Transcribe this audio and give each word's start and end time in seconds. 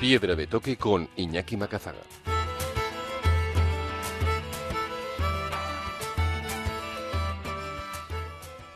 Piedra 0.00 0.36
de 0.36 0.46
toque 0.46 0.76
con 0.76 1.08
Iñaki 1.16 1.56
Macazaga. 1.56 1.98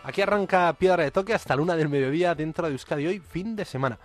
Aquí 0.03 0.21
arranca 0.21 0.73
Piedra 0.73 1.05
de 1.05 1.13
Toque 1.13 1.33
hasta 1.33 1.55
la 1.55 1.63
una 1.63 1.77
del 1.77 1.89
mediodía 1.89 2.35
dentro 2.35 2.67
de 2.67 2.73
Euskadi 2.73 3.07
hoy, 3.07 3.21
fin 3.21 3.55
de 3.55 3.65
semana. 3.65 4.01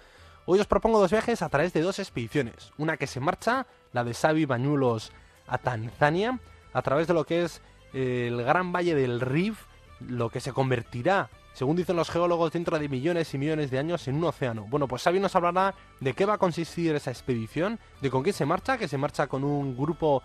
Hoy 0.46 0.60
os 0.60 0.68
propongo 0.68 1.00
dos 1.00 1.10
viajes 1.10 1.42
a 1.42 1.50
través 1.50 1.74
de 1.74 1.82
dos 1.82 1.98
expediciones. 1.98 2.72
Una 2.78 2.98
que 2.98 3.08
se 3.08 3.20
marcha, 3.20 3.66
la 3.94 4.04
de 4.04 4.14
Xavi 4.14 4.46
Bañuelos 4.46 5.12
a 5.48 5.58
Tanzania, 5.58 6.40
a 6.72 6.82
través 6.84 7.08
de 7.08 7.16
lo 7.16 7.26
que 7.26 7.46
es 7.46 7.64
eh, 7.96 8.28
el 8.28 8.44
gran 8.44 8.72
valle 8.72 8.94
del 8.94 9.22
Rif, 9.22 9.64
lo 10.02 10.30
que 10.30 10.40
se 10.40 10.54
convertirá, 10.54 11.32
según 11.58 11.76
dicen 11.76 11.96
los 11.96 12.12
geólogos, 12.12 12.52
dentro 12.52 12.78
de 12.78 12.88
millones 12.88 13.34
y 13.34 13.40
millones 13.40 13.72
de 13.72 13.80
años 13.80 14.08
en 14.08 14.18
un 14.18 14.26
océano. 14.26 14.68
Bueno, 14.70 14.88
pues 14.88 15.02
Xavi 15.02 15.20
nos 15.20 15.36
hablará 15.36 15.74
de 16.00 16.14
qué 16.14 16.24
va 16.24 16.36
a 16.36 16.38
consistir 16.38 16.94
esa 16.94 17.10
expedición, 17.10 17.80
de 18.00 18.12
con 18.12 18.22
quién 18.22 18.36
se 18.36 18.46
marcha, 18.46 18.78
que 18.78 18.88
se 18.88 19.00
marcha 19.00 19.26
con 19.26 19.44
un 19.44 19.76
grupo 19.76 20.22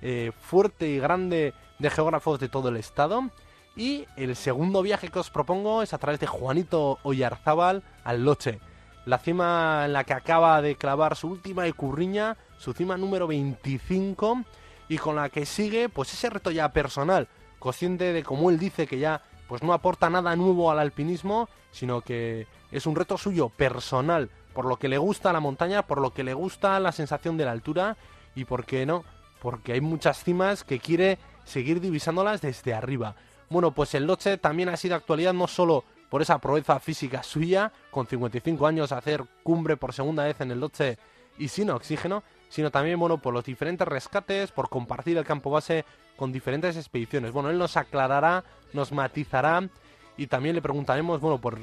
eh, 0.00 0.30
fuerte 0.38 0.86
y 0.86 1.00
grande 1.00 1.54
de 1.80 1.90
geógrafos 1.90 2.38
de 2.38 2.48
todo 2.48 2.68
el 2.68 2.76
estado. 2.76 3.30
Y 3.74 4.06
el 4.14 4.36
segundo 4.36 4.80
viaje 4.80 5.08
que 5.08 5.18
os 5.18 5.28
propongo 5.28 5.82
es 5.82 5.92
a 5.92 5.98
través 5.98 6.20
de 6.20 6.28
Juanito 6.28 7.00
Oyarzábal 7.02 7.82
al 8.04 8.24
Loche, 8.24 8.60
la 9.06 9.18
cima 9.18 9.86
en 9.86 9.92
la 9.92 10.04
que 10.04 10.12
acaba 10.12 10.62
de 10.62 10.76
clavar 10.76 11.16
su 11.16 11.26
última 11.26 11.66
ecurriña, 11.66 12.36
su 12.58 12.72
cima 12.74 12.96
número 12.96 13.26
25, 13.26 14.44
y 14.88 14.98
con 14.98 15.16
la 15.16 15.30
que 15.30 15.46
sigue 15.46 15.88
pues 15.88 16.12
ese 16.12 16.30
reto 16.30 16.52
ya 16.52 16.72
personal, 16.72 17.26
consciente 17.58 18.12
de 18.12 18.22
como 18.22 18.50
él 18.50 18.58
dice 18.60 18.86
que 18.86 19.00
ya 19.00 19.20
pues 19.48 19.62
no 19.62 19.72
aporta 19.72 20.10
nada 20.10 20.34
nuevo 20.36 20.70
al 20.70 20.78
alpinismo, 20.78 21.48
sino 21.70 22.00
que 22.00 22.46
es 22.70 22.86
un 22.86 22.96
reto 22.96 23.18
suyo 23.18 23.48
personal, 23.48 24.30
por 24.54 24.64
lo 24.64 24.76
que 24.76 24.88
le 24.88 24.98
gusta 24.98 25.32
la 25.32 25.40
montaña, 25.40 25.86
por 25.86 26.00
lo 26.00 26.12
que 26.12 26.24
le 26.24 26.34
gusta 26.34 26.80
la 26.80 26.92
sensación 26.92 27.36
de 27.36 27.44
la 27.44 27.52
altura 27.52 27.96
y 28.34 28.44
por 28.44 28.64
qué 28.64 28.86
no, 28.86 29.04
porque 29.40 29.72
hay 29.72 29.80
muchas 29.80 30.24
cimas 30.24 30.64
que 30.64 30.78
quiere 30.78 31.18
seguir 31.44 31.80
divisándolas 31.80 32.40
desde 32.40 32.74
arriba. 32.74 33.14
Bueno, 33.48 33.72
pues 33.72 33.94
el 33.94 34.06
Loche 34.06 34.38
también 34.38 34.68
ha 34.68 34.76
sido 34.76 34.96
actualidad 34.96 35.32
no 35.32 35.46
solo 35.46 35.84
por 36.10 36.22
esa 36.22 36.38
proeza 36.38 36.80
física 36.80 37.22
suya, 37.22 37.72
con 37.90 38.06
55 38.06 38.66
años 38.66 38.92
hacer 38.92 39.24
cumbre 39.42 39.76
por 39.76 39.92
segunda 39.92 40.24
vez 40.24 40.40
en 40.40 40.50
el 40.50 40.60
Loche 40.60 40.98
y 41.38 41.48
sin 41.48 41.70
oxígeno, 41.70 42.22
sino 42.48 42.70
también, 42.70 42.98
bueno, 42.98 43.18
por 43.18 43.34
los 43.34 43.44
diferentes 43.44 43.86
rescates, 43.86 44.52
por 44.52 44.68
compartir 44.68 45.18
el 45.18 45.24
campo 45.24 45.50
base 45.50 45.84
con 46.16 46.32
diferentes 46.32 46.76
expediciones. 46.76 47.32
Bueno, 47.32 47.50
él 47.50 47.58
nos 47.58 47.76
aclarará, 47.76 48.44
nos 48.72 48.92
matizará 48.92 49.68
y 50.16 50.26
también 50.26 50.54
le 50.54 50.62
preguntaremos, 50.62 51.20
bueno, 51.20 51.40
por 51.40 51.58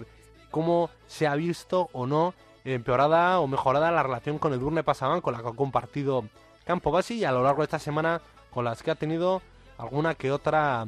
cómo 0.51 0.89
se 1.07 1.27
ha 1.27 1.35
visto 1.35 1.89
o 1.93 2.05
no 2.05 2.33
empeorada 2.65 3.39
o 3.39 3.47
mejorada 3.47 3.91
la 3.91 4.03
relación 4.03 4.37
con 4.37 4.53
el 4.53 4.59
Durne 4.59 4.83
Pasaban, 4.83 5.21
con 5.21 5.33
la 5.33 5.41
que 5.41 5.49
ha 5.49 5.53
compartido 5.53 6.25
campo 6.65 6.91
base 6.91 7.15
y 7.15 7.25
a 7.25 7.31
lo 7.31 7.43
largo 7.43 7.61
de 7.61 7.65
esta 7.65 7.79
semana 7.79 8.21
con 8.51 8.65
las 8.65 8.83
que 8.83 8.91
ha 8.91 8.95
tenido 8.95 9.41
alguna 9.77 10.15
que 10.15 10.31
otra 10.31 10.85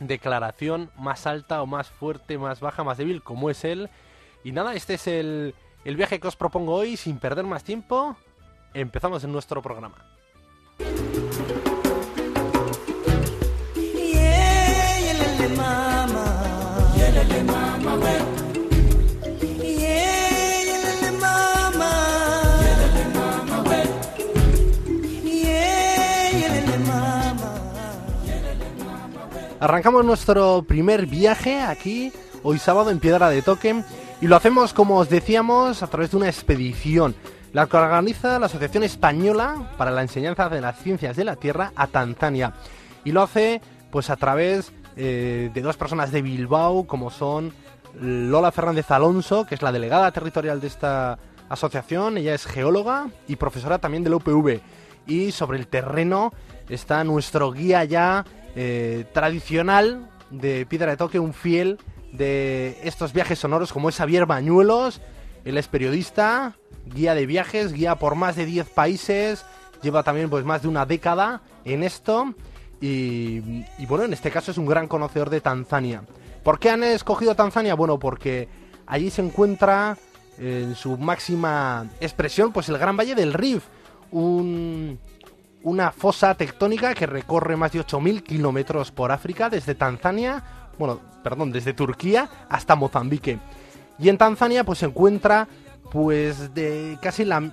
declaración 0.00 0.90
más 0.98 1.26
alta 1.26 1.62
o 1.62 1.66
más 1.66 1.88
fuerte, 1.88 2.36
más 2.38 2.60
baja, 2.60 2.84
más 2.84 2.98
débil, 2.98 3.22
como 3.22 3.50
es 3.50 3.64
él. 3.64 3.88
Y 4.44 4.52
nada, 4.52 4.74
este 4.74 4.94
es 4.94 5.06
el, 5.06 5.54
el 5.84 5.96
viaje 5.96 6.18
que 6.18 6.28
os 6.28 6.36
propongo 6.36 6.74
hoy, 6.74 6.96
sin 6.96 7.18
perder 7.18 7.44
más 7.44 7.64
tiempo. 7.64 8.16
Empezamos 8.74 9.22
en 9.24 9.32
nuestro 9.32 9.60
programa. 9.60 9.96
Arrancamos 29.60 30.04
nuestro 30.04 30.64
primer 30.66 31.06
viaje 31.06 31.60
aquí, 31.60 32.12
hoy 32.42 32.58
sábado 32.58 32.90
en 32.90 32.98
Piedra 32.98 33.30
de 33.30 33.42
Toque, 33.42 33.84
y 34.20 34.26
lo 34.26 34.34
hacemos, 34.34 34.72
como 34.72 34.98
os 34.98 35.08
decíamos, 35.08 35.84
a 35.84 35.86
través 35.86 36.10
de 36.10 36.16
una 36.16 36.26
expedición, 36.26 37.14
la 37.52 37.66
que 37.66 37.76
organiza 37.76 38.38
la 38.38 38.46
Asociación 38.46 38.82
Española 38.82 39.72
para 39.76 39.90
la 39.90 40.02
Enseñanza 40.02 40.48
de 40.48 40.60
las 40.60 40.78
Ciencias 40.78 41.16
de 41.16 41.24
la 41.24 41.36
Tierra 41.36 41.72
a 41.76 41.86
Tanzania. 41.86 42.54
Y 43.04 43.12
lo 43.12 43.22
hace 43.22 43.60
pues 43.90 44.08
a 44.08 44.16
través 44.16 44.72
eh, 44.96 45.50
de 45.52 45.60
dos 45.60 45.76
personas 45.76 46.12
de 46.12 46.22
Bilbao, 46.22 46.86
como 46.86 47.10
son 47.10 47.52
Lola 48.00 48.52
Fernández 48.52 48.90
Alonso, 48.90 49.44
que 49.46 49.54
es 49.54 49.62
la 49.62 49.72
delegada 49.72 50.10
territorial 50.12 50.60
de 50.60 50.66
esta 50.66 51.18
asociación, 51.50 52.16
ella 52.16 52.34
es 52.34 52.46
geóloga 52.46 53.08
y 53.28 53.36
profesora 53.36 53.78
también 53.78 54.02
de 54.02 54.10
la 54.10 54.16
UPV. 54.16 54.60
Y 55.06 55.32
sobre 55.32 55.58
el 55.58 55.66
terreno 55.66 56.32
está 56.70 57.04
nuestro 57.04 57.52
guía 57.52 57.84
ya 57.84 58.24
eh, 58.56 59.04
tradicional 59.12 60.08
de 60.30 60.64
Piedra 60.64 60.92
de 60.92 60.96
Toque, 60.96 61.18
un 61.18 61.34
fiel 61.34 61.78
de 62.12 62.78
estos 62.84 63.12
viajes 63.12 63.38
sonoros 63.38 63.72
como 63.72 63.90
es 63.90 63.96
Javier 63.96 64.24
Bañuelos. 64.24 65.02
Él 65.44 65.58
es 65.58 65.68
periodista, 65.68 66.56
guía 66.86 67.14
de 67.14 67.26
viajes, 67.26 67.72
guía 67.72 67.96
por 67.96 68.14
más 68.14 68.36
de 68.36 68.46
10 68.46 68.68
países, 68.70 69.44
lleva 69.82 70.02
también 70.02 70.30
pues 70.30 70.44
más 70.44 70.62
de 70.62 70.68
una 70.68 70.86
década 70.86 71.42
en 71.64 71.82
esto 71.82 72.34
y, 72.80 73.64
y, 73.78 73.86
bueno, 73.86 74.04
en 74.04 74.12
este 74.12 74.30
caso 74.30 74.50
es 74.50 74.58
un 74.58 74.66
gran 74.66 74.88
conocedor 74.88 75.30
de 75.30 75.40
Tanzania. 75.40 76.02
¿Por 76.42 76.58
qué 76.58 76.70
han 76.70 76.82
escogido 76.82 77.36
Tanzania? 77.36 77.74
Bueno, 77.74 77.98
porque 77.98 78.48
allí 78.86 79.10
se 79.10 79.22
encuentra 79.22 79.96
en 80.38 80.74
su 80.74 80.98
máxima 80.98 81.86
expresión 82.00 82.52
pues 82.52 82.68
el 82.68 82.78
Gran 82.78 82.96
Valle 82.96 83.14
del 83.14 83.32
Rif, 83.32 83.64
un, 84.10 84.98
una 85.62 85.92
fosa 85.92 86.34
tectónica 86.34 86.94
que 86.94 87.06
recorre 87.06 87.56
más 87.56 87.72
de 87.72 87.80
8.000 87.80 88.22
kilómetros 88.22 88.90
por 88.90 89.12
África, 89.12 89.48
desde 89.48 89.74
Tanzania, 89.74 90.42
bueno, 90.78 91.00
perdón, 91.22 91.52
desde 91.52 91.72
Turquía 91.72 92.28
hasta 92.48 92.74
Mozambique. 92.74 93.38
Y 93.98 94.08
en 94.08 94.18
Tanzania 94.18 94.64
pues 94.64 94.80
se 94.80 94.86
encuentra 94.86 95.46
pues 95.90 96.54
de 96.54 96.98
casi 97.02 97.24
la, 97.24 97.50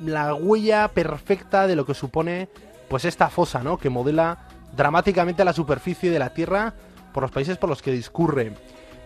la 0.00 0.34
huella 0.34 0.88
perfecta 0.88 1.66
de 1.66 1.76
lo 1.76 1.86
que 1.86 1.94
supone 1.94 2.48
pues 2.88 3.04
esta 3.04 3.28
fosa, 3.28 3.62
¿no? 3.62 3.78
Que 3.78 3.90
modela 3.90 4.38
dramáticamente 4.76 5.44
la 5.44 5.52
superficie 5.52 6.10
de 6.10 6.18
la 6.18 6.30
Tierra 6.30 6.74
por 7.12 7.22
los 7.22 7.32
países 7.32 7.58
por 7.58 7.70
los 7.70 7.82
que 7.82 7.92
discurre. 7.92 8.52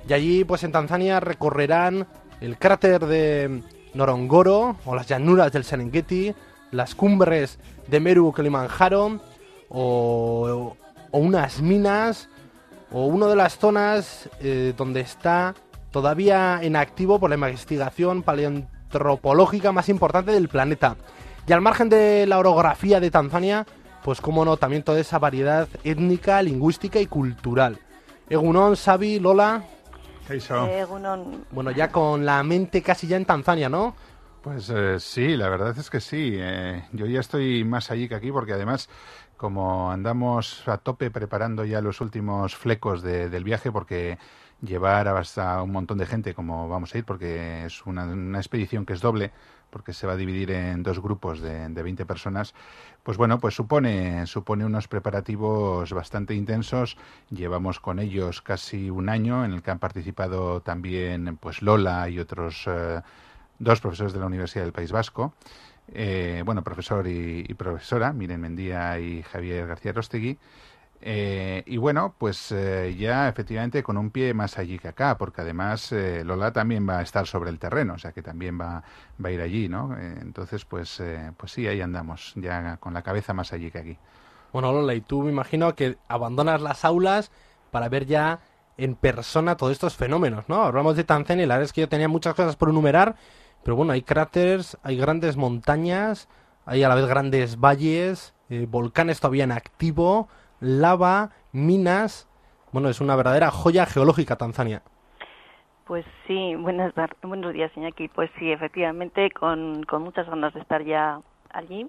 Y 0.08 0.12
allí 0.12 0.44
pues 0.44 0.64
en 0.64 0.72
Tanzania 0.72 1.20
recorrerán 1.20 2.06
el 2.40 2.58
cráter 2.58 3.06
de 3.06 3.62
Norongoro 3.94 4.76
o 4.84 4.94
las 4.94 5.06
llanuras 5.06 5.52
del 5.52 5.64
Serengeti, 5.64 6.34
las 6.70 6.94
cumbres 6.94 7.58
de 7.86 8.00
Meru 8.00 8.32
Kilimanjaro 8.32 9.20
o, 9.68 10.76
o 11.10 11.18
unas 11.18 11.60
minas 11.60 12.28
o 12.92 13.06
una 13.06 13.26
de 13.26 13.36
las 13.36 13.58
zonas 13.58 14.28
eh, 14.40 14.74
donde 14.76 15.00
está 15.00 15.54
todavía 15.90 16.60
en 16.62 16.76
activo 16.76 17.18
por 17.18 17.30
la 17.30 17.36
investigación 17.36 18.22
paleontropológica 18.22 19.72
más 19.72 19.88
importante 19.88 20.32
del 20.32 20.48
planeta. 20.48 20.96
Y 21.46 21.52
al 21.52 21.60
margen 21.60 21.88
de 21.88 22.26
la 22.26 22.38
orografía 22.38 23.00
de 23.00 23.10
Tanzania, 23.10 23.66
pues 24.04 24.20
como 24.20 24.44
no, 24.44 24.56
también 24.56 24.82
toda 24.82 25.00
esa 25.00 25.18
variedad 25.18 25.68
étnica, 25.84 26.42
lingüística 26.42 27.00
y 27.00 27.06
cultural. 27.06 27.78
Egunon, 28.28 28.76
Sabi, 28.76 29.18
Lola. 29.18 29.64
Egunon. 30.28 31.44
Bueno, 31.50 31.72
ya 31.72 31.90
con 31.90 32.24
la 32.24 32.42
mente 32.44 32.82
casi 32.82 33.08
ya 33.08 33.16
en 33.16 33.24
Tanzania, 33.24 33.68
¿no? 33.68 33.96
Pues 34.42 34.70
eh, 34.74 34.98
sí, 35.00 35.36
la 35.36 35.48
verdad 35.48 35.76
es 35.76 35.90
que 35.90 36.00
sí. 36.00 36.34
Eh, 36.36 36.84
yo 36.92 37.06
ya 37.06 37.20
estoy 37.20 37.64
más 37.64 37.90
allí 37.90 38.08
que 38.08 38.14
aquí 38.14 38.30
porque 38.30 38.52
además 38.52 38.88
como 39.36 39.90
andamos 39.90 40.68
a 40.68 40.78
tope 40.78 41.10
preparando 41.10 41.64
ya 41.64 41.80
los 41.80 42.00
últimos 42.00 42.54
flecos 42.54 43.02
de, 43.02 43.28
del 43.28 43.42
viaje 43.42 43.72
porque 43.72 44.18
llevar 44.62 45.08
hasta 45.08 45.62
un 45.62 45.72
montón 45.72 45.98
de 45.98 46.06
gente 46.06 46.34
como 46.34 46.68
vamos 46.68 46.94
a 46.94 46.98
ir 46.98 47.04
porque 47.04 47.64
es 47.66 47.86
una, 47.86 48.04
una 48.04 48.38
expedición 48.38 48.84
que 48.86 48.92
es 48.92 49.00
doble 49.00 49.32
porque 49.70 49.92
se 49.92 50.06
va 50.06 50.14
a 50.14 50.16
dividir 50.16 50.50
en 50.50 50.82
dos 50.82 51.00
grupos 51.00 51.40
de, 51.40 51.68
de 51.68 51.82
20 51.82 52.04
personas, 52.04 52.54
pues 53.02 53.16
bueno, 53.16 53.38
pues 53.38 53.54
supone, 53.54 54.26
supone 54.26 54.64
unos 54.64 54.88
preparativos 54.88 55.92
bastante 55.92 56.34
intensos. 56.34 56.96
Llevamos 57.30 57.80
con 57.80 57.98
ellos 57.98 58.42
casi 58.42 58.90
un 58.90 59.08
año 59.08 59.44
en 59.44 59.52
el 59.52 59.62
que 59.62 59.70
han 59.70 59.78
participado 59.78 60.60
también 60.60 61.36
pues 61.36 61.62
Lola 61.62 62.08
y 62.08 62.18
otros 62.18 62.64
eh, 62.66 63.00
dos 63.58 63.80
profesores 63.80 64.12
de 64.12 64.20
la 64.20 64.26
Universidad 64.26 64.64
del 64.64 64.72
País 64.72 64.92
Vasco. 64.92 65.34
Eh, 65.92 66.42
bueno, 66.44 66.62
profesor 66.62 67.06
y, 67.06 67.44
y, 67.48 67.54
profesora, 67.54 68.12
Miren 68.12 68.40
Mendía 68.40 68.98
y 69.00 69.22
Javier 69.22 69.66
García 69.66 69.92
Rostegui. 69.92 70.38
Eh, 71.02 71.62
y 71.66 71.78
bueno, 71.78 72.14
pues 72.18 72.52
eh, 72.52 72.94
ya 72.98 73.28
efectivamente 73.28 73.82
con 73.82 73.96
un 73.96 74.10
pie 74.10 74.34
más 74.34 74.58
allí 74.58 74.78
que 74.78 74.88
acá, 74.88 75.16
porque 75.16 75.40
además 75.40 75.92
eh, 75.92 76.22
Lola 76.24 76.52
también 76.52 76.86
va 76.86 76.98
a 76.98 77.02
estar 77.02 77.26
sobre 77.26 77.48
el 77.48 77.58
terreno, 77.58 77.94
o 77.94 77.98
sea 77.98 78.12
que 78.12 78.22
también 78.22 78.60
va, 78.60 78.82
va 79.24 79.28
a 79.28 79.32
ir 79.32 79.40
allí, 79.40 79.68
¿no? 79.68 79.96
entonces, 79.98 80.64
pues, 80.64 81.02
pues 81.36 81.52
sí, 81.52 81.66
ahí 81.66 81.80
andamos, 81.80 82.32
ya 82.36 82.76
con 82.76 82.92
la 82.92 83.02
cabeza 83.02 83.32
más 83.32 83.52
allí 83.52 83.70
que 83.70 83.78
aquí. 83.78 83.98
Bueno, 84.52 84.72
Lola, 84.72 84.94
y 84.94 85.00
tú 85.00 85.22
me 85.22 85.30
imagino 85.30 85.74
que 85.74 85.96
abandonas 86.08 86.60
las 86.60 86.84
aulas 86.84 87.30
para 87.70 87.88
ver 87.88 88.04
ya 88.04 88.40
en 88.76 88.94
persona 88.94 89.56
todos 89.56 89.72
estos 89.72 89.96
fenómenos, 89.96 90.48
¿no? 90.48 90.62
Hablamos 90.62 90.96
de 90.96 91.04
Tanzania 91.04 91.44
y 91.44 91.46
la 91.46 91.54
verdad 91.54 91.66
es 91.66 91.72
que 91.72 91.82
yo 91.82 91.88
tenía 91.88 92.08
muchas 92.08 92.34
cosas 92.34 92.56
por 92.56 92.68
enumerar, 92.68 93.16
pero 93.62 93.76
bueno, 93.76 93.92
hay 93.92 94.02
cráteres, 94.02 94.76
hay 94.82 94.96
grandes 94.96 95.36
montañas, 95.36 96.28
hay 96.66 96.82
a 96.82 96.88
la 96.88 96.94
vez 96.94 97.06
grandes 97.06 97.58
valles, 97.58 98.34
volcanes 98.68 99.20
todavía 99.20 99.44
en 99.44 99.52
activo, 99.52 100.28
lava, 100.60 101.30
minas. 101.52 102.28
Bueno, 102.72 102.88
es 102.88 103.00
una 103.00 103.16
verdadera 103.16 103.50
joya 103.50 103.86
geológica 103.86 104.36
Tanzania. 104.36 104.82
Pues 105.86 106.06
sí, 106.26 106.54
buenas, 106.54 106.94
buenos 107.22 107.52
días, 107.52 107.72
Iñaki. 107.76 108.08
Pues 108.08 108.30
sí, 108.38 108.52
efectivamente, 108.52 109.30
con, 109.32 109.82
con 109.84 110.02
muchas 110.02 110.28
ganas 110.28 110.54
de 110.54 110.60
estar 110.60 110.84
ya 110.84 111.20
allí. 111.52 111.88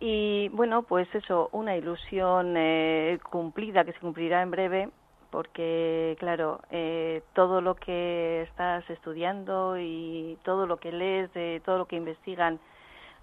Y 0.00 0.48
bueno, 0.54 0.82
pues 0.82 1.06
eso, 1.14 1.50
una 1.52 1.76
ilusión 1.76 2.54
eh, 2.56 3.18
cumplida 3.30 3.84
que 3.84 3.92
se 3.92 4.00
cumplirá 4.00 4.40
en 4.40 4.50
breve, 4.50 4.88
porque 5.30 6.16
claro, 6.18 6.60
eh, 6.70 7.22
todo 7.34 7.60
lo 7.60 7.74
que 7.74 8.42
estás 8.48 8.88
estudiando 8.88 9.78
y 9.78 10.38
todo 10.42 10.66
lo 10.66 10.78
que 10.78 10.90
lees, 10.90 11.30
de 11.34 11.60
todo 11.66 11.76
lo 11.76 11.84
que 11.84 11.96
investigan 11.96 12.58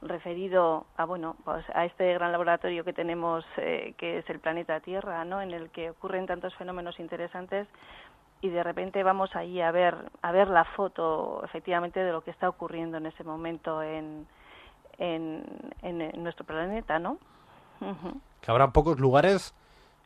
referido 0.02 0.86
a 0.96 1.06
bueno 1.06 1.36
pues 1.44 1.66
a 1.74 1.86
este 1.86 2.14
gran 2.14 2.32
laboratorio 2.32 2.84
que 2.84 2.94
tenemos 2.94 3.44
eh, 3.58 3.96
que 3.98 4.20
es 4.20 4.30
el 4.30 4.40
planeta 4.40 4.80
Tierra 4.80 5.26
no 5.26 5.42
en 5.42 5.52
el 5.52 5.70
que 5.70 5.90
ocurren 5.90 6.28
tantos 6.28 6.54
fenómenos 6.56 7.00
interesantes 7.00 7.68
y 8.42 8.50
de 8.50 8.62
repente 8.62 9.02
vamos 9.02 9.36
ahí 9.36 9.60
a 9.60 9.72
ver 9.72 9.96
a 10.22 10.32
ver 10.32 10.50
la 10.50 10.66
foto 10.66 11.42
efectivamente 11.44 12.00
de 12.00 12.12
lo 12.12 12.22
que 12.24 12.32
está 12.32 12.48
ocurriendo 12.48 12.98
en 12.98 13.08
ese 13.08 13.24
momento 13.24 13.82
en 13.82 14.28
en, 15.00 15.44
en, 15.82 16.24
nuestro 16.24 16.46
planeta 16.46 17.00
no 17.00 17.18
que 18.42 18.52
habrá 18.52 18.72
pocos 18.72 19.00
lugares 19.00 19.56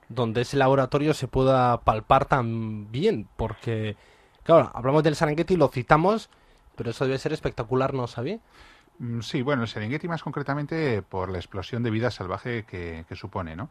donde 0.07 0.41
ese 0.41 0.57
laboratorio 0.57 1.13
se 1.13 1.27
pueda 1.27 1.81
palpar 1.81 2.25
tan 2.25 2.91
bien 2.91 3.27
porque 3.35 3.97
claro 4.43 4.71
hablamos 4.73 5.03
del 5.03 5.15
Serengeti 5.15 5.57
lo 5.57 5.67
citamos 5.67 6.29
pero 6.77 6.91
eso 6.91 7.05
debe 7.05 7.17
ser 7.17 7.33
espectacular 7.33 7.93
no 7.93 8.07
sabía 8.07 8.39
sí, 9.21 9.41
bueno, 9.41 9.63
el 9.63 9.67
Serengeti 9.67 10.07
más 10.07 10.23
concretamente 10.23 11.01
por 11.01 11.29
la 11.29 11.37
explosión 11.37 11.83
de 11.83 11.89
vida 11.89 12.11
salvaje 12.11 12.63
que, 12.63 13.05
supone, 13.15 13.55
¿no? 13.55 13.69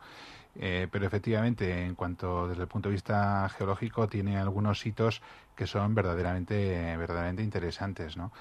Eh, 0.56 0.88
pero 0.90 1.06
efectivamente, 1.06 1.84
en 1.84 1.94
cuanto 1.94 2.48
desde 2.48 2.62
el 2.62 2.68
punto 2.68 2.88
de 2.88 2.94
vista 2.94 3.48
geológico, 3.50 4.08
tiene 4.08 4.38
algunos 4.38 4.84
hitos 4.84 5.22
que 5.54 5.66
son 5.66 5.94
verdaderamente, 5.94 6.96
verdaderamente 6.96 7.42
interesantes, 7.42 8.16
¿no? 8.16 8.32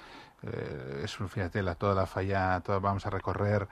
Eh, 0.44 1.02
es, 1.04 1.16
fíjate, 1.16 1.62
la, 1.62 1.76
toda 1.76 1.94
la 1.94 2.06
falla, 2.06 2.60
toda, 2.62 2.80
vamos 2.80 3.06
a 3.06 3.10
recorrer 3.10 3.68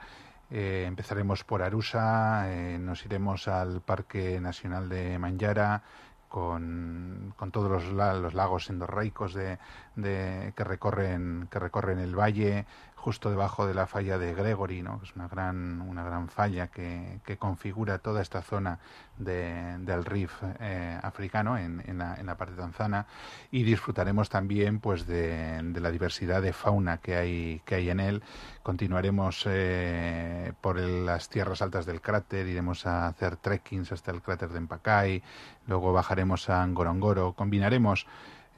eh, 0.50 0.84
empezaremos 0.86 1.44
por 1.44 1.62
Arusa, 1.62 2.46
nos 2.78 3.04
iremos 3.04 3.48
al 3.48 3.82
Parque 3.82 4.40
Nacional 4.40 4.88
de 4.88 5.18
Manjara, 5.18 5.82
con, 6.28 7.32
con 7.36 7.50
todos 7.50 7.70
los, 7.70 7.84
los 7.92 8.34
lagos 8.34 8.70
endorreicos 8.70 9.34
de, 9.34 9.58
de, 9.96 10.52
que, 10.56 10.64
recorren, 10.64 11.48
que 11.50 11.58
recorren 11.58 11.98
el 11.98 12.14
valle, 12.14 12.66
justo 12.98 13.30
debajo 13.30 13.66
de 13.66 13.74
la 13.74 13.86
falla 13.86 14.18
de 14.18 14.34
Gregory, 14.34 14.82
¿no? 14.82 15.00
es 15.02 15.14
una 15.14 15.28
gran, 15.28 15.80
una 15.82 16.02
gran 16.02 16.28
falla 16.28 16.66
que, 16.66 17.20
que 17.24 17.36
configura 17.36 17.98
toda 17.98 18.20
esta 18.20 18.42
zona 18.42 18.80
de, 19.16 19.78
del 19.78 20.04
Rif 20.04 20.32
eh, 20.60 20.98
africano 21.00 21.56
en, 21.56 21.82
en, 21.86 21.98
la, 21.98 22.36
parte 22.36 22.54
tanzana 22.54 23.06
y 23.50 23.62
disfrutaremos 23.62 24.28
también 24.28 24.80
pues 24.80 25.06
de, 25.06 25.60
de, 25.62 25.80
la 25.80 25.92
diversidad 25.92 26.42
de 26.42 26.52
fauna 26.52 26.98
que 26.98 27.16
hay, 27.16 27.62
que 27.64 27.76
hay 27.76 27.90
en 27.90 28.00
él. 28.00 28.22
Continuaremos 28.64 29.44
eh, 29.46 30.52
por 30.60 30.78
las 30.78 31.28
tierras 31.28 31.62
altas 31.62 31.86
del 31.86 32.00
cráter, 32.00 32.48
iremos 32.48 32.84
a 32.84 33.06
hacer 33.06 33.36
trekkings 33.36 33.92
hasta 33.92 34.10
el 34.10 34.22
cráter 34.22 34.50
de 34.50 34.58
Empacay, 34.58 35.22
luego 35.66 35.92
bajaremos 35.92 36.50
a 36.50 36.66
Ngorongoro, 36.66 37.32
combinaremos 37.32 38.06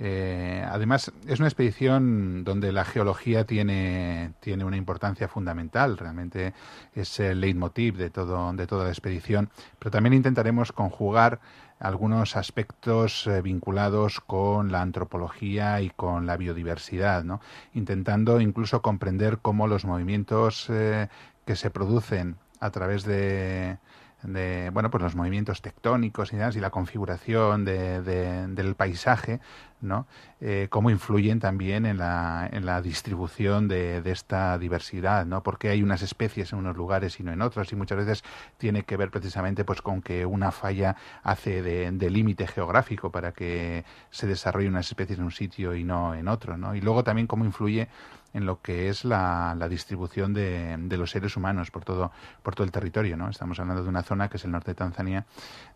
eh, 0.02 0.64
además, 0.66 1.12
es 1.28 1.40
una 1.40 1.48
expedición 1.48 2.42
donde 2.42 2.72
la 2.72 2.86
geología 2.86 3.44
tiene, 3.44 4.32
tiene 4.40 4.64
una 4.64 4.78
importancia 4.78 5.28
fundamental, 5.28 5.98
realmente 5.98 6.54
es 6.94 7.20
el 7.20 7.42
leitmotiv 7.42 7.98
de, 7.98 8.08
todo, 8.08 8.50
de 8.54 8.66
toda 8.66 8.84
la 8.84 8.90
expedición, 8.90 9.50
pero 9.78 9.90
también 9.90 10.14
intentaremos 10.14 10.72
conjugar 10.72 11.40
algunos 11.78 12.34
aspectos 12.36 13.26
eh, 13.26 13.42
vinculados 13.42 14.20
con 14.20 14.72
la 14.72 14.80
antropología 14.80 15.82
y 15.82 15.90
con 15.90 16.24
la 16.26 16.38
biodiversidad, 16.38 17.22
¿no? 17.22 17.42
intentando 17.74 18.40
incluso 18.40 18.80
comprender 18.80 19.38
cómo 19.42 19.66
los 19.66 19.84
movimientos 19.84 20.66
eh, 20.70 21.08
que 21.44 21.56
se 21.56 21.70
producen 21.70 22.36
a 22.58 22.70
través 22.70 23.04
de, 23.04 23.76
de 24.22 24.70
bueno 24.72 24.90
pues 24.90 25.02
los 25.02 25.14
movimientos 25.14 25.62
tectónicos 25.62 26.32
y, 26.32 26.36
y 26.36 26.60
la 26.60 26.70
configuración 26.70 27.64
de, 27.64 28.02
del 28.02 28.74
paisaje 28.74 29.40
¿no? 29.80 30.06
Eh, 30.40 30.68
cómo 30.70 30.90
influyen 30.90 31.40
también 31.40 31.86
en 31.86 31.98
la, 31.98 32.48
en 32.52 32.66
la 32.66 32.82
distribución 32.82 33.68
de, 33.68 34.02
de, 34.02 34.10
esta 34.10 34.58
diversidad, 34.58 35.26
¿no? 35.26 35.42
Porque 35.42 35.70
hay 35.70 35.82
unas 35.82 36.02
especies 36.02 36.52
en 36.52 36.58
unos 36.58 36.76
lugares 36.76 37.18
y 37.20 37.22
no 37.22 37.32
en 37.32 37.42
otros 37.42 37.72
y 37.72 37.76
muchas 37.76 37.98
veces 37.98 38.24
tiene 38.58 38.84
que 38.84 38.96
ver 38.96 39.10
precisamente 39.10 39.64
pues 39.64 39.82
con 39.82 40.02
que 40.02 40.26
una 40.26 40.50
falla 40.50 40.96
hace 41.22 41.62
de, 41.62 41.90
de 41.90 42.10
límite 42.10 42.46
geográfico 42.46 43.10
para 43.10 43.32
que 43.32 43.84
se 44.10 44.26
desarrolle 44.26 44.68
unas 44.68 44.86
especies 44.86 45.18
en 45.18 45.24
un 45.24 45.32
sitio 45.32 45.74
y 45.74 45.84
no 45.84 46.14
en 46.14 46.28
otro, 46.28 46.56
¿no? 46.56 46.74
Y 46.74 46.80
luego 46.80 47.04
también 47.04 47.26
cómo 47.26 47.44
influye 47.44 47.88
en 48.32 48.46
lo 48.46 48.60
que 48.60 48.88
es 48.88 49.04
la, 49.04 49.54
la 49.56 49.68
distribución 49.68 50.32
de, 50.32 50.76
de, 50.78 50.96
los 50.96 51.10
seres 51.10 51.36
humanos 51.36 51.70
por 51.70 51.84
todo, 51.84 52.12
por 52.42 52.54
todo 52.54 52.64
el 52.64 52.70
territorio. 52.70 53.16
¿no? 53.16 53.28
Estamos 53.28 53.58
hablando 53.58 53.82
de 53.82 53.88
una 53.88 54.02
zona 54.02 54.28
que 54.28 54.36
es 54.36 54.44
el 54.44 54.52
norte 54.52 54.70
de 54.70 54.76
Tanzania, 54.76 55.26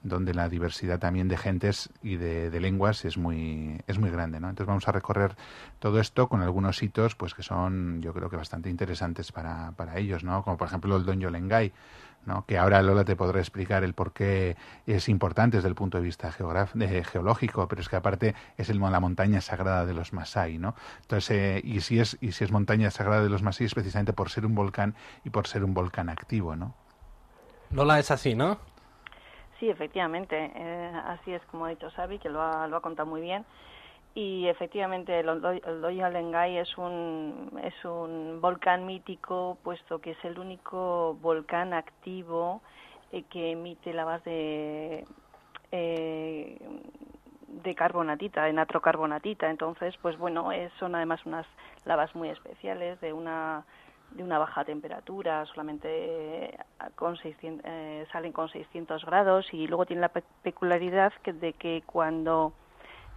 donde 0.03 0.35
la 0.35 0.49
diversidad 0.49 0.99
también 0.99 1.29
de 1.29 1.37
gentes 1.37 1.91
y 2.03 2.17
de, 2.17 2.51
de 2.51 2.61
lenguas 2.61 3.05
es 3.05 3.19
muy, 3.19 3.81
es 3.87 3.99
muy 3.99 4.11
grande. 4.11 4.41
¿no? 4.41 4.49
Entonces 4.49 4.69
vamos 4.69 4.87
a 4.89 4.93
recorrer 4.93 5.37
todo 5.79 6.01
esto 6.01 6.29
con 6.29 6.43
algunos 6.43 6.83
hitos 6.83 7.15
pues 7.17 7.35
que 7.35 7.43
son 7.43 8.01
yo 8.01 8.13
creo 8.13 8.31
que 8.31 8.37
bastante 8.37 8.71
interesantes 8.71 9.33
para, 9.33 9.73
para 9.73 9.99
ellos, 9.99 10.25
¿no? 10.25 10.43
como 10.43 10.57
por 10.57 10.69
ejemplo 10.69 10.97
el 10.97 11.05
Don 11.05 11.21
Yolengay, 11.21 11.73
¿no? 12.27 12.45
que 12.47 12.59
ahora 12.59 12.83
Lola 12.83 13.05
te 13.05 13.17
podrá 13.17 13.41
explicar 13.41 13.85
el 13.85 13.95
por 13.95 14.13
qué 14.13 14.57
es 14.87 15.09
importante 15.09 15.59
desde 15.59 15.69
el 15.69 15.75
punto 15.75 15.99
de 15.99 16.05
vista 16.05 16.31
de, 16.75 17.05
geológico, 17.05 17.69
pero 17.69 17.81
es 17.81 17.89
que 17.89 17.97
aparte 17.97 18.35
es 18.57 18.71
el, 18.71 18.81
la 18.81 19.01
montaña 19.01 19.41
sagrada 19.41 19.87
de 19.87 19.95
los 19.95 20.13
Masai, 20.13 20.59
¿no? 20.59 20.75
Entonces, 21.03 21.31
eh, 21.31 21.61
y 21.65 21.81
si 21.81 22.01
es 22.01 22.19
y 22.21 22.33
si 22.33 22.45
es 22.45 22.53
montaña 22.53 22.91
sagrada 22.91 23.23
de 23.23 23.31
los 23.31 23.43
Masai 23.43 23.67
es 23.67 23.75
precisamente 23.75 24.13
por 24.13 24.31
ser 24.31 24.47
un 24.47 24.55
volcán 24.55 24.95
y 25.25 25.31
por 25.31 25.47
ser 25.47 25.65
un 25.65 25.75
volcán 25.75 26.09
activo, 26.09 26.57
¿no? 26.57 26.75
Lola 27.71 27.99
es 27.99 28.11
así, 28.11 28.35
¿no? 28.35 28.59
Sí, 29.59 29.71
efectivamente, 29.71 30.53
eh, 30.55 30.93
así 31.07 31.33
es 31.33 31.43
como 31.47 31.67
ha 31.67 31.71
dicho 31.71 31.89
Xavi, 31.91 32.19
que 32.19 32.29
lo 32.29 32.43
ha, 32.43 32.67
lo 32.69 32.77
ha 32.77 32.81
contado 32.81 33.09
muy 33.09 33.21
bien 33.21 33.45
y 34.15 34.47
efectivamente 34.47 35.19
el, 35.19 35.29
el 35.29 35.83
Lengay 36.13 36.59
es 36.59 36.79
un 36.79 37.61
es 37.63 37.85
un 37.85 38.41
volcán 38.41 38.87
mítico 38.87 39.59
puesto 39.63 40.01
que 40.01 40.13
es 40.13 40.25
el 40.25 40.39
único 40.39 41.15
volcán 41.21 41.75
activo 41.75 42.63
eh, 43.11 43.25
que 43.25 43.53
emite 43.53 43.93
lavas 43.93 44.23
de 44.25 45.05
eh, 45.73 46.59
de 47.49 47.75
carbonatita, 47.75 48.45
de 48.45 48.53
natrocarbonatita. 48.53 49.49
Entonces, 49.49 49.95
pues 50.03 50.19
bueno, 50.19 50.51
son 50.79 50.95
además 50.95 51.25
unas 51.25 51.47
lavas 51.85 52.15
muy 52.15 52.29
especiales 52.29 53.01
de 53.01 53.13
una 53.13 53.65
de 54.11 54.23
una 54.23 54.39
baja 54.39 54.65
temperatura, 54.65 55.45
solamente 55.47 56.57
con 56.95 57.17
600, 57.17 57.65
eh, 57.69 58.07
salen 58.13 58.33
con 58.33 58.49
600 58.49 59.05
grados 59.05 59.53
y 59.53 59.67
luego 59.67 59.87
tiene 59.87 60.03
la 60.03 60.13
peculiaridad 60.43 61.13
que, 61.25 61.33
de 61.33 61.53
que 61.55 61.83
cuando 61.85 62.53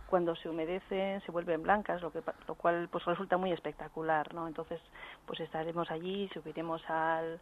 cuando 0.09 0.35
se 0.35 0.49
humedecen 0.49 1.21
se 1.21 1.31
vuelven 1.31 1.63
blancas, 1.63 2.01
lo, 2.01 2.11
que, 2.11 2.21
lo 2.47 2.55
cual 2.55 2.87
pues 2.91 3.05
resulta 3.05 3.37
muy 3.37 3.51
espectacular, 3.51 4.33
¿no? 4.33 4.47
Entonces, 4.47 4.79
pues 5.25 5.39
estaremos 5.39 5.91
allí, 5.91 6.29
subiremos 6.33 6.81
al, 6.89 7.39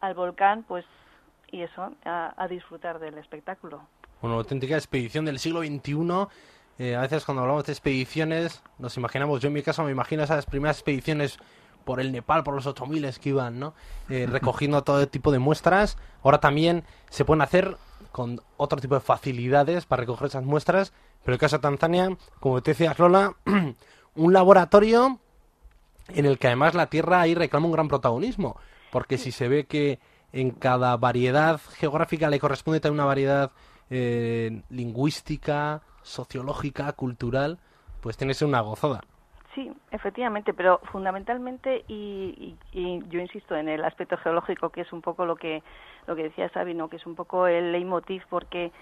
al 0.00 0.14
volcán, 0.14 0.64
pues, 0.66 0.84
y 1.50 1.62
eso, 1.62 1.92
a, 2.04 2.46
disfrutar 2.48 2.98
del 2.98 3.18
espectáculo. 3.18 3.82
Una 4.22 4.34
auténtica 4.34 4.76
expedición 4.76 5.24
del 5.24 5.38
siglo 5.38 5.60
XXI. 5.60 6.26
Eh, 6.78 6.96
a 6.96 7.00
veces 7.02 7.24
cuando 7.24 7.42
hablamos 7.42 7.64
de 7.64 7.72
expediciones, 7.72 8.62
nos 8.78 8.96
imaginamos, 8.96 9.40
yo 9.40 9.48
en 9.48 9.52
mi 9.52 9.62
caso 9.62 9.84
me 9.84 9.92
imagino 9.92 10.22
esas 10.22 10.46
primeras 10.46 10.78
expediciones 10.78 11.38
por 11.84 12.00
el 12.00 12.10
Nepal, 12.12 12.42
por 12.42 12.54
los 12.54 12.66
8000 12.66 13.18
que 13.20 13.28
iban, 13.28 13.60
¿no? 13.60 13.74
Eh, 14.08 14.26
recogiendo 14.30 14.82
todo 14.82 15.06
tipo 15.06 15.30
de 15.30 15.38
muestras. 15.38 15.96
Ahora 16.22 16.40
también 16.40 16.84
se 17.10 17.24
pueden 17.24 17.42
hacer 17.42 17.76
con 18.10 18.40
otro 18.56 18.80
tipo 18.80 18.94
de 18.94 19.00
facilidades 19.00 19.86
para 19.86 20.00
recoger 20.00 20.28
esas 20.28 20.44
muestras. 20.44 20.92
Pero 21.24 21.34
el 21.34 21.40
caso 21.40 21.56
de 21.56 21.62
Tanzania, 21.62 22.16
como 22.40 22.62
te 22.62 22.72
decías 22.72 22.98
Lola, 22.98 23.34
un 24.14 24.32
laboratorio 24.32 25.18
en 26.08 26.26
el 26.26 26.38
que 26.38 26.48
además 26.48 26.74
la 26.74 26.86
Tierra 26.86 27.20
ahí 27.20 27.34
reclama 27.34 27.66
un 27.66 27.72
gran 27.72 27.88
protagonismo. 27.88 28.58
Porque 28.92 29.18
si 29.18 29.32
se 29.32 29.48
ve 29.48 29.64
que 29.64 29.98
en 30.32 30.50
cada 30.50 30.96
variedad 30.96 31.60
geográfica 31.78 32.28
le 32.28 32.40
corresponde 32.40 32.80
también 32.80 33.00
una 33.00 33.06
variedad 33.06 33.52
eh, 33.90 34.62
lingüística, 34.70 35.82
sociológica, 36.02 36.92
cultural, 36.92 37.58
pues 38.00 38.16
tiene 38.16 38.32
que 38.32 38.38
ser 38.38 38.48
una 38.48 38.60
gozada. 38.60 39.00
Sí, 39.54 39.72
efectivamente, 39.92 40.52
pero 40.52 40.80
fundamentalmente 40.90 41.84
y, 41.86 42.56
yo 42.72 43.20
insisto 43.20 43.54
en 43.54 43.68
el 43.68 43.84
aspecto 43.84 44.16
geológico 44.16 44.70
que 44.70 44.80
es 44.80 44.92
un 44.92 45.00
poco 45.00 45.24
lo 45.24 45.36
que 45.36 45.62
lo 46.08 46.16
que 46.16 46.24
decía 46.24 46.48
Sabino, 46.48 46.88
que 46.88 46.96
es 46.96 47.06
un 47.06 47.14
poco 47.14 47.46
el 47.46 47.70
leitmotiv 47.70 48.22
porque 48.28 48.72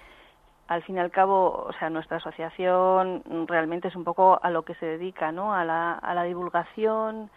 al 0.73 0.83
fin 0.83 0.97
y 0.97 1.01
al 1.01 1.11
cabo, 1.11 1.67
o 1.69 1.73
sea, 1.79 1.91
nuestra 1.91 2.17
asociación 2.17 3.23
realmente 3.47 3.89
es 3.89 3.97
un 3.97 4.05
poco 4.05 4.41
a 4.43 4.51
lo 4.51 4.63
que 4.63 4.75
se 4.77 4.87
dedica, 4.87 5.33
¿no? 5.33 5.55
A 5.55 5.65
la, 5.65 5.93
a 5.93 6.15
la 6.15 6.25
divulgación 6.25 7.31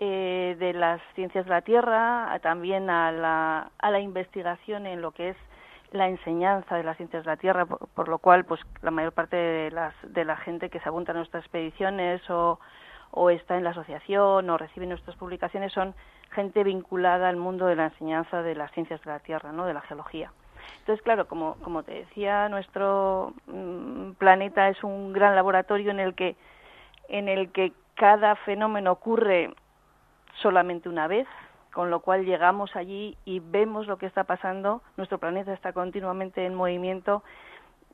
eh, 0.00 0.56
de 0.58 0.72
las 0.72 1.00
ciencias 1.14 1.44
de 1.44 1.50
la 1.50 1.62
Tierra, 1.62 2.38
también 2.42 2.90
a 2.90 3.12
la, 3.12 3.70
a 3.78 3.90
la 3.90 4.00
investigación 4.00 4.86
en 4.86 5.00
lo 5.00 5.12
que 5.12 5.30
es 5.30 5.36
la 5.92 6.08
enseñanza 6.08 6.76
de 6.76 6.82
las 6.82 6.96
ciencias 6.96 7.24
de 7.24 7.30
la 7.30 7.36
Tierra, 7.36 7.66
por, 7.66 8.08
lo 8.08 8.18
cual, 8.18 8.44
pues, 8.44 8.60
la 8.80 8.90
mayor 8.90 9.12
parte 9.12 9.36
de, 9.36 9.70
las, 9.70 9.94
de 10.02 10.24
la 10.24 10.36
gente 10.36 10.70
que 10.70 10.80
se 10.80 10.88
apunta 10.88 11.12
a 11.12 11.14
nuestras 11.14 11.44
expediciones 11.44 12.28
o, 12.30 12.58
o 13.12 13.30
está 13.30 13.56
en 13.56 13.64
la 13.64 13.70
asociación 13.70 14.48
o 14.50 14.58
recibe 14.58 14.86
nuestras 14.86 15.16
publicaciones 15.16 15.72
son 15.72 15.94
gente 16.30 16.64
vinculada 16.64 17.28
al 17.28 17.36
mundo 17.36 17.66
de 17.66 17.76
la 17.76 17.84
enseñanza 17.84 18.42
de 18.42 18.54
las 18.54 18.72
ciencias 18.72 19.00
de 19.02 19.10
la 19.10 19.20
Tierra, 19.20 19.52
¿no? 19.52 19.66
De 19.66 19.74
la 19.74 19.82
geología. 19.82 20.32
Entonces, 20.80 21.02
claro, 21.02 21.28
como, 21.28 21.54
como 21.62 21.82
te 21.82 21.92
decía, 21.94 22.48
nuestro 22.48 23.34
mm, 23.46 24.12
planeta 24.12 24.68
es 24.68 24.82
un 24.82 25.12
gran 25.12 25.36
laboratorio 25.36 25.90
en 25.90 26.00
el 26.00 26.14
que 26.14 26.36
en 27.08 27.28
el 27.28 27.52
que 27.52 27.72
cada 27.94 28.36
fenómeno 28.36 28.92
ocurre 28.92 29.54
solamente 30.40 30.88
una 30.88 31.06
vez, 31.06 31.26
con 31.72 31.90
lo 31.90 32.00
cual 32.00 32.24
llegamos 32.24 32.74
allí 32.74 33.16
y 33.24 33.40
vemos 33.40 33.86
lo 33.86 33.98
que 33.98 34.06
está 34.06 34.24
pasando, 34.24 34.82
nuestro 34.96 35.18
planeta 35.18 35.52
está 35.52 35.72
continuamente 35.72 36.44
en 36.44 36.54
movimiento 36.54 37.22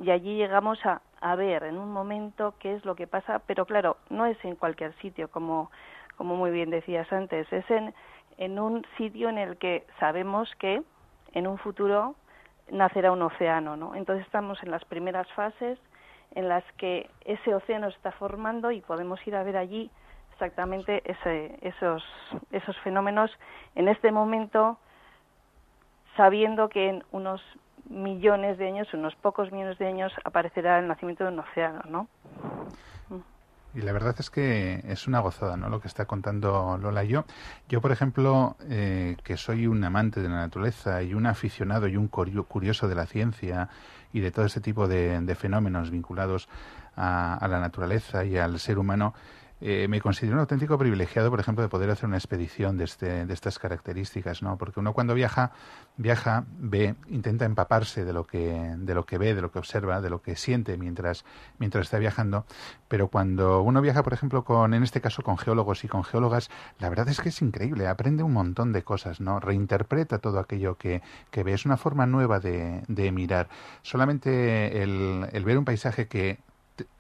y 0.01 0.11
allí 0.11 0.37
llegamos 0.37 0.85
a, 0.87 1.03
a 1.21 1.35
ver 1.35 1.65
en 1.65 1.79
un 1.79 1.93
momento 1.93 2.55
qué 2.59 2.75
es 2.75 2.85
lo 2.85 2.95
que 2.95 3.07
pasa, 3.07 3.41
pero 3.41 3.67
claro, 3.67 3.97
no 4.11 4.27
es 4.27 4.43
en 4.45 4.55
cualquier 4.55 4.95
sitio, 4.99 5.29
como, 5.29 5.71
como 6.17 6.37
muy 6.37 6.51
bien 6.51 6.71
decías 6.71 7.13
antes, 7.13 7.53
es 7.53 7.69
en, 7.71 7.95
en 8.37 8.59
un 8.59 8.87
sitio 8.97 9.29
en 9.29 9.39
el 9.39 9.57
que 9.59 9.85
sabemos 9.99 10.55
que 10.57 10.83
en 11.33 11.47
un 11.47 11.59
futuro 11.59 12.15
nacerá 12.71 13.13
un 13.13 13.23
océano, 13.23 13.77
¿no? 13.77 13.95
Entonces 13.95 14.25
estamos 14.27 14.63
en 14.63 14.71
las 14.71 14.85
primeras 14.85 15.31
fases 15.33 15.79
en 16.35 16.49
las 16.49 16.65
que 16.77 17.09
ese 17.25 17.55
océano 17.55 17.91
se 17.91 17.97
está 17.97 18.13
formando 18.13 18.71
y 18.71 18.81
podemos 18.81 19.25
ir 19.27 19.35
a 19.35 19.43
ver 19.43 19.57
allí 19.57 19.91
exactamente 20.33 21.03
ese, 21.05 21.59
esos, 21.63 22.05
esos 22.53 22.77
fenómenos 22.79 23.31
en 23.75 23.89
este 23.89 24.13
momento, 24.13 24.79
sabiendo 26.17 26.69
que 26.69 26.89
en 26.89 27.05
unos 27.11 27.43
millones 27.89 28.59
de 28.59 28.69
años, 28.69 28.93
unos 28.95 29.15
pocos 29.17 29.51
millones 29.51 29.79
de 29.79 29.89
años, 29.89 30.13
aparecerá 30.25 30.79
el 30.79 30.87
nacimiento 30.87 31.25
de 31.25 31.31
un 31.31 31.41
océano, 31.41 31.81
¿no? 31.89 32.09
Y 33.75 33.83
la 33.83 33.93
verdad 33.93 34.17
es 34.19 34.31
que 34.31 34.83
es 34.89 35.07
una 35.07 35.21
gozada, 35.21 35.57
¿no? 35.57 35.69
Lo 35.69 35.81
que 35.81 35.89
está 35.89 36.07
contando 36.07 36.79
Lola 36.81 37.05
y 37.05 37.09
yo. 37.09 37.25
Yo, 37.69 37.81
por 37.81 37.93
ejemplo, 37.93 38.57
eh, 38.69 39.17
que 39.23 39.37
soy 39.37 39.67
un 39.67 39.85
amante 39.85 40.21
de 40.21 40.29
la 40.29 40.37
naturaleza 40.37 41.03
y 41.03 41.15
un 41.15 41.27
aficionado 41.27 41.87
y 41.87 41.97
un 41.97 42.09
curioso 42.09 42.89
de 42.89 42.95
la 42.95 43.07
ciencia 43.07 43.69
y 44.13 44.21
de 44.21 44.31
todo 44.31 44.47
este 44.47 44.61
tipo 44.61 44.89
de, 44.89 45.35
fenómenos 45.39 45.91
vinculados 45.91 46.49
a, 46.97 47.47
la 47.49 47.61
naturaleza 47.61 48.25
y 48.25 48.39
al 48.39 48.59
ser 48.59 48.79
humano, 48.79 49.15
eh, 49.61 49.89
me 49.89 50.01
considero 50.01 50.37
un 50.37 50.41
auténtico 50.41 50.79
privilegiado, 50.79 51.31
por 51.31 51.41
ejemplo, 51.41 51.63
de 51.63 51.69
poder 51.69 51.91
hacer 51.91 52.07
una 52.07 52.17
expedición 52.17 52.77
de, 52.77 52.85
este, 52.85 53.27
de 53.27 53.35
estas 53.35 53.59
características, 53.59 54.43
¿no? 54.43 54.57
Porque 54.57 54.79
uno 54.79 54.93
cuando 54.93 55.15
viaja, 55.15 55.53
viaja, 55.97 56.45
ve, 56.59 56.95
intenta 57.09 57.45
empaparse 57.45 58.05
de 58.05 58.13
lo 58.13 58.25
que, 58.25 58.75
de 58.77 58.95
lo 58.95 59.05
que 59.05 59.19
ve, 59.19 59.35
de 59.35 59.43
lo 59.43 59.51
que 59.51 59.59
observa, 59.59 60.01
de 60.01 60.11
lo 60.11 60.23
que 60.23 60.37
siente 60.37 60.77
mientras, 60.77 61.25
mientras 61.59 61.87
está 61.87 61.99
viajando. 61.99 62.45
Pero 62.87 63.09
cuando 63.09 63.63
uno 63.63 63.81
viaja, 63.81 64.03
por 64.03 64.13
ejemplo, 64.13 64.45
con, 64.45 64.75
en 64.75 64.83
este 64.83 65.01
caso, 65.01 65.23
con 65.23 65.39
geólogos 65.39 65.85
y 65.85 65.89
con 65.89 66.05
geólogas, 66.05 66.51
la 66.79 66.89
verdad 66.89 67.09
es 67.09 67.21
que 67.21 67.31
es 67.31 67.43
increíble, 67.43 67.89
aprende 67.89 68.23
un 68.23 68.33
montón 68.33 68.73
de 68.73 68.83
cosas, 68.83 69.21
¿no? 69.21 69.41
Reinterpreta 69.41 70.19
todo 70.19 70.39
aquello 70.39 70.77
que, 70.77 71.03
que 71.31 71.43
ve. 71.43 71.55
Es 71.55 71.67
una 71.67 71.77
forma 71.77 72.07
nueva 72.07 72.39
de, 72.39 72.83
de 72.87 73.11
mirar. 73.11 73.49
Solamente 73.83 74.83
el, 74.83 75.29
el 75.33 75.45
ver 75.45 75.59
un 75.59 75.65
paisaje 75.65 76.07
que 76.07 76.39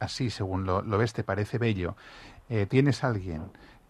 así, 0.01 0.31
según 0.31 0.65
lo, 0.65 0.83
lo 0.83 0.99
ves, 0.99 1.13
te 1.13 1.23
parece 1.23 1.59
bello 1.59 1.95
eh, 2.49 2.67
tienes 2.67 3.05
alguien 3.05 3.43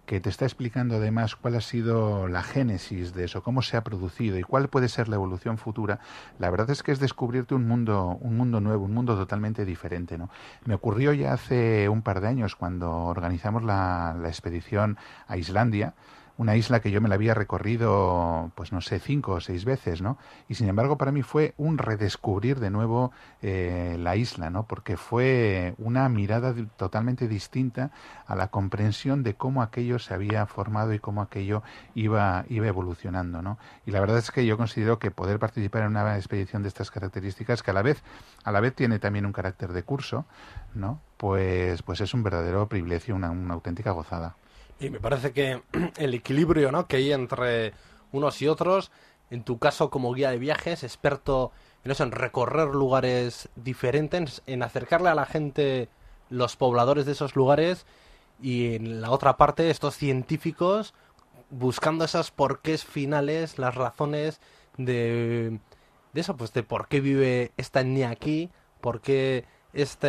que 0.09 0.21
te 0.21 0.31
está 0.31 0.47
explicando 0.47 0.97
además 0.97 1.37
cuál 1.37 1.57
ha 1.57 1.61
sido 1.61 2.29
la 2.29 2.43
génesis 2.43 3.13
de 3.13 3.25
eso, 3.25 3.43
cómo 3.43 3.61
se 3.61 3.77
ha 3.77 3.85
producido 3.85 4.39
y 4.39 4.43
cuál 4.43 4.69
puede 4.69 4.89
ser 4.89 5.07
la 5.07 5.17
evolución 5.17 5.59
futura, 5.59 6.01
la 6.39 6.51
verdad 6.51 6.71
es 6.71 6.83
que 6.83 6.93
es 6.93 6.99
descubrirte 6.99 7.55
un 7.55 7.69
mundo, 7.69 8.17
un 8.23 8.39
mundo 8.39 8.63
nuevo, 8.63 8.87
un 8.87 8.95
mundo 8.95 9.17
totalmente 9.17 9.67
diferente, 9.67 10.17
¿no? 10.17 10.31
Me 10.65 10.73
ocurrió 10.73 11.13
ya 11.13 11.35
hace 11.35 11.91
un 11.91 12.01
par 12.01 12.23
de 12.23 12.29
años 12.29 12.57
cuando 12.57 12.91
organizamos 12.91 13.63
la, 13.63 14.17
la 14.19 14.29
expedición 14.29 14.97
a 15.27 15.37
Islandia, 15.37 15.93
una 16.39 16.55
isla 16.55 16.81
que 16.81 16.93
yo 16.93 17.01
me 17.01 17.09
la 17.09 17.17
había 17.17 17.35
recorrido, 17.35 18.53
pues 18.55 18.73
no 18.73 18.81
sé, 18.81 19.01
cinco 19.01 19.33
o 19.33 19.41
seis 19.41 19.65
veces, 19.65 20.01
¿no? 20.01 20.19
Y 20.49 20.55
sin 20.55 20.69
embargo 20.69 20.97
para 20.97 21.11
mí 21.11 21.23
fue 21.23 21.53
un 21.59 21.79
redescubrir 21.79 22.61
de 22.61 22.71
nuevo 22.71 23.11
eh, 23.43 23.97
la 23.99 24.15
isla, 24.15 24.49
¿no? 24.49 24.65
Porque 24.65 24.97
fue 24.97 25.75
una 25.79 26.09
mirada 26.09 26.55
totalmente 26.77 27.27
distinta 27.27 27.91
a 28.25 28.37
la 28.37 28.49
comprensión 28.49 29.25
de 29.25 29.35
cómo 29.35 29.63
aquello 29.63 29.99
se 29.99 30.15
había 30.15 30.47
formado 30.47 30.95
y 30.95 31.01
cómo 31.01 31.23
aquello 31.23 31.65
iba, 31.97 32.45
iba 32.49 32.69
evolucionando, 32.69 33.43
¿no? 33.43 33.59
Y 33.85 33.91
la 33.91 33.99
verdad 33.99 34.19
es 34.19 34.31
que 34.31 34.47
yo 34.47 34.57
considero 34.57 35.01
que 35.01 35.11
poder 35.11 35.41
participar 35.41 35.83
en 35.83 35.89
una 35.89 36.17
expedición 36.17 36.63
de 36.63 36.69
estas 36.69 36.93
características, 36.93 37.65
que 37.65 37.73
a 37.73 37.75
la 37.75 37.83
vez, 37.83 38.05
a 38.45 38.53
la 38.53 38.61
vez 38.61 38.77
tiene 38.77 39.01
también 39.01 39.27
un 39.27 39.33
carácter 39.33 39.73
de 39.73 39.83
curso, 39.83 40.25
¿no? 40.73 41.01
Pues, 41.17 41.83
pues 41.83 42.01
es 42.01 42.15
un 42.15 42.23
verdadero 42.23 42.69
privilegio, 42.69 43.17
una 43.17 43.55
auténtica 43.55 43.91
gozada. 43.91 44.37
Y 44.81 44.91
me 44.91 45.01
parece 45.01 45.33
que 45.33 45.63
el 45.97 46.15
equilibrio 46.15 46.73
¿no? 46.73 46.87
que 46.87 46.97
hay 46.97 47.13
entre 47.13 47.73
unos 48.13 48.41
y 48.43 48.49
otros, 48.49 48.91
en 49.31 49.43
tu 49.43 49.59
caso 49.59 49.91
como 49.91 50.13
guía 50.13 50.31
de 50.31 50.39
viajes, 50.39 50.85
experto 50.85 51.53
en 51.85 51.91
eso, 51.91 52.05
en 52.05 52.13
recorrer 52.13 52.69
lugares 52.69 53.49
diferentes, 53.57 54.43
en 54.47 54.63
acercarle 54.63 55.11
a 55.11 55.15
la 55.15 55.27
gente 55.27 55.89
los 56.31 56.57
pobladores 56.57 57.07
de 57.07 57.13
esos 57.13 57.37
lugares 57.37 57.87
y 58.41 58.75
en 58.75 59.01
la 59.01 59.11
otra 59.11 59.37
parte 59.37 59.71
estos 59.71 59.97
científicos 59.97 60.95
buscando 61.51 62.05
esas 62.05 62.31
porqués 62.31 62.85
finales, 62.85 63.59
las 63.59 63.75
razones 63.75 64.41
de, 64.77 65.59
de 66.13 66.21
eso, 66.21 66.37
pues 66.37 66.53
de 66.53 66.63
por 66.63 66.89
qué 66.89 67.01
vive 67.01 67.53
esta 67.57 67.81
etnia 67.81 68.11
aquí, 68.11 68.51
por 68.81 69.01
qué 69.01 69.45
esta 69.73 70.09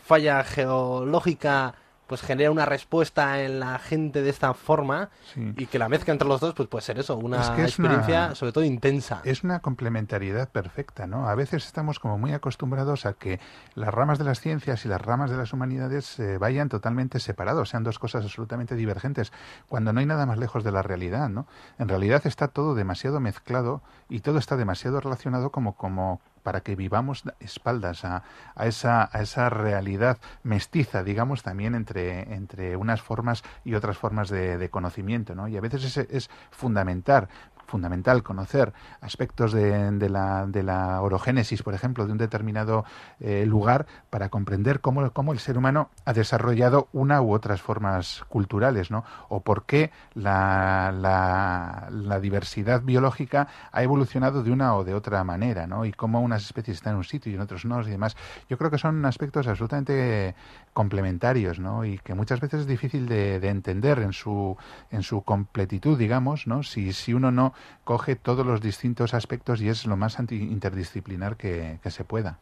falla 0.00 0.44
geológica 0.44 1.74
pues 2.06 2.20
genera 2.20 2.50
una 2.50 2.66
respuesta 2.66 3.42
en 3.42 3.60
la 3.60 3.78
gente 3.78 4.22
de 4.22 4.30
esta 4.30 4.54
forma 4.54 5.10
y 5.36 5.66
que 5.66 5.78
la 5.78 5.88
mezcla 5.88 6.12
entre 6.12 6.28
los 6.28 6.40
dos 6.40 6.54
pues 6.54 6.68
puede 6.68 6.82
ser 6.82 6.98
eso, 6.98 7.16
una 7.16 7.56
experiencia 7.58 8.34
sobre 8.34 8.52
todo 8.52 8.64
intensa. 8.64 9.20
Es 9.24 9.42
una 9.42 9.60
complementariedad 9.60 10.48
perfecta, 10.48 11.06
¿no? 11.06 11.28
A 11.28 11.34
veces 11.34 11.64
estamos 11.66 11.98
como 11.98 12.18
muy 12.18 12.32
acostumbrados 12.32 13.06
a 13.06 13.14
que 13.14 13.40
las 13.74 13.92
ramas 13.92 14.18
de 14.18 14.24
las 14.24 14.40
ciencias 14.40 14.84
y 14.84 14.88
las 14.88 15.00
ramas 15.00 15.30
de 15.30 15.36
las 15.36 15.52
humanidades 15.52 16.18
eh, 16.18 16.38
vayan 16.38 16.68
totalmente 16.68 17.20
separados, 17.20 17.70
sean 17.70 17.84
dos 17.84 17.98
cosas 17.98 18.24
absolutamente 18.24 18.76
divergentes, 18.76 19.32
cuando 19.68 19.92
no 19.92 20.00
hay 20.00 20.06
nada 20.06 20.26
más 20.26 20.38
lejos 20.38 20.64
de 20.64 20.72
la 20.72 20.82
realidad, 20.82 21.28
¿no? 21.28 21.46
En 21.78 21.88
realidad 21.88 22.22
está 22.26 22.48
todo 22.48 22.74
demasiado 22.74 23.20
mezclado 23.20 23.82
y 24.08 24.20
todo 24.20 24.38
está 24.38 24.56
demasiado 24.56 25.00
relacionado 25.00 25.50
como 25.50 25.74
como 25.74 26.20
para 26.44 26.60
que 26.60 26.76
vivamos 26.76 27.24
espaldas 27.40 28.04
a, 28.04 28.22
a, 28.54 28.66
esa, 28.66 29.10
a 29.12 29.22
esa 29.22 29.50
realidad 29.50 30.18
mestiza, 30.44 31.02
digamos, 31.02 31.42
también 31.42 31.74
entre, 31.74 32.34
entre 32.34 32.76
unas 32.76 33.02
formas 33.02 33.42
y 33.64 33.74
otras 33.74 33.98
formas 33.98 34.28
de, 34.28 34.68
conocimiento, 34.70 35.34
¿no? 35.34 35.48
Y 35.48 35.56
a 35.56 35.60
veces 35.60 35.84
es, 35.84 35.96
es 35.96 36.30
fundamental 36.50 37.28
fundamental 37.66 38.22
conocer 38.22 38.72
aspectos 39.00 39.52
de, 39.52 40.08
la, 40.08 40.46
de 40.46 40.62
la 40.62 41.00
orogénesis, 41.00 41.62
por 41.62 41.74
ejemplo, 41.74 42.06
de 42.06 42.12
un 42.12 42.18
determinado 42.18 42.84
eh, 43.20 43.44
lugar 43.46 43.86
para 44.10 44.28
comprender 44.28 44.80
cómo, 44.80 45.10
cómo, 45.12 45.32
el 45.32 45.38
ser 45.38 45.58
humano 45.58 45.90
ha 46.04 46.12
desarrollado 46.12 46.88
una 46.92 47.20
u 47.22 47.32
otras 47.32 47.62
formas 47.62 48.24
culturales, 48.28 48.90
¿no? 48.90 49.04
O 49.28 49.40
por 49.40 49.64
qué 49.64 49.90
la, 50.14 50.92
la, 50.94 51.88
la 51.90 52.20
diversidad 52.20 52.82
biológica 52.82 53.48
ha 53.72 53.82
evolucionado 53.82 54.42
de 54.42 54.50
una 54.50 54.74
o 54.74 54.84
de 54.84 54.94
otra 54.94 55.22
manera, 55.24 55.66
¿no? 55.66 55.84
Y 55.84 55.92
cómo 55.92 56.20
unas 56.20 56.44
especies 56.44 56.78
están 56.78 56.92
en 56.92 56.98
un 56.98 57.04
sitio 57.04 57.30
y 57.30 57.34
en 57.34 57.40
otros 57.40 57.64
no 57.64 57.74
y 57.82 57.90
demás. 57.90 58.16
Yo 58.48 58.58
creo 58.58 58.70
que 58.70 58.78
son 58.78 59.04
aspectos 59.04 59.46
absolutamente 59.46 60.34
complementarios, 60.74 61.58
¿no? 61.58 61.86
Y 61.86 61.98
que 61.98 62.12
muchas 62.14 62.40
veces 62.40 62.60
es 62.60 62.66
difícil 62.66 63.08
de, 63.08 63.40
de 63.40 63.48
entender 63.48 64.00
en 64.00 64.12
su, 64.12 64.58
en 64.90 65.02
su 65.02 65.22
completitud, 65.22 65.96
digamos, 65.96 66.46
¿no? 66.46 66.62
Si, 66.62 66.92
si 66.92 67.14
uno 67.14 67.30
no 67.30 67.54
coge 67.84 68.16
todos 68.16 68.44
los 68.44 68.60
distintos 68.60 69.14
aspectos 69.14 69.62
y 69.62 69.68
es 69.68 69.86
lo 69.86 69.96
más 69.96 70.18
interdisciplinar 70.18 71.36
que, 71.36 71.78
se 71.86 72.04
pueda. 72.04 72.38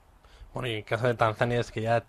Bueno, 0.55 0.69
y 0.69 0.73
en 0.73 0.79
el 0.79 0.85
caso 0.85 1.07
de 1.07 1.15
Tanzania 1.15 1.61
es 1.61 1.71
que 1.71 1.83
ya 1.83 2.05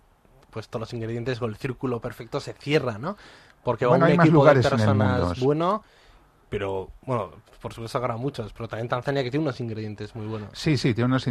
pues 0.50 0.68
todos 0.68 0.80
los 0.80 0.94
ingredientes 0.94 1.40
o 1.42 1.46
el 1.46 1.56
círculo 1.56 2.00
perfecto 2.00 2.40
se 2.40 2.54
cierra, 2.54 2.96
¿no? 2.98 3.16
Porque 3.62 3.86
bueno, 3.86 4.06
un 4.06 4.12
hay 4.12 4.16
equipo 4.16 4.44
más 4.44 4.54
de 4.54 4.62
personas 4.62 5.40
bueno, 5.40 5.84
pero 6.54 6.92
bueno, 7.02 7.32
por 7.60 7.72
supuesto 7.72 7.98
habrá 7.98 8.16
muchos, 8.16 8.52
pero 8.52 8.68
también 8.68 8.88
Tanzania 8.88 9.24
que 9.24 9.30
tiene 9.32 9.42
unos 9.42 9.58
ingredientes 9.58 10.14
muy 10.14 10.26
buenos. 10.26 10.50
Sí, 10.52 10.76
sí, 10.76 10.94
tiene 10.94 11.06
unos 11.06 11.26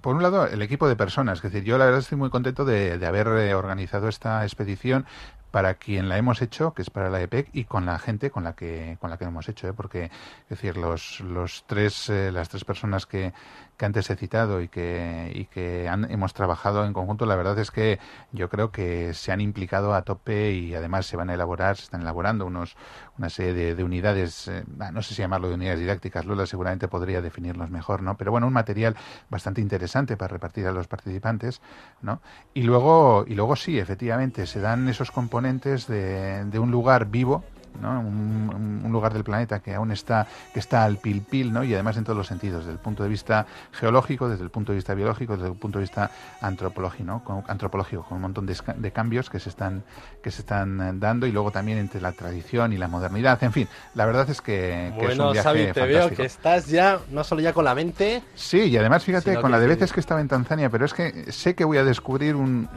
Por 0.00 0.14
un 0.14 0.22
lado, 0.22 0.46
el 0.46 0.62
equipo 0.62 0.86
de 0.86 0.94
personas, 0.94 1.38
es 1.38 1.50
decir, 1.50 1.64
yo 1.64 1.78
la 1.78 1.86
verdad 1.86 1.98
estoy 1.98 2.16
muy 2.16 2.30
contento 2.30 2.64
de, 2.64 2.96
de 2.96 3.06
haber 3.06 3.26
eh, 3.26 3.54
organizado 3.54 4.08
esta 4.08 4.44
expedición 4.44 5.04
para 5.50 5.74
quien 5.74 6.08
la 6.08 6.16
hemos 6.16 6.42
hecho, 6.42 6.74
que 6.74 6.82
es 6.82 6.90
para 6.90 7.10
la 7.10 7.20
EPEC, 7.20 7.50
y 7.52 7.64
con 7.64 7.86
la 7.86 7.98
gente 7.98 8.30
con 8.30 8.44
la 8.44 8.54
que 8.54 8.96
con 9.00 9.10
la 9.10 9.18
que 9.18 9.24
hemos 9.24 9.48
hecho, 9.48 9.68
¿eh? 9.68 9.72
porque 9.72 10.04
es 10.04 10.48
decir, 10.48 10.76
los, 10.76 11.20
los 11.20 11.64
tres 11.66 12.08
eh, 12.08 12.30
las 12.30 12.48
tres 12.48 12.64
personas 12.64 13.04
que, 13.04 13.32
que 13.82 13.86
antes 13.86 14.08
he 14.10 14.14
citado 14.14 14.62
y 14.62 14.68
que 14.68 15.32
y 15.34 15.46
que 15.46 15.88
han, 15.88 16.08
hemos 16.08 16.34
trabajado 16.34 16.84
en 16.84 16.92
conjunto, 16.92 17.26
la 17.26 17.34
verdad 17.34 17.58
es 17.58 17.72
que 17.72 17.98
yo 18.30 18.48
creo 18.48 18.70
que 18.70 19.12
se 19.12 19.32
han 19.32 19.40
implicado 19.40 19.92
a 19.92 20.02
tope 20.02 20.52
y 20.52 20.72
además 20.72 21.06
se 21.06 21.16
van 21.16 21.30
a 21.30 21.34
elaborar, 21.34 21.76
se 21.76 21.82
están 21.82 22.02
elaborando 22.02 22.46
unos 22.46 22.76
una 23.18 23.28
serie 23.28 23.74
de, 23.74 23.82
unidades, 23.82 24.46
eh, 24.46 24.62
no 24.92 25.02
sé 25.02 25.14
si 25.14 25.22
llamarlo 25.22 25.48
de 25.48 25.54
unidades 25.54 25.80
didácticas, 25.80 26.26
Lola 26.26 26.46
seguramente 26.46 26.86
podría 26.86 27.20
definirlos 27.20 27.70
mejor, 27.70 28.04
¿no? 28.04 28.16
Pero 28.16 28.30
bueno, 28.30 28.46
un 28.46 28.52
material 28.52 28.94
bastante 29.28 29.60
interesante 29.60 30.16
para 30.16 30.28
repartir 30.28 30.64
a 30.68 30.72
los 30.72 30.86
participantes, 30.86 31.60
¿no? 32.02 32.20
Y 32.54 32.62
luego 32.62 33.24
y 33.26 33.34
luego 33.34 33.56
sí, 33.56 33.80
efectivamente, 33.80 34.46
se 34.46 34.60
dan 34.60 34.88
esos 34.88 35.10
componentes 35.10 35.88
de, 35.88 36.44
de 36.44 36.58
un 36.60 36.70
lugar 36.70 37.06
vivo 37.06 37.42
un, 37.80 38.88
lugar 38.92 39.14
del 39.14 39.24
planeta 39.24 39.60
que 39.60 39.74
aún 39.74 39.90
está, 39.90 40.26
que 40.52 40.60
está 40.60 40.84
al 40.84 40.98
pil 40.98 41.22
pil, 41.22 41.52
¿no? 41.52 41.64
y 41.64 41.72
además 41.72 41.96
en 41.96 42.04
todos 42.04 42.16
los 42.16 42.26
sentidos, 42.26 42.60
desde 42.60 42.72
el 42.72 42.78
punto 42.78 43.02
de 43.02 43.08
vista 43.08 43.46
geológico, 43.72 44.28
desde 44.28 44.44
el 44.44 44.50
punto 44.50 44.72
de 44.72 44.76
vista 44.76 44.92
biológico, 44.92 45.34
desde 45.34 45.48
el 45.48 45.54
punto 45.54 45.78
de 45.78 45.84
vista 45.84 46.10
antropológico, 46.42 47.04
¿no? 47.04 47.24
con, 47.24 47.42
antropológico, 47.48 48.02
con 48.02 48.16
un 48.16 48.22
montón 48.22 48.46
de, 48.46 48.92
cambios 48.92 49.30
que 49.30 49.40
se 49.40 49.48
están 49.48 49.82
que 50.22 50.30
se 50.30 50.42
están 50.42 50.80
eh, 50.80 50.92
dando 50.94 51.26
y 51.26 51.32
luego 51.32 51.50
también 51.50 51.78
entre 51.78 52.00
la 52.00 52.12
tradición 52.12 52.74
y 52.74 52.76
la 52.76 52.88
modernidad, 52.88 53.42
en 53.42 53.52
fin, 53.52 53.68
la 53.94 54.04
verdad 54.04 54.28
es 54.28 54.42
que, 54.42 54.88
es 54.88 55.18
un 55.18 55.32
viaje 55.32 55.72
te 55.72 55.86
veo 55.86 56.10
que 56.10 56.26
estás 56.26 56.66
ya 56.66 56.98
no 57.10 57.24
solo 57.24 57.40
ya 57.40 57.54
con 57.54 57.64
la 57.64 57.74
mente, 57.74 58.22
sí, 58.34 58.64
y 58.64 58.76
además 58.76 59.04
fíjate 59.04 59.40
con 59.40 59.50
la 59.50 59.58
de 59.58 59.66
veces 59.66 59.92
que 59.92 60.00
estaba 60.00 60.20
en 60.20 60.28
Tanzania, 60.28 60.68
pero 60.68 60.84
es 60.84 60.92
que 60.92 61.32
sé 61.32 61.54
que 61.54 61.64
voy 61.64 61.78
a 61.78 61.84
descubrir 61.84 62.36
un, 62.36 62.68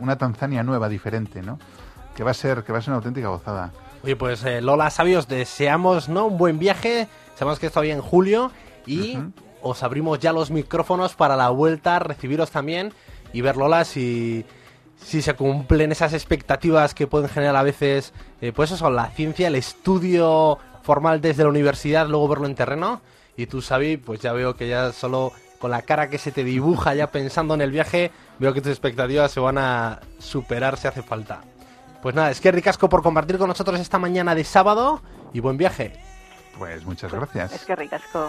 una 0.00 0.16
Tanzania 0.16 0.62
nueva, 0.62 0.88
diferente, 0.88 1.42
¿no? 1.42 1.58
Que 2.14 2.24
va 2.24 2.30
a 2.30 2.34
ser 2.34 2.62
que 2.62 2.72
va 2.72 2.78
a 2.78 2.82
ser 2.82 2.90
una 2.90 2.98
auténtica 2.98 3.28
gozada. 3.28 3.72
Oye, 4.02 4.16
pues 4.16 4.44
eh, 4.44 4.60
Lola 4.60 4.90
Sabios, 4.90 5.28
deseamos 5.28 6.08
¿no? 6.08 6.26
un 6.26 6.38
buen 6.38 6.58
viaje. 6.58 7.06
Sabemos 7.36 7.58
que 7.58 7.66
está 7.66 7.80
bien 7.80 7.98
en 7.98 8.02
julio 8.02 8.50
y 8.86 9.18
os 9.62 9.82
abrimos 9.82 10.18
ya 10.18 10.32
los 10.32 10.50
micrófonos 10.50 11.14
para 11.14 11.36
la 11.36 11.50
vuelta, 11.50 12.00
recibiros 12.00 12.50
también 12.50 12.92
y 13.32 13.40
ver 13.40 13.56
Lola 13.56 13.84
si, 13.84 14.44
si 14.96 15.22
se 15.22 15.34
cumplen 15.34 15.92
esas 15.92 16.12
expectativas 16.14 16.94
que 16.94 17.06
pueden 17.06 17.28
generar 17.28 17.56
a 17.56 17.62
veces, 17.62 18.12
eh, 18.40 18.52
pues 18.52 18.72
eso, 18.72 18.90
la 18.90 19.08
ciencia, 19.10 19.48
el 19.48 19.54
estudio 19.54 20.58
formal 20.82 21.20
desde 21.20 21.44
la 21.44 21.50
universidad, 21.50 22.08
luego 22.08 22.28
verlo 22.28 22.46
en 22.46 22.56
terreno. 22.56 23.00
Y 23.36 23.46
tú, 23.46 23.62
Xavi, 23.62 23.96
pues 23.96 24.20
ya 24.20 24.32
veo 24.32 24.56
que 24.56 24.68
ya 24.68 24.92
solo 24.92 25.32
con 25.58 25.70
la 25.70 25.82
cara 25.82 26.10
que 26.10 26.18
se 26.18 26.32
te 26.32 26.42
dibuja 26.42 26.94
ya 26.94 27.12
pensando 27.12 27.54
en 27.54 27.60
el 27.60 27.70
viaje, 27.70 28.10
veo 28.40 28.52
que 28.52 28.60
tus 28.60 28.72
expectativas 28.72 29.30
se 29.30 29.38
van 29.38 29.58
a 29.58 30.00
superar 30.18 30.76
si 30.76 30.88
hace 30.88 31.02
falta. 31.02 31.42
Pues 32.02 32.16
nada, 32.16 32.32
es 32.32 32.40
que 32.40 32.50
ricasco 32.50 32.88
por 32.88 33.00
compartir 33.00 33.38
con 33.38 33.46
nosotros 33.46 33.78
esta 33.78 33.96
mañana 33.96 34.34
de 34.34 34.42
sábado 34.42 35.00
y 35.32 35.38
buen 35.38 35.56
viaje. 35.56 35.92
Pues 36.58 36.84
muchas 36.84 37.12
gracias. 37.12 37.52
Es 37.52 37.64
que 37.64 37.76
ricasco. 37.76 38.28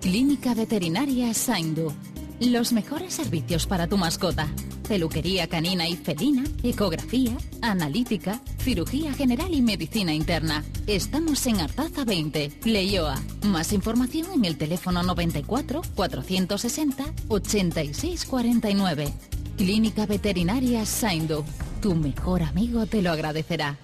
Clínica 0.00 0.54
Veterinaria 0.54 1.32
Saindu. 1.32 1.92
Los 2.40 2.72
mejores 2.72 3.14
servicios 3.14 3.66
para 3.66 3.86
tu 3.86 3.96
mascota 3.96 4.48
peluquería 4.90 5.46
canina 5.46 5.86
y 5.86 5.94
felina, 5.94 6.42
ecografía, 6.64 7.36
analítica, 7.62 8.40
cirugía 8.58 9.12
general 9.12 9.54
y 9.54 9.62
medicina 9.62 10.12
interna. 10.12 10.64
Estamos 10.88 11.46
en 11.46 11.60
Artaza 11.60 12.04
20, 12.04 12.50
Leioa. 12.64 13.14
Más 13.44 13.72
información 13.72 14.32
en 14.34 14.44
el 14.44 14.58
teléfono 14.58 15.04
94 15.04 15.82
460 15.94 17.04
8649. 17.28 19.12
Clínica 19.56 20.06
Veterinaria 20.06 20.84
Saindo. 20.84 21.44
Tu 21.80 21.94
mejor 21.94 22.42
amigo 22.42 22.84
te 22.86 23.00
lo 23.00 23.12
agradecerá. 23.12 23.78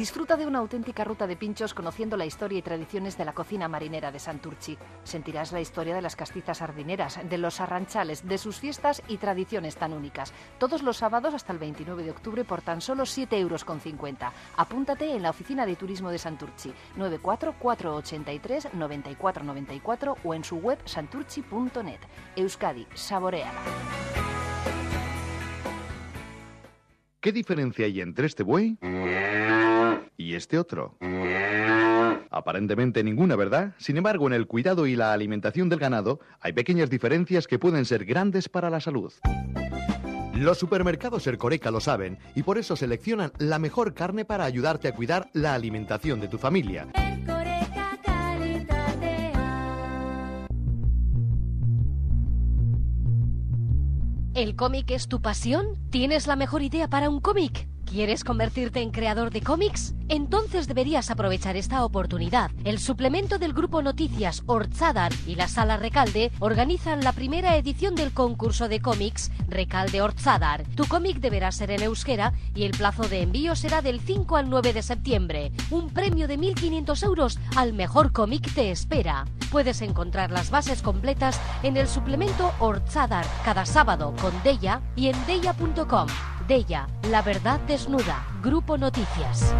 Disfruta 0.00 0.38
de 0.38 0.46
una 0.46 0.60
auténtica 0.60 1.04
ruta 1.04 1.26
de 1.26 1.36
pinchos 1.36 1.74
conociendo 1.74 2.16
la 2.16 2.24
historia 2.24 2.58
y 2.58 2.62
tradiciones 2.62 3.18
de 3.18 3.26
la 3.26 3.34
cocina 3.34 3.68
marinera 3.68 4.10
de 4.10 4.18
Santurchi. 4.18 4.78
Sentirás 5.04 5.52
la 5.52 5.60
historia 5.60 5.94
de 5.94 6.00
las 6.00 6.16
castizas 6.16 6.56
sardineras, 6.56 7.20
de 7.28 7.36
los 7.36 7.60
arranchales, 7.60 8.26
de 8.26 8.38
sus 8.38 8.58
fiestas 8.58 9.02
y 9.08 9.18
tradiciones 9.18 9.76
tan 9.76 9.92
únicas. 9.92 10.32
Todos 10.56 10.82
los 10.82 10.96
sábados 10.96 11.34
hasta 11.34 11.52
el 11.52 11.58
29 11.58 12.02
de 12.02 12.12
octubre 12.12 12.44
por 12.44 12.62
tan 12.62 12.80
solo 12.80 13.02
7,50 13.02 13.36
euros. 13.40 13.66
Apúntate 14.56 15.14
en 15.14 15.20
la 15.20 15.28
oficina 15.28 15.66
de 15.66 15.76
turismo 15.76 16.10
de 16.10 16.16
Santurchi, 16.16 16.72
94483 16.96 18.68
o 20.24 20.34
en 20.34 20.44
su 20.44 20.56
web 20.56 20.78
santurchi.net. 20.86 22.00
Euskadi, 22.36 22.86
saboreala. 22.94 23.60
¿Qué 27.20 27.32
diferencia 27.32 27.84
hay 27.84 28.00
entre 28.00 28.26
este 28.26 28.42
buey 28.42 28.78
y 30.16 30.34
este 30.34 30.58
otro? 30.58 30.96
Aparentemente 32.30 33.02
ninguna, 33.02 33.36
¿verdad? 33.36 33.74
Sin 33.78 33.96
embargo, 33.96 34.26
en 34.26 34.34
el 34.34 34.46
cuidado 34.46 34.86
y 34.86 34.96
la 34.96 35.12
alimentación 35.12 35.68
del 35.68 35.78
ganado 35.78 36.20
hay 36.40 36.52
pequeñas 36.52 36.90
diferencias 36.90 37.46
que 37.46 37.58
pueden 37.58 37.84
ser 37.84 38.04
grandes 38.04 38.48
para 38.48 38.70
la 38.70 38.80
salud. 38.80 39.12
Los 40.34 40.58
supermercados 40.58 41.26
Ercoreca 41.26 41.70
lo 41.70 41.80
saben 41.80 42.18
y 42.34 42.42
por 42.42 42.56
eso 42.56 42.74
seleccionan 42.74 43.32
la 43.38 43.58
mejor 43.58 43.92
carne 43.92 44.24
para 44.24 44.44
ayudarte 44.44 44.88
a 44.88 44.94
cuidar 44.94 45.28
la 45.34 45.54
alimentación 45.54 46.20
de 46.20 46.28
tu 46.28 46.38
familia. 46.38 46.88
¿El 54.32 54.56
cómic 54.56 54.90
es 54.92 55.08
tu 55.08 55.20
pasión? 55.20 55.66
¿Tienes 55.90 56.26
la 56.26 56.36
mejor 56.36 56.62
idea 56.62 56.88
para 56.88 57.10
un 57.10 57.20
cómic? 57.20 57.68
¿Quieres 57.90 58.22
convertirte 58.22 58.82
en 58.82 58.92
creador 58.92 59.32
de 59.32 59.40
cómics? 59.40 59.96
Entonces 60.10 60.66
deberías 60.66 61.08
aprovechar 61.08 61.56
esta 61.56 61.84
oportunidad. 61.84 62.50
El 62.64 62.80
suplemento 62.80 63.38
del 63.38 63.52
grupo 63.52 63.80
Noticias 63.80 64.42
Orchadar 64.46 65.12
y 65.24 65.36
la 65.36 65.46
Sala 65.46 65.76
Recalde 65.76 66.32
organizan 66.40 67.04
la 67.04 67.12
primera 67.12 67.56
edición 67.56 67.94
del 67.94 68.12
concurso 68.12 68.68
de 68.68 68.80
cómics 68.80 69.30
Recalde 69.46 70.02
Orchadar. 70.02 70.64
Tu 70.74 70.84
cómic 70.86 71.18
deberá 71.18 71.52
ser 71.52 71.70
en 71.70 71.82
euskera 71.82 72.32
y 72.56 72.64
el 72.64 72.72
plazo 72.72 73.04
de 73.04 73.22
envío 73.22 73.54
será 73.54 73.82
del 73.82 74.00
5 74.00 74.36
al 74.36 74.50
9 74.50 74.72
de 74.72 74.82
septiembre. 74.82 75.52
Un 75.70 75.90
premio 75.90 76.26
de 76.26 76.40
1.500 76.40 77.04
euros 77.04 77.38
al 77.54 77.72
mejor 77.72 78.10
cómic 78.10 78.52
te 78.52 78.72
espera. 78.72 79.26
Puedes 79.52 79.80
encontrar 79.80 80.32
las 80.32 80.50
bases 80.50 80.82
completas 80.82 81.40
en 81.62 81.76
el 81.76 81.86
suplemento 81.86 82.52
Orchadar 82.58 83.26
cada 83.44 83.64
sábado 83.64 84.12
con 84.20 84.32
Deya 84.42 84.80
y 84.96 85.06
en 85.06 85.26
deya.com. 85.26 86.08
Deya, 86.48 86.88
la 87.08 87.22
verdad 87.22 87.60
desnuda. 87.60 88.26
Grupo 88.42 88.76
Noticias. 88.76 89.54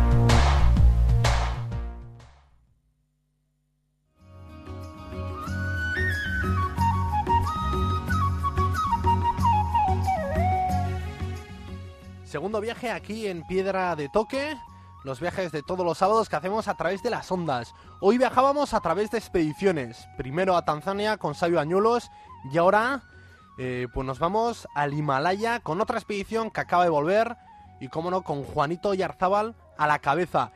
Segundo 12.31 12.61
viaje 12.61 12.93
aquí 12.93 13.27
en 13.27 13.43
Piedra 13.43 13.97
de 13.97 14.09
Toque. 14.09 14.57
los 15.03 15.19
viajes 15.19 15.51
de 15.51 15.65
todos 15.65 15.85
los 15.85 15.99
sábados 15.99 16.29
que 16.29 16.37
hacemos 16.37 16.69
a 16.69 16.77
través 16.77 17.03
de 17.03 17.11
las 17.11 17.29
ondas. 17.33 17.75
Hoy 18.01 18.19
viajábamos 18.19 18.73
a 18.73 18.81
través 18.81 19.11
de 19.11 19.19
expediciones, 19.19 20.07
primero 20.17 20.55
a 20.57 20.65
Tanzania 20.65 21.17
con 21.17 21.35
Sabio 21.35 21.59
Añuelos 21.59 22.09
y 22.53 22.59
ahora 22.59 23.03
eh, 23.59 23.89
pues 23.93 24.07
nos 24.07 24.21
vamos 24.21 24.69
al 24.77 24.95
Himalaya 24.95 25.59
con 25.59 25.81
otra 25.81 25.99
expedición 25.99 26.53
que 26.53 26.61
acaba 26.61 26.85
de 26.85 26.91
volver 26.91 27.37
y 27.81 27.89
como 27.89 28.13
no 28.13 28.23
con 28.23 28.45
Juanito 28.45 28.95
Yarzábal 28.95 29.57
a 29.77 29.89
la 29.89 29.99
cabeza. 29.99 30.53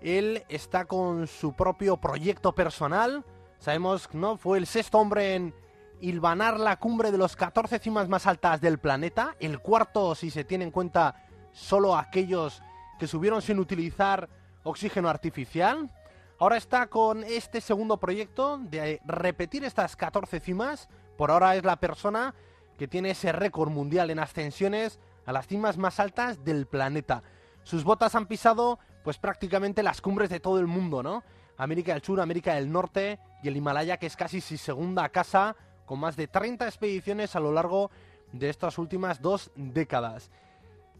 Él 0.00 0.44
está 0.48 0.86
con 0.86 1.26
su 1.26 1.52
propio 1.52 1.98
proyecto 1.98 2.54
personal. 2.54 3.22
Sabemos, 3.58 4.08
¿no? 4.14 4.38
Fue 4.38 4.56
el 4.56 4.66
sexto 4.66 4.98
hombre 4.98 5.34
en 5.34 5.54
hilvanar 6.00 6.58
la 6.60 6.78
cumbre 6.78 7.10
de 7.10 7.18
los 7.18 7.36
14 7.36 7.78
cimas 7.78 8.08
más 8.08 8.26
altas 8.26 8.60
del 8.60 8.78
planeta. 8.78 9.36
El 9.40 9.60
cuarto, 9.60 10.14
si 10.14 10.30
se 10.30 10.44
tiene 10.44 10.64
en 10.64 10.70
cuenta 10.70 11.14
solo 11.52 11.96
aquellos 11.96 12.62
que 12.98 13.06
subieron 13.06 13.42
sin 13.42 13.58
utilizar 13.58 14.28
oxígeno 14.62 15.08
artificial. 15.08 15.90
Ahora 16.38 16.56
está 16.56 16.86
con 16.86 17.24
este 17.24 17.60
segundo 17.60 17.96
proyecto 17.98 18.58
de 18.58 19.00
repetir 19.04 19.64
estas 19.64 19.96
14 19.96 20.40
cimas. 20.40 20.88
Por 21.16 21.30
ahora 21.30 21.56
es 21.56 21.64
la 21.64 21.76
persona 21.76 22.34
que 22.76 22.88
tiene 22.88 23.10
ese 23.10 23.32
récord 23.32 23.70
mundial 23.70 24.10
en 24.10 24.20
ascensiones 24.20 25.00
a 25.26 25.32
las 25.32 25.46
cimas 25.46 25.76
más 25.76 25.98
altas 25.98 26.44
del 26.44 26.66
planeta. 26.66 27.22
Sus 27.64 27.84
botas 27.84 28.14
han 28.14 28.26
pisado 28.26 28.78
pues 29.02 29.18
prácticamente 29.18 29.82
las 29.82 30.00
cumbres 30.00 30.30
de 30.30 30.40
todo 30.40 30.60
el 30.60 30.66
mundo, 30.66 31.02
¿no? 31.02 31.24
América 31.56 31.92
del 31.92 32.02
Sur, 32.02 32.20
América 32.20 32.54
del 32.54 32.70
Norte 32.70 33.18
y 33.42 33.48
el 33.48 33.56
Himalaya, 33.56 33.96
que 33.96 34.06
es 34.06 34.16
casi 34.16 34.40
su 34.40 34.56
segunda 34.56 35.08
casa, 35.08 35.56
con 35.88 35.98
más 35.98 36.16
de 36.16 36.28
30 36.28 36.66
expediciones 36.66 37.34
a 37.34 37.40
lo 37.40 37.50
largo 37.50 37.90
de 38.32 38.50
estas 38.50 38.76
últimas 38.76 39.22
dos 39.22 39.50
décadas. 39.56 40.30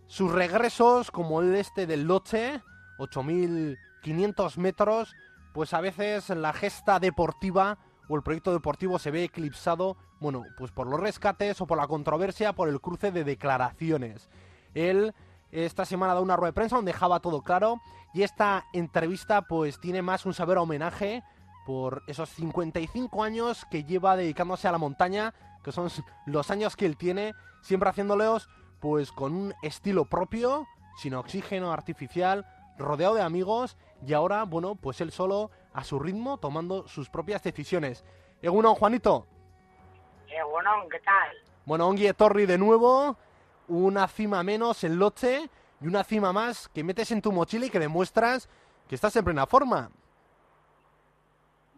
Sus 0.07 0.33
regresos, 0.33 1.11
como 1.11 1.43
el 1.43 1.55
este 1.55 1.87
del 1.87 2.05
Loche, 2.05 2.63
8.500 2.97 4.57
metros, 4.57 5.15
pues 5.53 5.75
a 5.75 5.83
veces 5.83 6.31
la 6.31 6.55
gesta 6.55 6.99
deportiva 6.99 7.77
o 8.09 8.17
el 8.17 8.23
proyecto 8.23 8.51
deportivo 8.51 8.99
se 8.99 9.11
ve 9.11 9.25
eclipsado, 9.25 9.99
bueno, 10.21 10.45
pues 10.57 10.73
por 10.73 10.87
los 10.87 10.99
rescates 10.99 11.61
o 11.61 11.67
por 11.67 11.77
la 11.77 11.87
controversia, 11.87 12.55
por 12.55 12.71
el 12.71 12.81
cruce 12.81 13.13
de 13.13 13.25
declaraciones. 13.25 14.31
Él 14.73 15.15
esta 15.53 15.85
semana 15.85 16.15
da 16.15 16.23
una 16.23 16.37
rueda 16.37 16.51
de 16.51 16.55
prensa 16.55 16.77
donde 16.77 16.93
dejaba 16.93 17.21
todo 17.21 17.43
claro 17.43 17.81
y 18.15 18.23
esta 18.23 18.65
entrevista 18.73 19.43
pues 19.43 19.79
tiene 19.81 20.01
más 20.01 20.25
un 20.25 20.33
saber 20.33 20.57
homenaje 20.57 21.23
por 21.69 22.03
esos 22.07 22.31
55 22.31 23.23
años 23.23 23.67
que 23.71 23.85
lleva 23.85 24.17
dedicándose 24.17 24.67
a 24.67 24.73
la 24.73 24.79
montaña, 24.79 25.35
que 25.63 25.71
son 25.71 25.91
los 26.25 26.51
años 26.51 26.77
que 26.77 26.87
él 26.87 26.97
tiene, 26.97 27.35
siempre 27.61 27.91
haciéndoleos 27.91 28.49
pues 28.81 29.13
con 29.13 29.35
un 29.35 29.55
estilo 29.61 30.07
propio, 30.07 30.67
sin 30.97 31.13
oxígeno 31.13 31.71
artificial, 31.71 32.47
rodeado 32.79 33.17
de 33.17 33.21
amigos 33.21 33.77
y 34.07 34.15
ahora, 34.15 34.45
bueno, 34.45 34.77
pues 34.77 35.03
él 35.03 35.13
solo 35.13 35.51
a 35.75 35.85
su 35.85 35.99
ritmo 35.99 36.39
tomando 36.39 36.89
sus 36.89 37.11
propias 37.11 37.43
decisiones. 37.43 38.03
Egunon, 38.41 38.75
Juanito. 38.75 39.27
Egunon, 40.27 40.89
¿qué 40.89 41.01
tal? 41.01 41.37
Bueno, 41.67 41.87
Ongi 41.87 42.11
Torri 42.15 42.47
de 42.47 42.57
nuevo, 42.57 43.19
una 43.69 44.09
cima 44.09 44.43
menos 44.43 44.85
en 44.85 44.99
Loche 44.99 45.51
y 45.83 45.87
una 45.87 46.03
cima 46.03 46.33
más 46.33 46.71
que 46.71 46.83
metes 46.83 47.11
en 47.11 47.21
tu 47.21 47.31
mochila 47.31 47.67
y 47.67 47.71
que 47.71 47.79
demuestras 47.79 48.49
que 48.89 48.95
estás 48.95 49.15
en 49.17 49.25
plena 49.27 49.47
forma. 49.47 49.91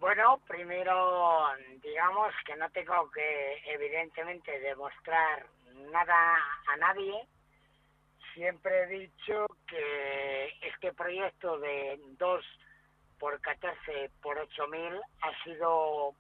Bueno, 0.01 0.41
primero 0.49 1.51
digamos 1.83 2.33
que 2.47 2.57
no 2.57 2.71
tengo 2.71 3.11
que 3.11 3.63
evidentemente 3.67 4.59
demostrar 4.61 5.45
nada 5.93 6.37
a 6.69 6.77
nadie. 6.79 7.29
Siempre 8.33 8.85
he 8.85 8.87
dicho 8.87 9.47
que 9.69 10.57
este 10.63 10.95
proyecto 10.95 11.59
de 11.59 12.01
2 12.19 12.45
por 13.19 13.39
14 13.43 14.11
por 14.23 14.39
8 14.39 14.69
mil 14.69 14.99
ha 15.21 15.45
sido 15.45 16.15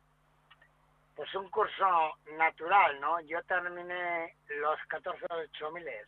pues 1.16 1.34
un 1.34 1.48
curso 1.48 2.18
natural, 2.36 3.00
¿no? 3.00 3.18
Yo 3.20 3.42
terminé 3.44 4.36
los 4.60 4.78
14 4.88 5.24
8 5.30 5.70
miles 5.70 6.06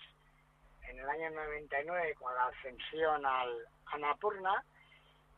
en 0.89 0.99
el 0.99 1.09
año 1.09 1.31
99 1.31 2.17
con 2.21 2.35
la 2.35 2.49
ascensión 2.49 3.25
al 3.25 3.67
Anapurna 3.87 4.63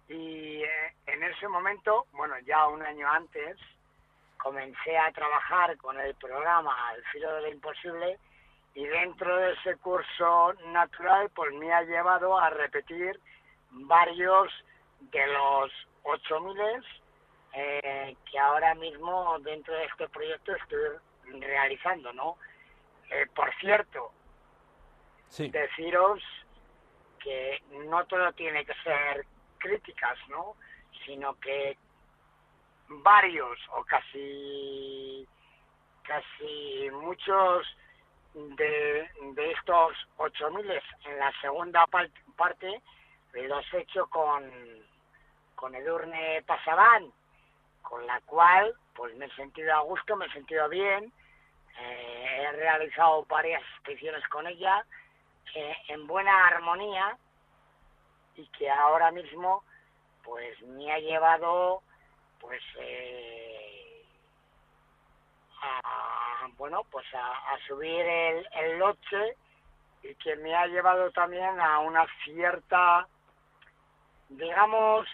y 0.09 0.63
eh, 0.63 0.95
en 1.07 1.23
ese 1.23 1.49
momento, 1.49 2.07
bueno, 2.13 2.35
ya 2.41 2.67
un 2.69 2.83
año 2.83 3.09
antes, 3.11 3.57
comencé 4.37 4.99
a 4.99 5.11
trabajar 5.13 5.77
con 5.79 5.99
el 5.99 6.15
programa 6.17 6.89
Al 6.89 7.03
filo 7.05 7.35
de 7.35 7.43
lo 7.43 7.49
imposible 7.49 8.19
y 8.75 8.85
dentro 8.85 9.37
de 9.37 9.53
ese 9.53 9.77
curso 9.77 10.53
natural 10.67 11.31
pues 11.35 11.53
me 11.55 11.73
ha 11.73 11.83
llevado 11.83 12.39
a 12.39 12.51
repetir 12.51 13.19
varios 13.71 14.53
de 15.01 15.27
los 15.29 15.73
8000 16.03 16.85
eh, 17.55 18.17
que 18.31 18.39
ahora 18.39 18.75
mismo 18.75 19.39
dentro 19.41 19.75
de 19.75 19.85
este 19.85 20.09
proyecto 20.09 20.55
estoy 20.57 21.41
realizando, 21.41 22.13
¿no? 22.13 22.37
Eh, 23.11 23.27
por 23.35 23.55
cierto, 23.61 24.13
deciros 25.39 26.21
que 27.21 27.63
no 27.89 28.05
todo 28.07 28.33
tiene 28.33 28.65
que 28.67 28.75
ser 28.83 29.25
críticas, 29.65 30.19
¿no? 30.29 30.57
Sino 31.07 31.35
que 31.41 31.79
varios 32.89 33.59
o 33.73 33.85
casi 33.85 35.27
casi 36.03 36.91
muchos 36.93 37.67
de, 38.35 39.09
de 39.35 39.53
estos 39.53 39.93
8.000 40.19 40.83
en 41.07 41.19
la 41.19 41.33
segunda 41.41 41.87
parte 41.87 42.83
los 43.33 43.65
he 43.73 43.79
hecho 43.81 44.07
con, 44.09 44.45
con 45.55 45.75
Edurne 45.75 46.43
Pasaban, 46.47 47.11
con 47.83 48.07
la 48.07 48.21
cual 48.21 48.75
pues 48.95 49.17
me 49.17 49.27
he 49.27 49.35
sentido 49.35 49.75
a 49.75 49.81
gusto, 49.81 50.15
me 50.15 50.27
he 50.27 50.33
sentido 50.33 50.69
bien, 50.69 51.13
eh, 51.81 52.43
he 52.43 52.53
realizado 52.53 53.25
varias 53.25 53.63
expediciones 53.77 54.27
con 54.29 54.47
ella 54.47 54.85
eh, 55.55 55.77
en 55.89 56.07
buena 56.07 56.47
armonía 56.47 57.17
y 58.37 58.47
que 58.49 58.71
ahora 58.71 59.11
mismo 59.11 59.63
pues 60.23 60.61
me 60.63 60.93
ha 60.93 60.99
llevado 60.99 61.83
pues 62.41 62.63
eh, 62.79 64.05
a, 65.63 66.49
bueno 66.57 66.83
pues 66.91 67.07
a, 67.15 67.57
subir 67.67 68.01
el, 68.01 68.49
el 68.53 68.79
loche 68.79 69.37
y 70.03 70.15
que 70.17 70.37
me 70.37 70.55
ha 70.55 70.67
llevado 70.67 71.11
también 71.13 71.61
a 71.61 71.79
una 71.81 72.07
cierta 72.25 73.07
digamos 74.29 75.07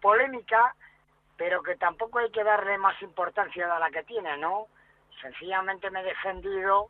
polémica 0.00 0.74
pero 1.36 1.62
que 1.62 1.76
tampoco 1.76 2.18
hay 2.18 2.30
que 2.30 2.44
darle 2.44 2.78
más 2.78 3.00
importancia 3.02 3.74
a 3.74 3.78
la 3.78 3.90
que 3.90 4.04
tiene 4.04 4.36
no 4.38 4.68
sencillamente 5.20 5.90
me 5.90 6.00
he 6.00 6.04
defendido 6.04 6.88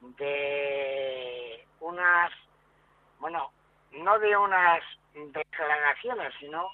de 0.00 1.66
unas 1.80 2.32
bueno 3.18 3.50
no 3.96 4.18
de 4.18 4.36
unas 4.36 4.82
declaraciones, 5.14 6.32
sino 6.38 6.70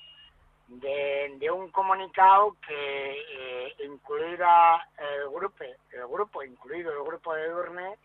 de, 0.68 1.50
un 1.52 1.70
comunicado 1.70 2.56
que 2.66 3.20
eh, 3.20 3.74
incluida 3.84 4.86
el 4.98 5.28
grupo, 5.30 5.64
el 5.64 6.06
grupo, 6.08 6.42
incluido 6.42 6.92
el 6.92 7.04
grupo 7.04 7.34
de 7.34 7.48
Durne, 7.48 7.96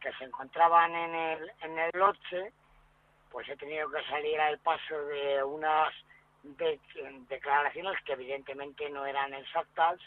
que 0.00 0.12
se 0.14 0.24
encontraban 0.24 0.94
en 0.94 1.14
el, 1.14 1.52
en 1.62 1.78
el 1.78 1.90
Loche, 1.94 2.52
pues 3.30 3.48
he 3.48 3.56
tenido 3.56 3.90
que 3.90 4.02
salir 4.04 4.40
al 4.40 4.58
paso 4.58 4.98
de 5.06 5.42
unas 5.42 5.92
declaraciones 7.28 7.96
que 8.04 8.12
evidentemente 8.12 8.88
no 8.90 9.06
eran 9.06 9.32
exactas 9.34 9.98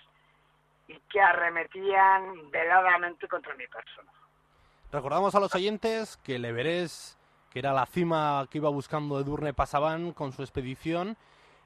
y 0.88 1.00
que 1.12 1.20
arremetían 1.20 2.50
veladamente 2.52 3.28
contra 3.28 3.56
mi 3.56 3.68
persona. 3.68 4.12
Recordamos 4.92 5.36
a 5.36 5.40
los 5.40 5.54
oyentes 5.54 6.16
que 6.18 6.40
le 6.40 6.52
veréis 6.52 7.17
que 7.50 7.60
era 7.60 7.74
la 7.74 7.86
cima 7.86 8.48
que 8.50 8.58
iba 8.58 8.70
buscando 8.70 9.20
Edurne 9.20 9.54
Pasaban 9.54 10.14
con 10.14 10.32
su 10.32 10.42
expedición, 10.42 11.18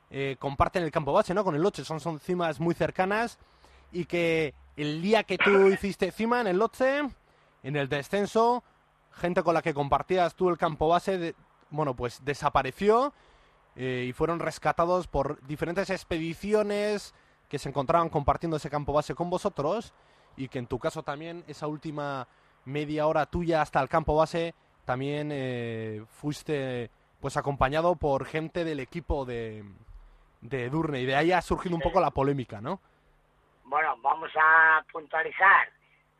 eh, 0.10 0.36
comparten 0.39 0.84
el 0.84 0.91
campo 0.91 1.13
base, 1.13 1.34
¿no? 1.34 1.44
Con 1.44 1.56
el 1.56 1.62
Loche, 1.62 1.86
son, 1.86 2.00
son 2.00 2.20
cimas 2.20 2.60
muy 2.60 2.76
cercanas 2.76 3.39
y 3.91 4.06
que 4.06 4.54
el 4.76 5.02
día 5.02 5.24
que 5.24 5.38
tú 5.38 5.67
hiciste 5.67 6.12
cima 6.12 6.41
en 6.41 6.48
el 6.48 6.58
Loche, 6.58 7.02
en 7.63 7.76
el 7.76 7.88
descenso, 7.88 8.63
gente 9.12 9.44
con 9.44 9.54
la 9.54 9.62
que 9.62 9.74
compartías 9.74 10.36
tú 10.36 10.50
el 10.50 10.58
campo 10.58 10.88
base, 10.88 11.36
bueno, 11.70 11.96
pues 11.96 12.24
desapareció 12.24 13.13
eh, 13.76 14.06
y 14.08 14.13
fueron 14.13 14.39
rescatados 14.39 15.08
por 15.08 15.41
diferentes 15.48 15.89
expediciones 15.89 17.13
que 17.48 17.60
se 17.60 17.70
encontraban 17.70 18.10
compartiendo 18.10 18.58
ese 18.58 18.70
campo 18.70 18.94
base 18.94 19.15
con 19.15 19.30
vosotros 19.30 19.94
y 20.36 20.48
que 20.48 20.60
en 20.60 20.67
tu 20.67 20.80
caso 20.80 21.04
también 21.04 21.44
esa 21.48 21.67
última 21.67 22.28
media 22.65 23.08
hora 23.08 23.26
tuya 23.26 23.62
hasta 23.62 23.82
el 23.82 23.89
campo 23.89 24.15
base 24.15 24.56
también 24.86 25.30
eh, 25.32 26.04
fuiste 26.10 26.89
pues 27.20 27.38
acompañado 27.38 27.96
por 27.96 28.26
gente 28.26 28.63
del 28.63 28.80
equipo 28.80 29.26
de, 29.26 29.63
de 30.41 30.70
Durne 30.70 31.02
y 31.02 31.06
de 31.06 31.15
ahí 31.15 31.32
ha 31.32 31.41
surgido 31.41 31.76
un 31.76 31.82
poco 31.82 32.02
la 32.02 32.12
polémica, 32.12 32.62
¿no? 32.62 32.80
Bueno, 33.65 33.96
vamos 34.02 34.32
a 34.36 34.84
puntualizar. 34.91 35.70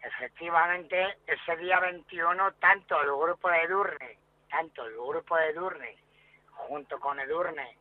Efectivamente, 0.04 1.18
ese 1.28 1.58
día 1.58 1.80
21, 1.80 2.54
tanto 2.54 3.02
el 3.02 3.08
grupo 3.08 3.50
de 3.50 3.68
Durne 3.68 4.22
tanto 4.52 4.86
el 4.86 4.94
grupo 4.94 5.38
de 5.38 5.50
Edurne 5.50 5.98
junto 6.52 7.00
con 7.00 7.20
Edurne 7.20 7.78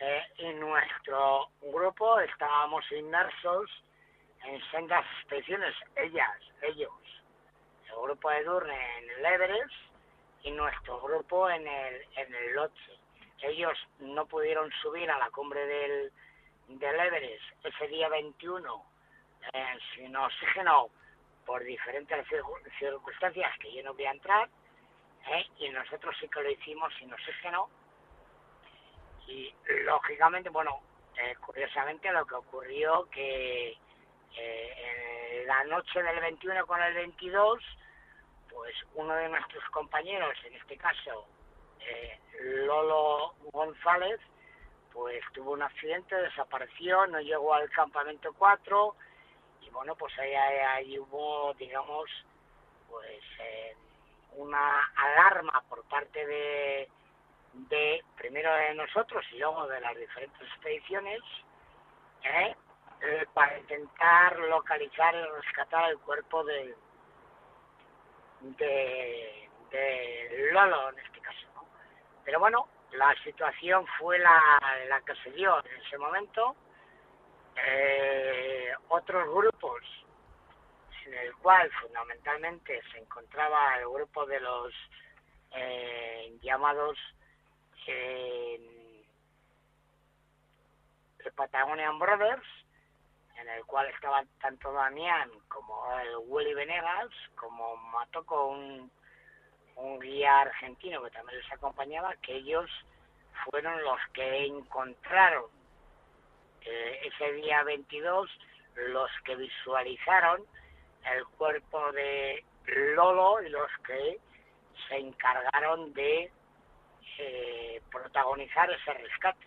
eh, 0.00 0.22
y 0.38 0.52
nuestro 0.54 1.48
grupo 1.62 2.20
estábamos 2.20 2.84
inmersos 2.92 3.70
en 4.44 4.60
sendas 4.70 5.04
expediciones, 5.20 5.74
ellas, 5.96 6.36
ellos, 6.60 6.92
el 7.88 8.02
grupo 8.02 8.28
de 8.30 8.38
Edurne 8.38 8.98
en 8.98 9.10
el 9.10 9.24
Everest 9.24 9.72
y 10.44 10.50
nuestro 10.52 11.00
grupo 11.00 11.50
en 11.50 11.66
el, 11.66 12.06
en 12.16 12.34
el 12.34 12.54
Lotse. 12.54 12.98
Ellos 13.40 13.76
no 13.98 14.26
pudieron 14.26 14.70
subir 14.82 15.10
a 15.10 15.18
la 15.18 15.30
cumbre 15.30 15.66
del, 15.66 16.12
del 16.68 17.00
Everest 17.00 17.42
ese 17.64 17.88
día 17.88 18.08
21 18.08 18.84
eh, 19.52 19.78
sin 19.94 20.16
oxígeno 20.16 20.90
por 21.44 21.62
diferentes 21.62 22.26
circunstancias 22.78 23.50
que 23.58 23.74
yo 23.74 23.82
no 23.82 23.94
voy 23.94 24.04
a 24.04 24.12
entrar, 24.12 24.48
¿eh? 25.28 25.46
y 25.58 25.68
nosotros 25.70 26.14
sí 26.20 26.28
que 26.28 26.42
lo 26.42 26.50
hicimos 26.50 26.92
sin 26.98 27.12
oxígeno. 27.12 27.68
Y 29.26 29.54
lógicamente, 29.84 30.48
bueno, 30.50 30.80
eh, 31.16 31.34
curiosamente 31.44 32.10
lo 32.12 32.26
que 32.26 32.34
ocurrió 32.34 33.08
que 33.10 33.76
eh, 34.36 35.44
la 35.46 35.64
noche 35.64 36.02
del 36.02 36.20
21 36.20 36.66
con 36.66 36.82
el 36.82 36.94
22, 36.94 37.62
pues 38.54 38.74
uno 38.94 39.14
de 39.14 39.28
nuestros 39.28 39.64
compañeros, 39.70 40.34
en 40.44 40.54
este 40.54 40.76
caso 40.76 41.26
Lolo 42.40 43.34
González, 43.52 44.20
pues 44.92 45.22
tuvo 45.32 45.52
un 45.52 45.62
accidente, 45.62 46.14
desapareció, 46.14 47.06
no 47.06 47.20
llegó 47.20 47.54
al 47.54 47.68
campamento 47.70 48.32
4 48.38 48.94
y 49.62 49.70
bueno, 49.70 49.94
pues 49.96 50.16
ahí, 50.18 50.34
ahí 50.34 50.98
hubo, 50.98 51.52
digamos, 51.54 52.08
pues 52.88 53.22
eh, 53.40 53.76
una 54.36 54.88
alarma 54.96 55.62
por 55.68 55.84
parte 55.84 56.24
de, 56.26 56.88
de, 57.52 58.04
primero 58.16 58.54
de 58.54 58.74
nosotros 58.74 59.24
y 59.32 59.38
luego 59.38 59.66
de 59.66 59.80
las 59.80 59.96
diferentes 59.96 60.42
expediciones, 60.42 61.20
¿eh? 62.22 62.54
Eh, 63.02 63.26
para 63.34 63.58
intentar 63.58 64.38
localizar 64.38 65.14
y 65.14 65.42
rescatar 65.42 65.90
el 65.90 65.98
cuerpo 65.98 66.44
de, 66.44 66.74
de, 68.52 69.48
Lolo 70.52 70.90
en 70.90 70.98
este 70.98 71.20
caso. 71.20 71.46
Pero 72.24 72.38
bueno, 72.38 72.68
la 72.92 73.14
situación 73.24 73.86
fue 73.98 74.18
la, 74.18 74.40
la 74.88 75.00
que 75.00 75.14
se 75.16 75.30
dio 75.32 75.58
en 75.64 75.80
ese 75.80 75.98
momento. 75.98 76.54
Eh, 77.56 78.72
otros 78.88 79.28
grupos 79.32 79.82
en 81.06 81.14
el 81.14 81.34
cual 81.36 81.70
fundamentalmente 81.80 82.80
se 82.92 82.98
encontraba 82.98 83.78
el 83.78 83.88
grupo 83.88 84.26
de 84.26 84.40
los 84.40 84.72
eh, 85.54 86.36
llamados 86.42 86.98
eh, 87.86 89.04
Patagonian 91.36 91.98
Brothers, 91.98 92.46
en 93.36 93.48
el 93.48 93.64
cual 93.64 93.86
estaban 93.88 94.26
tanto 94.40 94.72
Damián 94.72 95.30
como 95.48 95.84
el 96.00 96.16
Willy 96.26 96.54
Venegas, 96.54 97.08
como 97.34 97.76
Matoco, 97.76 98.46
un, 98.46 98.90
un 99.76 100.00
guía 100.00 100.40
argentino 100.40 101.02
que 101.02 101.10
también 101.10 101.38
les 101.40 101.52
acompañaba, 101.52 102.14
que 102.16 102.36
ellos 102.36 102.70
fueron 103.44 103.82
los 103.82 103.98
que 104.12 104.46
encontraron 104.46 105.44
eh, 106.62 107.00
ese 107.04 107.32
día 107.32 107.62
22, 107.64 108.30
los 108.76 109.10
que 109.24 109.36
visualizaron 109.36 110.42
el 111.12 111.24
cuerpo 111.36 111.92
de 111.92 112.44
Lolo 112.66 113.42
y 113.42 113.50
los 113.50 113.70
que 113.86 114.18
se 114.88 114.96
encargaron 114.96 115.92
de 115.92 116.30
eh, 117.18 117.82
protagonizar 117.90 118.70
ese 118.70 118.94
rescate. 118.94 119.46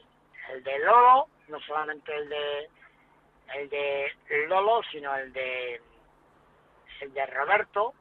El 0.50 0.64
de 0.64 0.80
Lolo, 0.80 1.28
no 1.48 1.60
solamente 1.62 2.16
el 2.16 2.30
de 2.30 2.70
el 3.56 3.70
de 3.70 4.12
Lolo, 4.48 4.82
sino 4.92 5.16
el 5.16 5.32
de 5.34 5.82
el 7.02 7.14
de 7.14 7.26
Roberto 7.28 7.94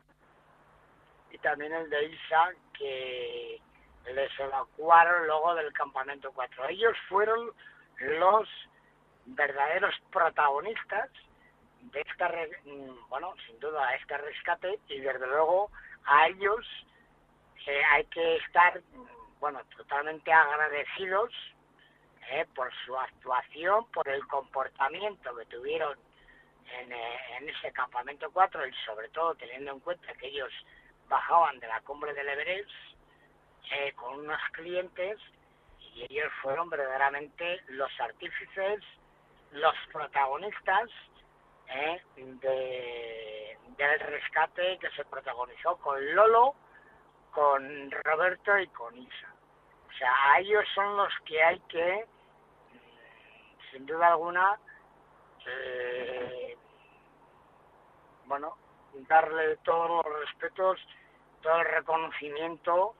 y 1.31 1.39
también 1.39 1.73
el 1.73 1.91
de 1.91 2.05
Isa 2.07 2.51
que 2.73 3.61
les 4.13 4.41
evacuaron 4.41 5.27
luego 5.27 5.55
del 5.55 5.73
campamento 5.73 6.33
4. 6.33 6.69
Ellos 6.69 6.97
fueron 7.09 7.51
los 7.99 8.49
verdaderos 9.27 9.95
protagonistas 10.13 11.11
de 11.81 12.01
esta, 12.01 12.29
mm, 12.29 13.09
bueno, 13.09 13.35
sin 13.47 13.59
duda, 13.61 13.95
este 13.95 14.17
rescate 14.17 14.79
y 14.89 15.01
desde 15.01 15.27
luego 15.27 15.71
a 16.05 16.29
ellos 16.29 16.65
eh, 17.67 17.83
hay 17.93 18.05
que 18.07 18.37
estar, 18.37 18.81
mm, 18.81 19.41
bueno, 19.41 19.61
totalmente 19.77 20.33
agradecidos 20.33 21.33
eh, 22.31 22.47
por 22.55 22.73
su 22.85 22.97
actuación, 22.97 23.87
por 23.93 24.09
el 24.09 24.27
comportamiento 24.27 25.35
que 25.37 25.47
tuvieron 25.47 25.99
en, 26.81 26.93
eh, 26.93 27.19
ese 27.49 27.73
campamento 27.73 28.31
4 28.33 28.67
y 28.67 28.73
sobre 28.85 29.09
todo 29.11 29.35
teniendo 29.35 29.73
en 29.73 29.81
cuenta 29.81 30.13
que 30.15 30.29
ellos 30.29 30.53
bajaban 31.09 31.59
de 31.61 31.69
la 31.69 31.81
cumbre 31.83 32.13
del 32.15 32.29
Everest 32.29 32.71
con 33.97 34.21
unos 34.21 34.41
clientes 34.53 35.19
y 35.95 36.05
ellos 36.11 36.33
fueron 36.43 36.69
verdaderamente 36.69 37.63
los 37.69 37.91
artífices, 38.01 38.81
los 39.53 39.75
protagonistas 39.93 40.91
¿eh? 41.69 42.03
de, 42.17 43.59
del 43.77 44.01
rescate 44.01 44.79
que 44.79 44.91
se 44.91 45.05
protagonizó 45.07 45.77
con 45.77 46.15
Lolo, 46.15 46.55
con 47.33 47.91
Roberto 47.91 48.59
y 48.59 48.67
con 48.69 48.97
Isa. 48.97 49.35
O 49.89 49.93
sea, 49.99 50.33
a 50.33 50.41
ellos 50.41 50.65
son 50.75 50.97
los 50.97 51.13
que 51.25 51.43
hay 51.43 51.59
que, 51.69 52.07
sin 53.77 53.85
duda 53.85 54.09
alguna, 54.09 54.59
eh, 55.47 56.57
bueno, 58.25 58.57
darle 59.07 59.57
todos 59.59 59.91
los 59.91 60.21
respetos, 60.21 60.81
todo 61.43 61.61
el 61.61 61.67
reconocimiento 61.67 62.95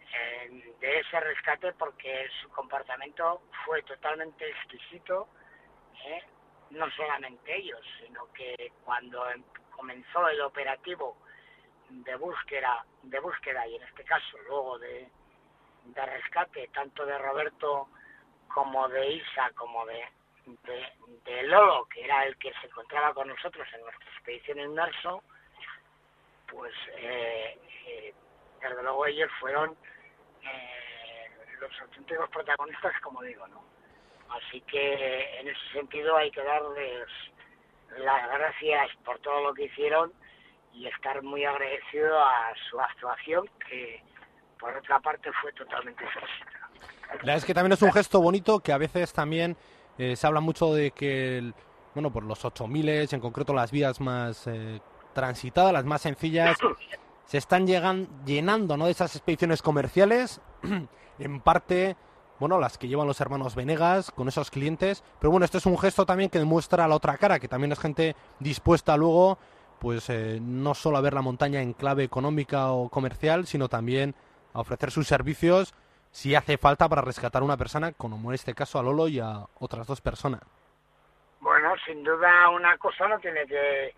eh, 0.00 0.74
de 0.78 1.00
ese 1.00 1.18
rescate 1.18 1.72
porque 1.72 2.28
su 2.40 2.48
comportamiento 2.50 3.42
fue 3.64 3.82
totalmente 3.82 4.48
exquisito 4.48 5.28
¿eh? 6.06 6.22
no 6.70 6.88
solamente 6.92 7.56
ellos, 7.56 7.80
sino 8.00 8.32
que 8.32 8.72
cuando 8.84 9.28
em, 9.30 9.42
comenzó 9.74 10.28
el 10.28 10.40
operativo 10.42 11.16
de 11.88 12.14
búsqueda, 12.14 12.84
de 13.02 13.18
búsqueda 13.18 13.66
y 13.66 13.74
en 13.74 13.82
este 13.82 14.04
caso 14.04 14.38
luego 14.46 14.78
de, 14.78 15.10
de 15.86 16.06
rescate 16.06 16.68
tanto 16.68 17.04
de 17.04 17.18
Roberto 17.18 17.88
como 18.54 18.88
de 18.88 19.12
Isa 19.12 19.50
como 19.54 19.86
de, 19.86 20.04
de, 20.46 21.42
Lolo, 21.44 21.86
que 21.86 22.04
era 22.04 22.24
el 22.24 22.36
que 22.36 22.52
se 22.60 22.66
encontraba 22.66 23.14
con 23.14 23.28
nosotros 23.28 23.66
en 23.74 23.80
nuestra 23.82 24.10
expedición 24.10 24.60
inmerso, 24.60 25.22
pues 26.50 26.72
eh, 26.96 27.58
eh, 27.86 28.14
desde 28.60 28.82
luego 28.82 29.06
ellos 29.06 29.30
fueron 29.38 29.76
eh, 30.42 31.30
los 31.60 31.80
auténticos 31.80 32.28
protagonistas, 32.30 32.92
como 33.02 33.22
digo, 33.22 33.46
¿no? 33.48 33.64
Así 34.30 34.60
que 34.62 35.40
en 35.40 35.48
ese 35.48 35.72
sentido 35.72 36.16
hay 36.16 36.30
que 36.30 36.42
darles 36.42 37.08
las 37.98 38.28
gracias 38.30 38.90
por 39.04 39.18
todo 39.20 39.42
lo 39.42 39.54
que 39.54 39.64
hicieron 39.64 40.12
y 40.72 40.86
estar 40.86 41.22
muy 41.22 41.44
agradecido 41.44 42.16
a 42.22 42.52
su 42.68 42.80
actuación 42.80 43.48
que 43.68 44.02
por 44.58 44.76
otra 44.76 45.00
parte 45.00 45.32
fue 45.40 45.52
totalmente 45.52 46.04
éxita. 46.04 46.70
La 47.08 47.16
verdad 47.16 47.36
es 47.36 47.44
que 47.44 47.54
también 47.54 47.72
es 47.72 47.82
un 47.82 47.92
gesto 47.92 48.20
bonito 48.20 48.60
que 48.60 48.72
a 48.72 48.78
veces 48.78 49.12
también 49.12 49.56
eh, 50.02 50.16
se 50.16 50.26
habla 50.26 50.40
mucho 50.40 50.72
de 50.72 50.92
que, 50.92 51.52
bueno, 51.92 52.10
por 52.10 52.24
los 52.24 52.42
8000, 52.42 52.88
en 52.88 53.20
concreto 53.20 53.52
las 53.52 53.70
vías 53.70 54.00
más 54.00 54.46
eh, 54.46 54.80
transitadas, 55.12 55.74
las 55.74 55.84
más 55.84 56.00
sencillas, 56.00 56.56
se 57.26 57.36
están 57.36 57.66
llegan, 57.66 58.08
llenando 58.24 58.78
¿no? 58.78 58.86
de 58.86 58.92
esas 58.92 59.14
expediciones 59.14 59.60
comerciales, 59.60 60.40
en 61.18 61.40
parte 61.40 61.98
bueno, 62.38 62.58
las 62.58 62.78
que 62.78 62.88
llevan 62.88 63.06
los 63.06 63.20
hermanos 63.20 63.54
Venegas 63.54 64.10
con 64.10 64.26
esos 64.26 64.50
clientes. 64.50 65.04
Pero 65.18 65.32
bueno, 65.32 65.44
este 65.44 65.58
es 65.58 65.66
un 65.66 65.76
gesto 65.76 66.06
también 66.06 66.30
que 66.30 66.38
demuestra 66.38 66.88
la 66.88 66.96
otra 66.96 67.18
cara, 67.18 67.38
que 67.38 67.48
también 67.48 67.72
es 67.72 67.78
gente 67.78 68.16
dispuesta 68.38 68.96
luego, 68.96 69.36
pues 69.80 70.08
eh, 70.08 70.38
no 70.40 70.72
solo 70.72 70.96
a 70.96 71.02
ver 71.02 71.12
la 71.12 71.20
montaña 71.20 71.60
en 71.60 71.74
clave 71.74 72.04
económica 72.04 72.72
o 72.72 72.88
comercial, 72.88 73.46
sino 73.46 73.68
también 73.68 74.14
a 74.54 74.60
ofrecer 74.60 74.90
sus 74.90 75.06
servicios 75.06 75.74
si 76.10 76.34
hace 76.34 76.58
falta 76.58 76.88
para 76.88 77.02
rescatar 77.02 77.42
a 77.42 77.44
una 77.44 77.56
persona, 77.56 77.92
como 77.92 78.30
en 78.30 78.34
este 78.34 78.54
caso 78.54 78.78
a 78.78 78.82
Lolo 78.82 79.08
y 79.08 79.20
a 79.20 79.44
otras 79.60 79.86
dos 79.86 80.00
personas. 80.00 80.40
Bueno, 81.40 81.74
sin 81.86 82.02
duda 82.02 82.50
una 82.50 82.76
cosa 82.78 83.08
no 83.08 83.18
tiene 83.18 83.46
que, 83.46 83.94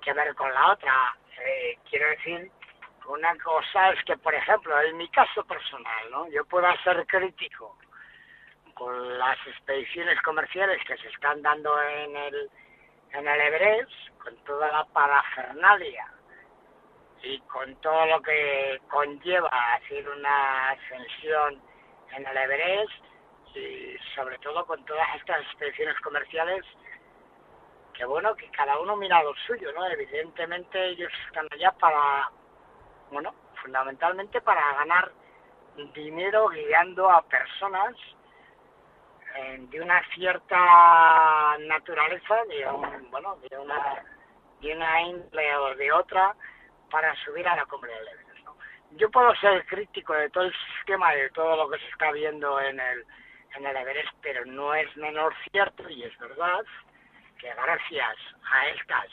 que, 0.00 0.12
ver 0.12 0.34
con 0.34 0.52
la 0.52 0.72
otra. 0.72 1.16
Eh, 1.44 1.78
quiero 1.90 2.08
decir 2.10 2.50
una 3.06 3.36
cosa 3.38 3.90
es 3.90 4.04
que, 4.04 4.16
por 4.16 4.34
ejemplo, 4.34 4.80
en 4.80 4.96
mi 4.96 5.08
caso 5.08 5.44
personal, 5.44 6.10
¿no? 6.10 6.28
Yo 6.30 6.44
pueda 6.44 6.74
ser 6.82 7.04
crítico 7.06 7.76
con 8.74 9.18
las 9.18 9.36
expediciones 9.46 10.20
comerciales 10.22 10.80
que 10.86 10.96
se 10.96 11.08
están 11.08 11.42
dando 11.42 11.70
en 11.82 12.16
el, 12.16 12.50
en 13.10 13.28
el 13.28 13.40
Everest, 13.40 13.92
con 14.22 14.36
toda 14.44 14.70
la 14.72 14.84
parafernalia 14.84 16.06
y 17.22 17.38
con 17.40 17.74
todo 17.76 18.06
lo 18.06 18.20
que 18.20 18.80
conlleva 18.90 19.48
hacer 19.74 20.08
una 20.08 20.70
ascensión 20.70 21.62
en 22.16 22.26
el 22.26 22.36
Everest 22.36 23.04
y 23.54 23.96
sobre 24.14 24.38
todo 24.38 24.66
con 24.66 24.84
todas 24.84 25.06
estas 25.16 25.40
expediciones 25.42 25.98
comerciales 26.00 26.64
que 27.92 28.04
bueno, 28.06 28.34
que 28.34 28.48
cada 28.50 28.78
uno 28.80 28.96
mira 28.96 29.22
lo 29.22 29.34
suyo, 29.46 29.70
¿no? 29.72 29.86
Evidentemente 29.86 30.88
ellos 30.88 31.12
están 31.26 31.46
allá 31.52 31.72
para, 31.72 32.30
bueno, 33.10 33.34
fundamentalmente 33.62 34.40
para 34.40 34.74
ganar 34.76 35.12
dinero 35.94 36.48
guiando 36.48 37.10
a 37.10 37.22
personas 37.22 37.94
eh, 39.36 39.58
de 39.70 39.80
una 39.80 40.02
cierta 40.14 41.56
naturaleza, 41.60 42.44
de 42.48 42.66
un, 42.66 43.10
bueno, 43.10 43.36
de 43.48 43.58
una, 43.58 44.04
de 44.60 44.74
una 44.74 45.02
índole 45.02 45.56
o 45.56 45.74
de 45.76 45.92
otra, 45.92 46.34
para 46.92 47.16
subir 47.24 47.48
a 47.48 47.56
la 47.56 47.64
cumbre 47.64 47.90
del 47.90 48.08
Everest. 48.08 48.44
¿no? 48.44 48.56
Yo 48.92 49.10
puedo 49.10 49.34
ser 49.36 49.64
crítico 49.64 50.12
de 50.12 50.28
todo 50.28 50.44
el 50.44 50.54
sistema, 50.76 51.12
de 51.14 51.30
todo 51.30 51.56
lo 51.56 51.70
que 51.70 51.78
se 51.78 51.88
está 51.88 52.12
viendo 52.12 52.60
en 52.60 52.78
el, 52.78 53.06
en 53.56 53.66
el 53.66 53.76
Everest, 53.76 54.14
pero 54.20 54.44
no 54.44 54.74
es 54.74 54.94
menor 54.98 55.34
cierto, 55.50 55.88
y 55.88 56.04
es 56.04 56.16
verdad, 56.18 56.64
que 57.38 57.52
gracias 57.54 58.16
a 58.52 58.68
estas 58.68 59.06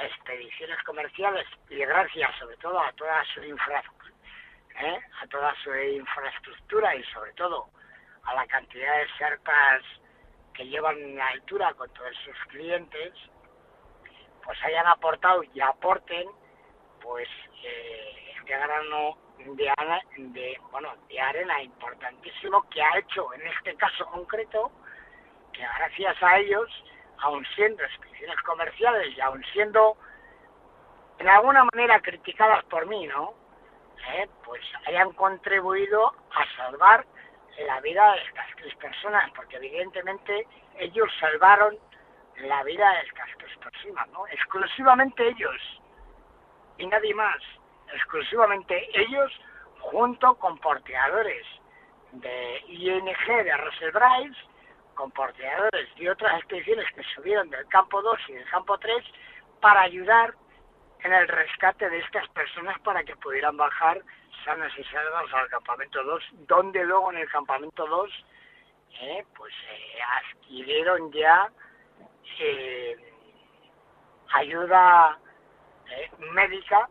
expediciones 0.00 0.82
comerciales 0.82 1.46
y 1.70 1.76
gracias 1.76 2.36
sobre 2.38 2.56
todo 2.56 2.80
a 2.80 2.92
toda 2.92 3.24
su 3.32 3.44
infraestructura, 3.44 4.14
¿eh? 4.80 4.98
a 5.22 5.26
toda 5.28 5.54
su 5.62 5.72
infraestructura 5.72 6.96
y 6.96 7.04
sobre 7.04 7.32
todo 7.34 7.68
a 8.24 8.34
la 8.34 8.46
cantidad 8.48 8.98
de 8.98 9.08
serpas 9.16 9.82
que 10.52 10.66
llevan 10.66 10.98
en 10.98 11.20
altura 11.20 11.72
con 11.74 11.88
todos 11.94 12.16
sus 12.24 12.36
clientes, 12.48 13.14
pues 14.44 14.62
hayan 14.64 14.86
aportado 14.88 15.44
y 15.44 15.60
aporten 15.60 16.28
pues 17.04 17.28
eh, 17.62 18.32
este 18.36 18.56
grano 18.56 19.16
de, 19.38 19.72
de, 20.16 20.58
bueno, 20.72 20.94
de 21.08 21.20
arena 21.20 21.62
importantísimo 21.62 22.68
que 22.70 22.82
ha 22.82 22.98
hecho 22.98 23.32
en 23.34 23.46
este 23.46 23.76
caso 23.76 24.06
concreto 24.06 24.72
que 25.52 25.62
gracias 25.62 26.20
a 26.22 26.38
ellos, 26.38 26.68
aun 27.18 27.46
siendo 27.54 27.84
expediciones 27.84 28.40
comerciales 28.42 29.16
y 29.16 29.20
aun 29.20 29.44
siendo 29.52 29.96
en 31.18 31.28
alguna 31.28 31.64
manera 31.72 32.00
criticadas 32.00 32.64
por 32.64 32.86
mí, 32.86 33.06
¿no? 33.06 33.34
Eh, 34.14 34.26
pues 34.44 34.60
hayan 34.86 35.12
contribuido 35.12 36.08
a 36.08 36.56
salvar 36.56 37.06
la 37.66 37.80
vida 37.80 38.12
de 38.14 38.22
estas 38.22 38.46
tres 38.56 38.74
personas, 38.76 39.30
porque 39.36 39.56
evidentemente 39.56 40.46
ellos 40.78 41.08
salvaron 41.20 41.78
la 42.38 42.64
vida 42.64 42.90
de 42.94 43.00
estas 43.02 43.28
tres 43.38 43.56
personas, 43.58 44.08
¿no? 44.08 44.26
Exclusivamente 44.26 45.28
ellos 45.28 45.82
y 46.78 46.86
nadie 46.86 47.14
más, 47.14 47.40
exclusivamente 47.92 48.88
ellos 48.94 49.30
junto 49.78 50.34
con 50.36 50.58
porteadores 50.58 51.46
de 52.12 52.62
ING 52.68 53.26
de 53.26 53.56
Russell 53.56 53.92
Bryce, 53.92 54.40
con 54.94 55.10
porteadores 55.10 55.94
de 55.96 56.10
otras 56.10 56.38
expediciones 56.38 56.86
que 56.94 57.02
subieron 57.14 57.50
del 57.50 57.66
campo 57.68 58.00
2 58.00 58.18
y 58.28 58.32
del 58.34 58.48
campo 58.50 58.78
3 58.78 59.04
para 59.60 59.82
ayudar 59.82 60.34
en 61.00 61.12
el 61.12 61.28
rescate 61.28 61.90
de 61.90 61.98
estas 61.98 62.28
personas 62.28 62.78
para 62.80 63.04
que 63.04 63.16
pudieran 63.16 63.56
bajar 63.56 64.00
sanas 64.44 64.72
y 64.78 64.84
salvas 64.84 65.32
al 65.32 65.48
campamento 65.48 66.02
2, 66.02 66.22
donde 66.46 66.84
luego 66.84 67.12
en 67.12 67.18
el 67.18 67.28
campamento 67.28 67.86
2 67.86 68.10
eh, 69.00 69.24
pues 69.36 69.52
eh, 69.70 69.98
adquirieron 70.22 71.10
ya 71.12 71.50
eh, 72.38 72.96
ayuda 74.32 75.18
eh, 75.90 76.10
médica 76.32 76.88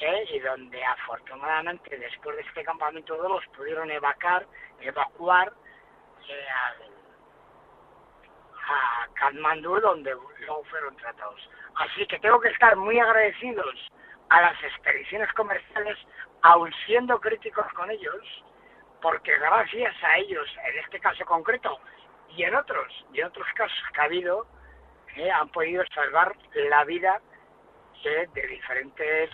eh, 0.00 0.24
y 0.32 0.40
donde 0.40 0.84
afortunadamente 0.84 1.96
después 1.96 2.36
de 2.36 2.42
este 2.42 2.64
campamento 2.64 3.16
2 3.16 3.30
los 3.30 3.46
pudieron 3.56 3.90
evacuar, 3.90 4.46
evacuar 4.80 5.52
eh, 6.28 6.46
a 8.68 9.06
Kathmandu 9.14 9.80
donde 9.80 10.12
luego 10.40 10.64
fueron 10.64 10.96
tratados. 10.96 11.48
Así 11.76 12.06
que 12.06 12.18
tengo 12.18 12.40
que 12.40 12.48
estar 12.48 12.76
muy 12.76 12.98
agradecidos 12.98 13.90
a 14.28 14.40
las 14.40 14.62
expediciones 14.64 15.32
comerciales, 15.34 15.98
aun 16.42 16.72
siendo 16.86 17.20
críticos 17.20 17.66
con 17.74 17.90
ellos, 17.90 18.44
porque 19.00 19.36
gracias 19.38 19.94
a 20.02 20.18
ellos, 20.18 20.48
en 20.64 20.78
este 20.78 21.00
caso 21.00 21.24
concreto, 21.24 21.78
y 22.30 22.44
en 22.44 22.54
otros, 22.54 23.04
y 23.12 23.20
en 23.20 23.26
otros 23.26 23.46
casos 23.54 23.78
que 23.92 24.00
ha 24.00 24.04
habido, 24.04 24.46
han 25.34 25.48
podido 25.50 25.84
salvar 25.94 26.34
la 26.54 26.84
vida 26.84 27.20
de, 28.02 28.46
diferentes 28.48 29.30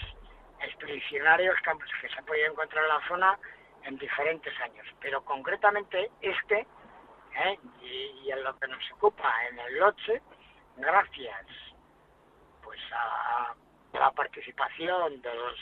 expedicionarios 0.60 1.56
que, 1.62 2.08
se 2.08 2.18
han 2.18 2.24
podido 2.24 2.52
encontrar 2.52 2.84
en 2.84 2.88
la 2.88 3.08
zona 3.08 3.38
en 3.84 3.96
diferentes 3.98 4.52
años. 4.60 4.86
Pero 5.00 5.24
concretamente 5.24 6.10
este, 6.20 6.66
eh, 7.36 7.58
y, 7.82 8.22
y 8.24 8.32
en 8.32 8.42
lo 8.42 8.58
que 8.58 8.68
nos 8.68 8.92
ocupa 8.92 9.32
en 9.46 9.58
el 9.58 9.78
Loche, 9.78 10.22
gracias 10.76 11.46
pues 12.62 12.80
a, 12.92 13.54
la 13.92 14.10
participación 14.12 15.20
de 15.22 15.34
los 15.34 15.58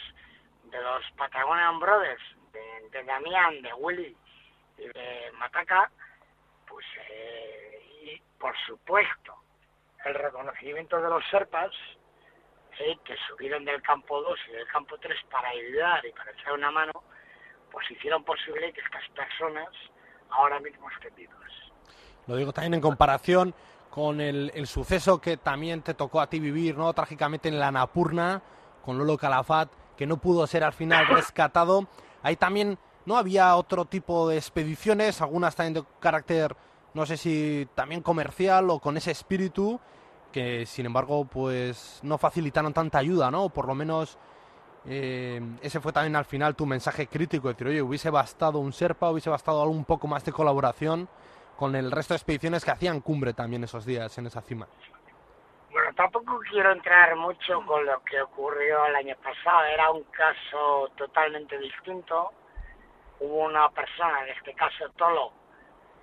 de 0.64 0.82
los 0.82 1.04
Patagonian 1.16 1.78
Brothers, 1.78 2.22
de, 2.52 2.88
de 2.90 3.04
Damián, 3.04 3.62
de 3.62 3.72
Willy 3.74 4.16
y 4.78 4.88
de 4.88 5.30
Mataca, 5.34 5.90
pues 6.66 6.84
eh, 7.08 7.80
y 8.02 8.22
por 8.38 8.56
supuesto 8.66 9.34
el 10.04 10.14
reconocimiento 10.14 11.00
de 11.00 11.08
los 11.08 11.24
Serpas, 11.30 11.70
eh, 12.80 12.98
que 13.04 13.14
subieron 13.28 13.64
del 13.64 13.82
campo 13.82 14.20
2 14.22 14.38
y 14.48 14.52
del 14.52 14.66
campo 14.68 14.96
3 14.98 15.16
para 15.30 15.48
ayudar 15.48 16.04
y 16.04 16.12
para 16.12 16.30
echar 16.32 16.52
una 16.52 16.70
mano, 16.70 16.92
pues 17.70 17.90
hicieron 17.90 18.24
posible 18.24 18.72
que 18.72 18.80
estas 18.80 19.08
personas 19.10 19.68
ahora 20.30 20.60
mismo 20.60 20.88
estén 20.90 21.14
vivas. 21.14 21.36
Lo 22.26 22.36
digo 22.36 22.52
también 22.52 22.74
en 22.74 22.80
comparación 22.80 23.54
con 23.90 24.20
el, 24.20 24.50
el, 24.54 24.66
suceso 24.66 25.20
que 25.20 25.36
también 25.36 25.82
te 25.82 25.94
tocó 25.94 26.20
a 26.20 26.28
ti 26.28 26.38
vivir, 26.38 26.76
¿no? 26.76 26.92
Trágicamente 26.92 27.48
en 27.48 27.58
la 27.58 27.70
Napurna, 27.70 28.42
con 28.84 28.98
Lolo 28.98 29.16
Calafat, 29.16 29.70
que 29.96 30.06
no 30.06 30.18
pudo 30.18 30.46
ser 30.46 30.64
al 30.64 30.72
final 30.72 31.06
rescatado. 31.08 31.86
Ahí 32.22 32.36
también 32.36 32.78
no 33.06 33.16
había 33.16 33.56
otro 33.56 33.84
tipo 33.84 34.28
de 34.28 34.36
expediciones, 34.36 35.22
algunas 35.22 35.54
también 35.56 35.74
de 35.74 35.84
carácter, 36.00 36.56
no 36.92 37.06
sé 37.06 37.16
si 37.16 37.68
también 37.74 38.02
comercial 38.02 38.68
o 38.68 38.80
con 38.80 38.96
ese 38.96 39.12
espíritu, 39.12 39.80
que 40.36 40.66
sin 40.66 40.84
embargo, 40.84 41.24
pues 41.24 41.98
no 42.02 42.18
facilitaron 42.18 42.74
tanta 42.74 42.98
ayuda, 42.98 43.30
¿no? 43.30 43.48
Por 43.48 43.66
lo 43.66 43.74
menos 43.74 44.18
eh, 44.86 45.40
ese 45.62 45.80
fue 45.80 45.94
también 45.94 46.14
al 46.14 46.26
final 46.26 46.54
tu 46.54 46.66
mensaje 46.66 47.06
crítico, 47.06 47.48
decir, 47.48 47.68
oye, 47.68 47.80
hubiese 47.80 48.10
bastado 48.10 48.58
un 48.58 48.74
Serpa, 48.74 49.10
hubiese 49.10 49.30
bastado 49.30 49.62
algo 49.62 49.72
un 49.72 49.86
poco 49.86 50.06
más 50.06 50.26
de 50.26 50.32
colaboración 50.32 51.08
con 51.56 51.74
el 51.74 51.90
resto 51.90 52.12
de 52.12 52.16
expediciones 52.16 52.66
que 52.66 52.70
hacían 52.70 53.00
cumbre 53.00 53.32
también 53.32 53.64
esos 53.64 53.86
días 53.86 54.18
en 54.18 54.26
esa 54.26 54.42
cima. 54.42 54.68
Bueno, 55.72 55.90
tampoco 55.96 56.38
quiero 56.50 56.70
entrar 56.70 57.16
mucho 57.16 57.64
con 57.64 57.86
lo 57.86 58.02
que 58.04 58.20
ocurrió 58.20 58.84
el 58.88 58.94
año 58.96 59.16
pasado, 59.24 59.64
era 59.64 59.90
un 59.90 60.04
caso 60.04 60.90
totalmente 60.98 61.56
distinto. 61.56 62.30
Hubo 63.20 63.46
una 63.46 63.70
persona, 63.70 64.22
en 64.24 64.36
este 64.36 64.52
caso 64.52 64.90
Tolo, 64.98 65.32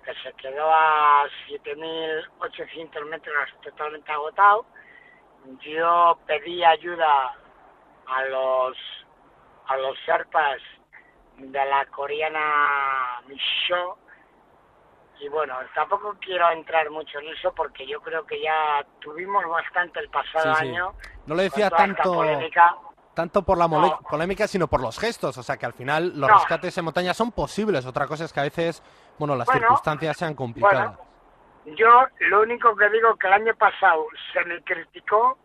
que 0.04 0.14
se 0.22 0.32
quedó 0.34 0.70
a 0.72 1.24
7.800 1.48 3.04
metros 3.06 3.34
totalmente 3.62 4.12
agotado. 4.12 4.66
Yo 5.60 6.18
pedí 6.26 6.64
ayuda 6.64 7.34
a 8.06 8.24
los 8.24 8.76
a 9.66 9.76
los 9.78 9.96
serpas 10.04 10.60
de 11.38 11.64
la 11.64 11.86
coreana 11.86 13.22
Micho 13.26 13.98
y 15.20 15.28
bueno, 15.28 15.54
tampoco 15.74 16.16
quiero 16.20 16.50
entrar 16.50 16.90
mucho 16.90 17.18
en 17.20 17.28
eso 17.28 17.52
porque 17.54 17.86
yo 17.86 18.00
creo 18.00 18.26
que 18.26 18.42
ya 18.42 18.84
tuvimos 19.00 19.46
bastante 19.48 20.00
el 20.00 20.10
pasado 20.10 20.54
Sí, 20.54 20.60
sí. 20.60 20.68
año. 20.68 20.92
No 21.26 21.34
le 21.34 21.44
decía 21.44 21.70
tanto, 21.70 22.22
tanto 23.14 23.42
por 23.42 23.56
la 23.56 23.68
No. 23.68 23.98
polémica, 24.10 24.46
sino 24.48 24.66
por 24.66 24.82
los 24.82 24.98
gestos. 24.98 25.38
O 25.38 25.42
sea, 25.42 25.56
que 25.56 25.64
al 25.66 25.72
final 25.72 26.08
los 26.20 26.28
No. 26.28 26.34
rescates 26.36 26.76
en 26.76 26.84
montaña 26.84 27.14
son 27.14 27.32
posibles. 27.32 27.86
Otra 27.86 28.06
cosa 28.06 28.24
es 28.24 28.32
que 28.32 28.40
a 28.40 28.44
veces, 28.44 28.82
bueno, 29.18 29.36
las 29.36 29.46
Bueno, 29.46 29.60
circunstancias 29.60 30.16
sean 30.16 30.34
complicadas. 30.34 30.98
Yo 31.66 32.06
lo 32.28 32.42
único 32.42 32.76
que 32.76 32.90
digo 32.90 33.16
que 33.16 33.26
el 33.26 33.32
año 33.32 33.54
pasado 33.56 34.06
se 34.32 34.44
me 34.44 34.62
criticó, 34.62 35.38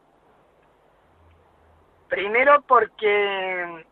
primero 2.10 2.62
porque, 2.64 3.86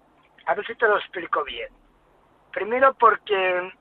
a 0.46 0.54
ver 0.54 0.66
si 0.68 0.76
te 0.76 0.88
lo 0.88 0.98
explico 0.98 1.44
bien, 1.46 1.70
primero 2.52 2.94
porque, 2.96 3.72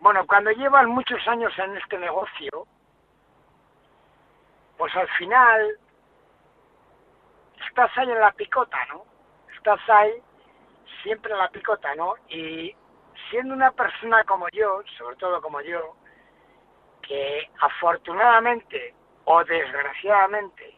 bueno, 0.00 0.26
cuando 0.26 0.50
llevan 0.50 0.90
muchos 0.90 1.26
años 1.26 1.52
en 1.58 1.76
este 1.78 1.98
negocio, 1.98 2.66
pues 4.76 4.94
al 4.96 5.08
final 5.16 5.78
estás 7.66 7.90
ahí 7.96 8.10
en 8.10 8.20
la 8.20 8.32
picota, 8.32 8.78
¿no? 8.92 9.04
Estás 9.56 9.80
ahí 9.88 10.12
siempre 11.02 11.32
en 11.32 11.38
la 11.38 11.48
picota, 11.48 11.94
¿no? 11.94 12.14
Y 12.28 12.74
siendo 13.30 13.54
una 13.54 13.70
persona 13.72 14.24
como 14.24 14.48
yo, 14.50 14.82
sobre 14.98 15.16
todo 15.16 15.40
como 15.40 15.60
yo, 15.60 15.96
que 17.02 17.50
afortunadamente 17.60 18.94
o 19.24 19.44
desgraciadamente 19.44 20.74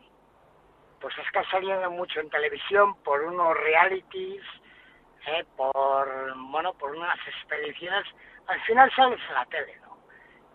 pues 1.01 1.17
es 1.19 1.31
que 1.31 1.39
ha 1.39 1.51
salido 1.51 1.91
mucho 1.91 2.21
en 2.21 2.31
televisión 2.31 2.97
por 3.03 3.23
unos 3.23 3.57
realities, 3.59 4.43
eh, 5.27 5.45
por, 5.57 6.35
bueno, 6.51 6.73
por 6.75 6.97
unas 6.97 7.19
expediciones. 7.29 8.05
Al 8.47 8.61
final 8.63 8.91
sales 8.95 9.21
en 9.29 9.35
la 9.35 9.45
tele, 9.47 9.79
¿no? 9.83 9.99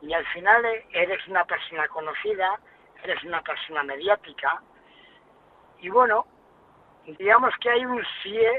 Y 0.01 0.13
al 0.13 0.25
final 0.27 0.65
eres 0.91 1.27
una 1.27 1.45
persona 1.45 1.87
conocida, 1.87 2.59
eres 3.03 3.23
una 3.23 3.41
persona 3.41 3.83
mediática, 3.83 4.61
y 5.79 5.89
bueno, 5.89 6.25
digamos 7.05 7.53
que 7.59 7.69
hay 7.69 7.85
un, 7.85 8.03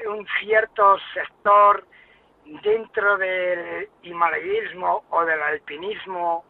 un 0.06 0.26
cierto 0.40 0.96
sector 1.14 1.86
dentro 2.44 3.18
del 3.18 3.88
himalayismo 4.02 5.04
o 5.10 5.24
del 5.24 5.40
alpinismo 5.42 6.44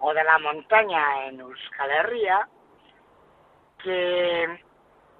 o 0.00 0.14
de 0.14 0.24
la 0.24 0.38
montaña 0.38 1.26
en 1.26 1.40
Euskal 1.40 1.90
Herria 1.90 2.48
que 3.82 4.60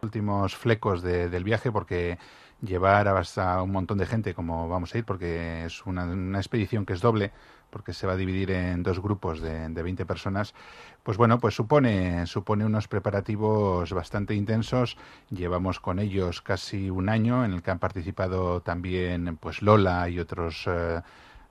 últimos 0.03 0.57
flecos 0.57 1.03
del 1.03 1.45
viaje 1.45 1.71
porque 1.73 2.19
llevar 2.63 3.09
hasta 3.09 3.63
un 3.63 3.73
montón 3.73 3.99
de 3.99 4.07
gente 4.07 4.35
como 4.35 4.69
vamos 4.69 4.95
a 4.95 4.99
ir 4.99 5.05
porque 5.05 5.65
es 5.65 5.87
una, 5.87 6.05
una 6.05 6.39
expedición 6.39 6.85
que 6.87 6.93
es 6.93 7.01
doble 7.01 7.33
porque 7.71 7.93
se 7.93 8.07
va 8.07 8.15
a 8.15 8.17
dividir 8.17 8.51
en 8.51 8.83
dos 8.83 9.01
grupos 9.01 9.41
de, 9.41 9.69
de 9.69 9.83
20 9.83 10.05
personas, 10.05 10.55
pues 11.03 11.17
bueno, 11.17 11.39
pues 11.39 11.55
supone, 11.55 12.27
supone 12.27 12.65
unos 12.65 12.89
preparativos 12.89 13.93
bastante 13.93 14.35
intensos. 14.35 14.97
Llevamos 15.31 15.81
con 15.81 15.99
ellos 15.99 16.43
casi 16.43 16.91
un 16.91 17.09
año 17.09 17.45
en 17.45 17.53
el 17.53 17.63
que 17.63 17.71
han 17.71 17.79
participado 17.79 18.61
también 18.61 19.37
pues 19.37 19.63
Lola 19.63 20.09
y 20.09 20.19
otros 20.19 20.65
eh, 20.67 21.01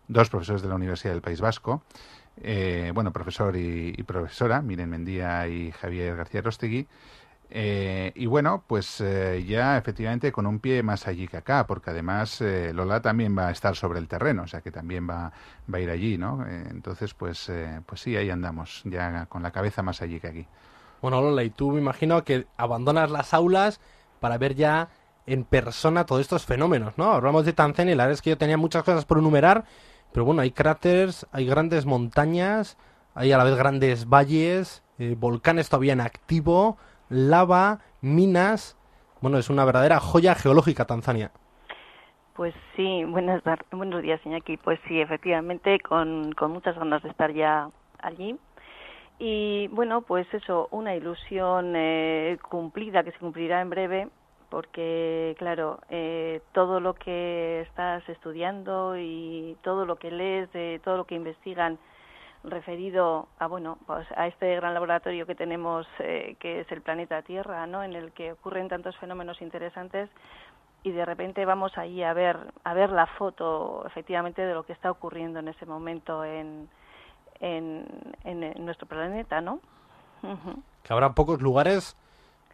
dos 0.08 0.30
profesores 0.30 0.62
de 0.62 0.70
la 0.70 0.76
Universidad 0.76 1.14
del 1.14 1.22
País 1.22 1.42
Vasco. 1.42 1.84
Eh, 2.42 2.92
bueno, 2.94 3.12
profesor 3.12 3.56
y, 3.56 3.94
y, 3.98 4.04
profesora, 4.04 4.62
Miren 4.62 4.90
Mendía 4.90 5.48
y 5.48 5.72
Javier 5.72 6.16
García 6.16 6.42
Rostegui. 6.42 6.88
Eh, 7.52 8.12
y 8.16 8.28
bueno, 8.28 8.64
pues 8.68 9.02
eh, 9.02 9.44
ya 9.48 9.76
efectivamente 9.78 10.32
con 10.32 10.46
un 10.46 10.60
pie 10.60 10.84
más 10.84 11.08
allí 11.08 11.28
que 11.28 11.38
acá, 11.38 11.66
porque 11.66 11.90
además 11.90 12.42
eh, 12.42 12.72
Lola 12.74 13.02
también 13.02 13.36
va 13.36 13.48
a 13.48 13.52
estar 13.52 13.76
sobre 13.76 13.98
el 13.98 14.08
terreno, 14.08 14.44
o 14.44 14.48
sea 14.48 14.62
que 14.62 14.72
también 14.72 15.10
va, 15.10 15.32
va 15.74 15.78
a 15.78 15.82
ir 15.82 15.90
allí, 15.90 16.18
¿no? 16.18 16.46
entonces, 16.48 17.14
pues, 17.14 17.52
pues 17.86 18.02
sí, 18.02 18.16
ahí 18.16 18.30
andamos, 18.30 18.82
ya 18.86 19.26
con 19.26 19.42
la 19.42 19.52
cabeza 19.52 19.82
más 19.82 20.02
allí 20.02 20.20
que 20.20 20.28
aquí. 20.28 20.48
Bueno, 21.02 21.22
Lola, 21.22 21.44
y 21.44 21.50
tú 21.50 21.72
me 21.72 21.80
imagino 21.80 22.24
que 22.24 22.46
abandonas 22.58 23.10
las 23.10 23.34
aulas 23.34 23.80
para 24.20 24.38
ver 24.38 24.54
ya 24.54 24.90
en 25.26 25.44
persona 25.44 26.06
todos 26.06 26.22
estos 26.22 26.46
fenómenos, 26.46 26.98
¿no? 26.98 27.12
Hablamos 27.14 27.46
de 27.46 27.54
Tanzania 27.54 27.94
y 27.94 27.96
la 27.96 28.04
verdad 28.04 28.16
es 28.16 28.22
que 28.22 28.32
yo 28.32 28.38
tenía 28.38 28.58
muchas 28.58 28.84
cosas 28.84 29.06
por 29.06 29.18
enumerar, 29.18 29.66
pero 30.12 30.26
bueno, 30.26 30.42
hay 30.42 30.52
cráteres, 30.52 31.26
hay 31.32 31.46
grandes 31.46 31.86
montañas, 31.86 32.78
hay 33.16 33.32
a 33.32 33.38
la 33.38 33.44
vez 33.44 33.56
grandes 33.56 34.08
valles, 34.08 34.84
volcanes 35.18 35.70
todavía 35.70 35.94
en 35.94 36.02
activo, 36.02 36.78
lava, 37.10 37.80
minas. 38.02 38.78
Bueno, 39.22 39.38
es 39.38 39.50
una 39.50 39.66
verdadera 39.66 40.00
joya 40.00 40.36
geológica 40.36 40.86
Tanzania. 40.86 41.32
Pues 42.36 42.54
sí, 42.76 43.04
buenas, 43.04 43.44
buenos 43.72 44.02
días, 44.02 44.22
Iñaki. 44.26 44.58
Pues 44.58 44.80
sí, 44.88 45.02
efectivamente, 45.02 45.80
con, 45.82 46.32
con 46.34 46.52
muchas 46.52 46.78
ganas 46.78 47.04
de 47.04 47.10
estar 47.10 47.34
ya 47.34 47.70
allí. 48.02 48.38
Y 49.20 49.68
bueno, 49.68 50.02
pues 50.02 50.26
eso, 50.34 50.70
una 50.72 50.96
ilusión 50.96 51.74
eh, 51.76 52.38
cumplida 52.50 53.04
que 53.04 53.12
se 53.12 53.20
cumplirá 53.20 53.60
en 53.60 53.70
breve, 53.70 54.08
porque 54.50 55.36
claro, 55.38 55.80
eh, 55.90 56.42
todo 56.54 56.80
lo 56.80 56.94
que 56.94 57.62
estás 57.68 58.08
estudiando 58.08 58.98
y 58.98 59.58
todo 59.62 59.86
lo 59.86 59.98
que 59.98 60.10
lees, 60.10 60.50
de 60.54 60.80
todo 60.86 60.96
lo 60.96 61.04
que 61.04 61.16
investigan 61.16 61.78
referido 62.44 63.28
a 63.38 63.48
bueno 63.48 63.78
pues 63.86 64.08
a 64.16 64.28
este 64.28 64.56
gran 64.56 64.74
laboratorio 64.74 65.26
que 65.26 65.36
tenemos 65.36 65.86
eh, 66.00 66.36
que 66.40 66.62
es 66.62 66.72
el 66.72 66.82
planeta 66.82 67.22
Tierra 67.22 67.68
no 67.68 67.84
en 67.84 67.94
el 67.94 68.12
que 68.14 68.32
ocurren 68.32 68.70
tantos 68.70 68.96
fenómenos 68.98 69.42
interesantes 69.42 70.10
y 70.84 70.92
de 70.92 71.04
repente 71.04 71.44
vamos 71.44 71.78
ahí 71.78 72.02
a 72.02 72.14
ver 72.14 72.38
a 72.64 72.74
ver 72.74 72.92
la 72.92 73.08
foto 73.08 73.84
efectivamente 73.86 74.42
de 74.42 74.54
lo 74.54 74.64
que 74.64 74.72
está 74.72 74.90
ocurriendo 74.90 75.40
en 75.40 75.50
ese 75.50 75.66
momento 75.66 76.24
en 76.24 76.70
en, 77.42 77.86
en, 78.24 78.66
nuestro 78.66 78.88
planeta 78.88 79.42
no 79.42 79.60
que 80.84 80.94
habrá 80.94 81.14
pocos 81.14 81.42
lugares 81.42 81.98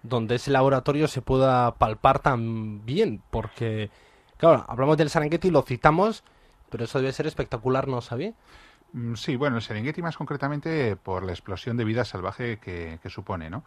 donde 0.02 0.36
ese 0.36 0.52
laboratorio 0.52 1.08
se 1.08 1.22
pueda 1.22 1.76
palpar 1.76 2.20
tan 2.20 2.86
bien 2.86 3.22
porque 3.30 3.92
claro 4.38 4.66
hablamos 4.68 4.98
del 4.98 5.12
Serengeti 5.12 5.52
lo 5.52 5.62
citamos 5.62 6.24
pero 6.72 6.86
eso 6.86 7.00
debe 7.00 7.14
ser 7.14 7.28
espectacular 7.28 7.88
no 7.88 8.02
sabía 8.02 8.34
sí, 9.16 9.36
bueno, 9.36 9.58
el 9.58 9.62
Serengeti 9.62 10.02
más 10.02 10.18
concretamente 10.18 10.96
por 10.96 11.24
la 11.24 11.32
explosión 11.32 11.78
de 11.78 11.84
vida 11.84 12.06
salvaje 12.06 12.58
que, 12.58 13.00
supone, 13.10 13.50
¿no? 13.50 13.64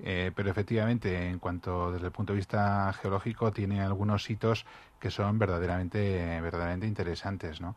Eh, 0.00 0.32
pero 0.34 0.50
efectivamente, 0.50 1.28
en 1.28 1.38
cuanto 1.38 1.92
desde 1.92 2.06
el 2.06 2.12
punto 2.12 2.32
de 2.32 2.38
vista 2.38 2.92
geológico, 2.94 3.52
tiene 3.52 3.80
algunos 3.80 4.28
hitos 4.28 4.66
que 4.98 5.10
son 5.10 5.38
verdaderamente, 5.38 6.40
verdaderamente 6.40 6.86
interesantes, 6.86 7.60
¿no? 7.60 7.76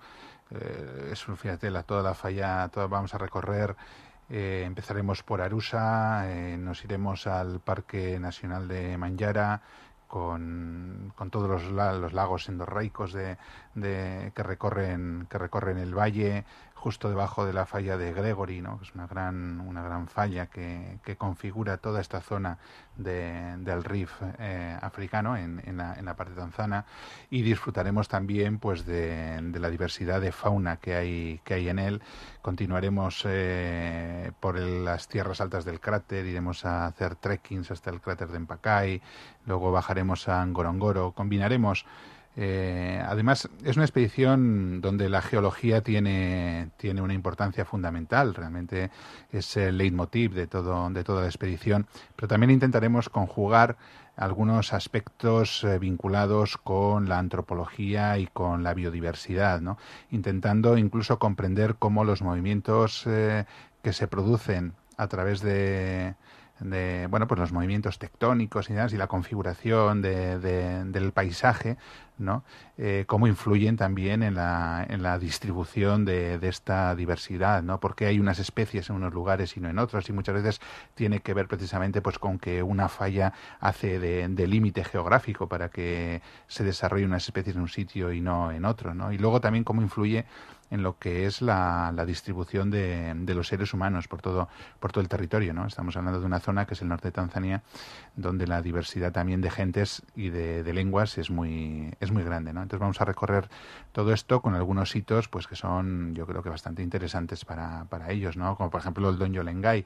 Eh, 0.51 1.09
es, 1.11 1.23
fíjate, 1.23 1.69
la, 1.69 1.83
toda 1.83 2.01
la 2.01 2.13
falla, 2.13 2.67
toda, 2.69 2.87
vamos 2.87 3.13
a 3.13 3.17
recorrer 3.17 3.75
eh, 4.29 4.63
empezaremos 4.65 5.23
por 5.23 5.41
Arusa, 5.41 6.25
nos 6.57 6.83
iremos 6.83 7.27
al 7.27 7.61
Parque 7.61 8.19
Nacional 8.19 8.67
de 8.67 8.97
Manjara, 8.97 9.61
con, 10.07 11.11
con 11.15 11.29
todos 11.29 11.49
los, 11.49 11.63
los 11.71 12.13
lagos 12.13 12.49
endorreicos 12.49 13.13
de, 13.13 13.37
de, 13.75 14.31
que, 14.33 14.43
recorren, 14.43 15.27
que 15.29 15.37
recorren 15.37 15.77
el 15.77 15.93
valle, 15.93 16.45
justo 16.77 17.09
debajo 17.09 17.45
de 17.45 17.53
la 17.53 17.65
falla 17.65 17.97
de 17.97 18.13
Gregory, 18.13 18.61
¿no? 18.61 18.79
es 18.83 18.93
una 18.93 19.07
gran, 19.07 19.59
una 19.61 19.81
gran 19.81 20.07
falla 20.07 20.45
que, 20.45 20.99
que 21.03 21.15
configura 21.15 21.77
toda 21.77 22.01
esta 22.01 22.21
zona 22.21 22.59
de, 22.95 23.57
del 23.57 23.83
Rif 23.83 24.11
eh, 24.39 24.77
africano 24.79 25.35
en, 25.35 25.61
en, 25.65 25.77
la, 25.77 26.15
parte 26.15 26.33
tanzana 26.33 26.85
y 27.31 27.41
disfrutaremos 27.41 28.07
también 28.07 28.59
pues 28.59 28.85
de, 28.85 29.39
de, 29.41 29.59
la 29.59 29.71
diversidad 29.71 30.21
de 30.21 30.31
fauna 30.31 30.77
que 30.77 30.95
hay, 30.95 31.41
que 31.43 31.55
hay 31.55 31.69
en 31.69 31.79
él. 31.79 32.01
Continuaremos 32.43 33.23
eh, 33.25 34.31
por 34.39 34.59
las 34.59 35.07
tierras 35.07 35.41
altas 35.41 35.65
del 35.65 35.79
cráter, 35.79 36.25
iremos 36.27 36.63
a 36.63 36.85
hacer 36.85 37.15
trekkings 37.15 37.71
hasta 37.71 37.89
el 37.89 38.01
cráter 38.01 38.29
de 38.29 38.37
Empacay, 38.37 39.01
luego 39.45 39.71
bajaremos 39.71 40.29
a 40.29 40.45
Ngorongoro, 40.45 41.11
combinaremos 41.11 41.85
eh, 42.39 43.01
además, 43.03 43.49
es 43.65 43.77
una 43.77 43.85
expedición 43.85 44.79
donde 44.79 45.09
la 45.09 45.23
geología 45.23 45.81
tiene, 45.81 46.69
tiene 46.77 47.01
una 47.01 47.15
importancia 47.15 47.65
fundamental, 47.65 48.35
realmente 48.35 48.91
es 49.31 49.57
el 49.57 49.79
leitmotiv 49.79 50.35
de, 50.35 50.45
todo, 50.45 50.87
de 50.91 51.03
toda 51.03 51.21
la 51.21 51.27
expedición, 51.27 51.87
pero 52.15 52.27
también 52.27 52.51
intentaremos 52.51 53.09
conjugar 53.09 53.75
algunos 54.15 54.71
aspectos 54.71 55.63
eh, 55.63 55.79
vinculados 55.79 56.57
con 56.57 57.09
la 57.09 57.17
antropología 57.17 58.19
y 58.19 58.27
con 58.27 58.61
la 58.61 58.75
biodiversidad, 58.75 59.59
¿no? 59.59 59.79
intentando 60.11 60.77
incluso 60.77 61.17
comprender 61.17 61.75
cómo 61.79 62.03
los 62.03 62.21
movimientos 62.21 63.03
eh, 63.07 63.45
que 63.81 63.93
se 63.93 64.07
producen 64.07 64.73
a 64.95 65.07
través 65.07 65.41
de, 65.41 66.13
de 66.59 67.07
bueno 67.09 67.27
pues 67.27 67.39
los 67.39 67.51
movimientos 67.51 67.99
tectónicos 67.99 68.69
y, 68.69 68.73
y 68.73 68.97
la 68.97 69.07
configuración 69.07 70.01
de, 70.01 70.39
del 70.39 71.11
paisaje 71.11 71.77
¿no? 72.17 72.43
Eh, 72.77 73.05
cómo 73.07 73.27
influyen 73.27 73.77
también 73.77 74.23
en 74.23 74.35
la, 74.35 74.85
en 74.89 75.03
la 75.03 75.19
distribución 75.19 76.05
de, 76.05 76.39
de, 76.39 76.47
esta 76.47 76.95
diversidad, 76.95 77.63
¿no? 77.63 77.79
Porque 77.79 78.05
hay 78.05 78.19
unas 78.19 78.39
especies 78.39 78.89
en 78.89 78.95
unos 78.95 79.13
lugares 79.13 79.55
y 79.57 79.59
no 79.59 79.69
en 79.69 79.79
otros 79.79 80.09
y 80.09 80.13
muchas 80.13 80.35
veces 80.35 80.59
tiene 80.95 81.21
que 81.21 81.33
ver 81.33 81.47
precisamente 81.47 82.01
pues 82.01 82.19
con 82.19 82.39
que 82.39 82.63
una 82.63 82.89
falla 82.89 83.33
hace 83.59 83.99
de, 83.99 84.27
de 84.27 84.47
límite 84.47 84.83
geográfico 84.83 85.47
para 85.47 85.69
que 85.69 86.21
se 86.47 86.63
desarrolle 86.63 87.05
unas 87.05 87.23
especies 87.23 87.55
en 87.55 87.61
un 87.61 87.69
sitio 87.69 88.11
y 88.11 88.21
no 88.21 88.51
en 88.51 88.65
otro, 88.65 88.93
¿no? 88.93 89.11
Y 89.11 89.17
luego 89.17 89.41
también 89.41 89.63
cómo 89.63 89.81
influye 89.81 90.25
en 90.69 90.83
lo 90.83 90.97
que 90.97 91.25
es 91.25 91.41
la, 91.41 91.91
la 91.95 92.05
distribución 92.05 92.69
de, 92.69 93.13
de, 93.15 93.33
los 93.33 93.47
seres 93.47 93.73
humanos 93.73 94.07
por 94.07 94.21
todo, 94.21 94.49
por 94.79 94.91
todo 94.91 95.01
el 95.01 95.07
territorio. 95.07 95.53
¿no? 95.53 95.65
Estamos 95.65 95.95
hablando 95.95 96.19
de 96.19 96.25
una 96.25 96.39
zona 96.39 96.65
que 96.65 96.73
es 96.73 96.81
el 96.81 96.89
norte 96.89 97.07
de 97.07 97.13
Tanzania, 97.13 97.63
donde 98.15 98.47
la 98.47 98.61
diversidad 98.61 99.11
también 99.11 99.41
de 99.41 99.49
gentes 99.49 100.03
y 100.15 100.29
de, 100.29 100.63
de 100.63 100.73
lenguas 100.73 101.17
es 101.17 101.29
muy, 101.29 101.93
es 101.99 102.11
muy 102.11 102.23
grande. 102.23 102.53
¿no? 102.53 102.61
Entonces 102.61 102.81
vamos 102.81 102.99
a 103.01 103.05
recorrer 103.05 103.49
todo 103.91 104.13
esto 104.13 104.41
con 104.41 104.55
algunos 104.55 104.95
hitos 104.95 105.27
pues 105.29 105.47
que 105.47 105.55
son 105.55 106.13
yo 106.15 106.25
creo 106.25 106.43
que 106.43 106.49
bastante 106.49 106.83
interesantes 106.83 107.45
para, 107.45 107.85
para 107.85 108.11
ellos, 108.11 108.37
¿no? 108.37 108.55
como 108.55 108.69
por 108.69 108.81
ejemplo 108.81 109.09
el 109.09 109.17
Don 109.17 109.33
Yolengay, 109.33 109.85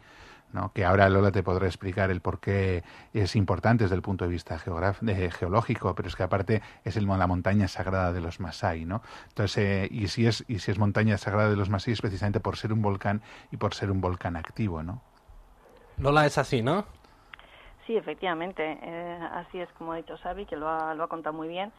¿no? 0.54 0.72
que 0.74 0.86
ahora 0.86 1.10
Lola 1.10 1.32
te 1.32 1.44
podrá 1.44 1.68
explicar 1.68 2.12
el 2.12 2.22
por 2.22 2.40
qué 2.40 2.84
es 3.14 3.36
importante 3.36 3.84
desde 3.84 3.96
el 3.96 4.02
punto 4.02 4.26
de 4.26 4.32
vista 4.32 4.58
de, 5.02 5.32
geológico, 5.32 5.96
pero 5.96 6.08
es 6.08 6.16
que 6.16 6.24
aparte 6.24 6.62
es 6.84 6.98
el, 6.98 7.08
la 7.08 7.28
montaña 7.28 7.68
sagrada 7.68 8.14
de 8.14 8.22
los 8.22 8.40
Masai, 8.40 8.86
¿no? 8.86 9.02
Entonces, 9.30 9.58
eh, 9.58 9.88
y 9.92 10.08
si 10.08 10.28
es 10.28 10.46
y 10.48 10.60
si 10.60 10.72
es 10.72 10.80
montaña 10.80 11.18
sagrada 11.18 11.50
de 11.50 11.56
los 11.56 11.70
Masai 11.70 11.94
es 11.94 12.02
precisamente 12.02 12.40
por 12.40 12.58
ser 12.58 12.74
un 12.74 12.82
volcán 12.82 13.22
y 13.52 13.58
por 13.58 13.74
ser 13.74 13.92
un 13.92 14.02
volcán 14.02 14.36
activo, 14.36 14.84
¿no? 14.84 15.02
Lola 15.98 16.26
es 16.26 16.38
así, 16.38 16.62
¿no? 16.62 16.86
Sí, 17.86 17.98
efectivamente, 17.98 18.80
eh, 18.82 19.20
así 19.34 19.60
es 19.60 19.70
como 19.74 19.94
ha 19.94 19.98
dicho 19.98 20.16
Xavi, 20.18 20.46
que 20.46 20.56
lo 20.56 20.70
ha, 20.70 20.94
lo 20.94 21.04
ha 21.04 21.08
contado 21.08 21.36
muy 21.36 21.48
bien 21.48 21.72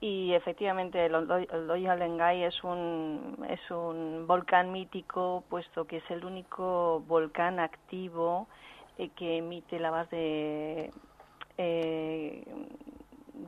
y 0.00 0.32
efectivamente 0.32 1.04
el 1.04 1.68
Lengay 1.68 2.44
es 2.44 2.64
un 2.64 3.46
es 3.48 3.70
un 3.70 4.26
volcán 4.26 4.72
mítico 4.72 5.44
puesto 5.48 5.86
que 5.86 5.98
es 5.98 6.10
el 6.10 6.24
único 6.24 7.00
volcán 7.06 7.60
activo 7.60 8.48
eh, 8.98 9.10
que 9.10 9.38
emite 9.38 9.78
lavas 9.78 10.08
de 10.10 10.90
eh, 11.58 12.44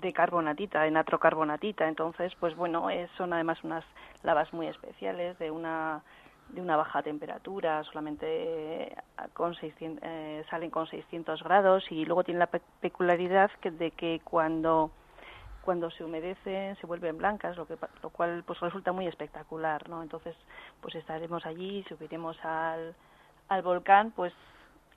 de 0.01 0.13
carbonatita, 0.13 0.83
de 0.83 0.91
natrocarbonatita. 0.91 1.87
Entonces, 1.87 2.33
pues 2.41 2.57
bueno, 2.57 2.89
son 3.17 3.33
además 3.33 3.63
unas 3.63 3.85
lavas 4.23 4.53
muy 4.53 4.67
especiales 4.67 5.39
de 5.39 5.51
una 5.51 6.03
de 6.49 6.61
una 6.61 6.77
baja 6.77 7.03
temperatura, 7.03 7.83
solamente 7.85 8.27
eh, 8.27 8.97
con 9.33 9.55
600, 9.55 10.03
eh, 10.07 10.45
salen 10.51 10.71
con 10.71 10.87
600 10.87 11.43
grados 11.43 11.85
y 11.91 12.05
luego 12.05 12.25
tiene 12.25 12.41
la 12.41 12.51
peculiaridad 12.81 13.51
que, 13.61 13.71
de 13.71 13.91
que 13.93 14.21
cuando 14.23 14.91
cuando 15.65 15.91
se 15.91 16.05
humedecen 16.05 16.77
se 16.77 16.87
vuelven 16.87 17.19
blancas, 17.19 17.57
lo 17.57 17.67
que 17.67 17.77
lo 18.03 18.11
cual 18.11 18.43
pues 18.47 18.61
resulta 18.61 18.93
muy 18.93 19.07
espectacular, 19.07 19.89
¿no? 19.89 20.03
Entonces, 20.03 20.35
pues 20.81 20.95
estaremos 20.95 21.47
allí, 21.47 21.85
subiremos 21.89 22.37
al 22.45 22.95
al 23.49 23.63
volcán, 23.63 24.13
pues 24.13 24.33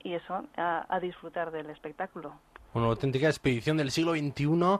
y 0.02 0.14
eso 0.14 0.44
a, 0.56 1.00
disfrutar 1.00 1.50
del 1.50 1.68
espectáculo. 1.70 2.34
Una 2.74 2.86
auténtica 2.86 3.26
expedición 3.26 3.76
del 3.76 3.90
siglo 3.90 4.12
XXI. 4.12 4.78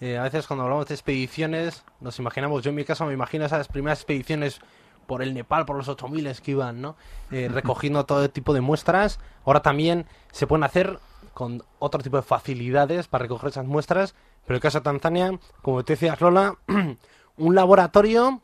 Eh, 0.00 0.18
a 0.18 0.24
veces 0.24 0.46
cuando 0.46 0.64
hablamos 0.64 0.86
de 0.86 0.94
expediciones 0.94 1.84
nos 2.00 2.18
imaginamos, 2.18 2.62
yo 2.62 2.70
en 2.70 2.76
mi 2.76 2.84
caso 2.84 3.06
me 3.06 3.14
imagino 3.14 3.46
esas 3.46 3.68
primeras 3.68 4.00
expediciones 4.00 4.60
por 5.06 5.22
el 5.22 5.32
Nepal, 5.32 5.64
por 5.64 5.76
los 5.76 5.88
8000 5.88 6.40
que 6.42 6.50
iban, 6.50 6.82
¿no? 6.82 6.96
Eh, 7.30 7.48
recogiendo 7.52 8.04
todo 8.04 8.28
tipo 8.28 8.52
de 8.52 8.60
muestras. 8.60 9.18
Ahora 9.46 9.60
también 9.60 10.06
se 10.32 10.46
pueden 10.46 10.64
hacer 10.64 10.98
con 11.32 11.62
otro 11.78 12.02
tipo 12.02 12.16
de 12.16 12.22
facilidades 12.22 13.08
para 13.08 13.22
recoger 13.22 13.50
esas 13.50 13.66
muestras. 13.66 14.14
Pero 14.46 14.56
el 14.56 14.62
caso 14.62 14.78
de 14.78 14.84
Tanzania, 14.84 15.38
como 15.62 15.84
te 15.84 15.94
decías 15.94 16.20
Lola, 16.20 16.56
un 17.36 17.54
laboratorio 17.54 18.40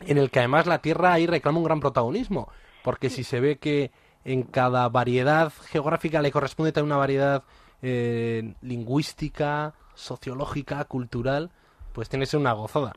en 0.00 0.18
el 0.18 0.30
que 0.30 0.40
además 0.40 0.66
la 0.66 0.80
Tierra 0.80 1.12
ahí 1.12 1.26
reclama 1.26 1.58
un 1.58 1.64
gran 1.64 1.80
protagonismo. 1.80 2.48
Porque 2.84 3.10
si 3.10 3.24
se 3.24 3.40
ve 3.40 3.56
que 3.58 3.90
en 4.24 4.42
cada 4.42 4.88
variedad 4.88 5.52
geográfica 5.70 6.22
le 6.22 6.30
corresponde 6.30 6.72
también 6.72 6.92
una 6.92 6.98
variedad 6.98 7.44
eh, 7.82 8.54
lingüística, 8.62 9.74
sociológica, 9.94 10.84
cultural, 10.84 11.50
pues 11.92 12.08
tiene 12.08 12.24
que 12.24 12.30
ser 12.30 12.40
una 12.40 12.52
gozada. 12.52 12.92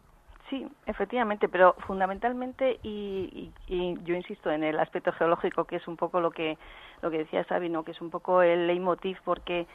Sí, 0.50 0.68
efectivamente, 0.88 1.48
pero 1.48 1.76
fundamentalmente 1.86 2.80
y, 2.82 3.52
yo 3.68 4.16
insisto 4.16 4.50
en 4.50 4.64
el 4.64 4.80
aspecto 4.80 5.12
geológico 5.12 5.66
que 5.66 5.76
es 5.76 5.88
un 5.88 5.96
poco 5.96 6.20
lo 6.20 6.32
que 6.32 6.58
lo 7.02 7.12
que 7.12 7.20
decía 7.20 7.44
Sabino, 7.46 7.84
que 7.84 7.92
es 7.92 8.02
un 8.02 8.10
poco 8.10 8.42
el 8.42 8.66
leitmotiv 8.66 9.18
porque 9.24 9.68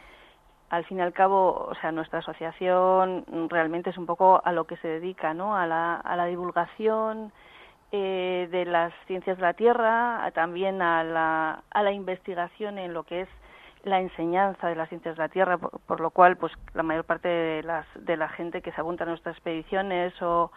al 0.74 0.84
fin 0.84 0.98
y 0.98 1.02
al 1.02 1.12
cabo, 1.12 1.68
o 1.70 1.74
sea, 1.80 1.92
nuestra 1.92 2.18
asociación 2.18 3.24
realmente 3.48 3.90
es 3.90 3.98
un 3.98 4.06
poco 4.06 4.40
a 4.44 4.52
lo 4.52 4.64
que 4.64 4.76
se 4.78 4.88
dedica, 4.88 5.34
¿no? 5.34 5.56
A 5.56 5.66
la, 5.66 5.96
a 5.96 6.16
la 6.16 6.26
divulgación 6.26 7.32
eh, 7.92 8.48
de 8.50 8.64
las 8.64 8.92
ciencias 9.06 9.36
de 9.36 9.42
la 9.42 9.54
Tierra, 9.54 10.30
también 10.34 10.82
a 10.82 11.04
la, 11.04 11.62
a 11.70 11.82
la 11.82 11.92
investigación 11.92 12.78
en 12.78 12.92
lo 12.92 13.04
que 13.04 13.22
es 13.22 13.28
la 13.84 14.00
enseñanza 14.00 14.68
de 14.68 14.74
las 14.74 14.88
ciencias 14.88 15.16
de 15.16 15.22
la 15.22 15.28
Tierra, 15.28 15.58
por, 15.58 16.00
lo 16.00 16.10
cual, 16.10 16.36
pues 16.36 16.52
la 16.72 16.82
mayor 16.82 17.04
parte 17.04 17.28
de, 17.28 17.62
las, 17.62 17.86
de 17.94 18.16
la 18.16 18.28
gente 18.28 18.62
que 18.62 18.72
se 18.72 18.80
apunta 18.80 19.04
a 19.04 19.06
nuestras 19.06 19.36
expediciones 19.36 20.20
o, 20.22 20.50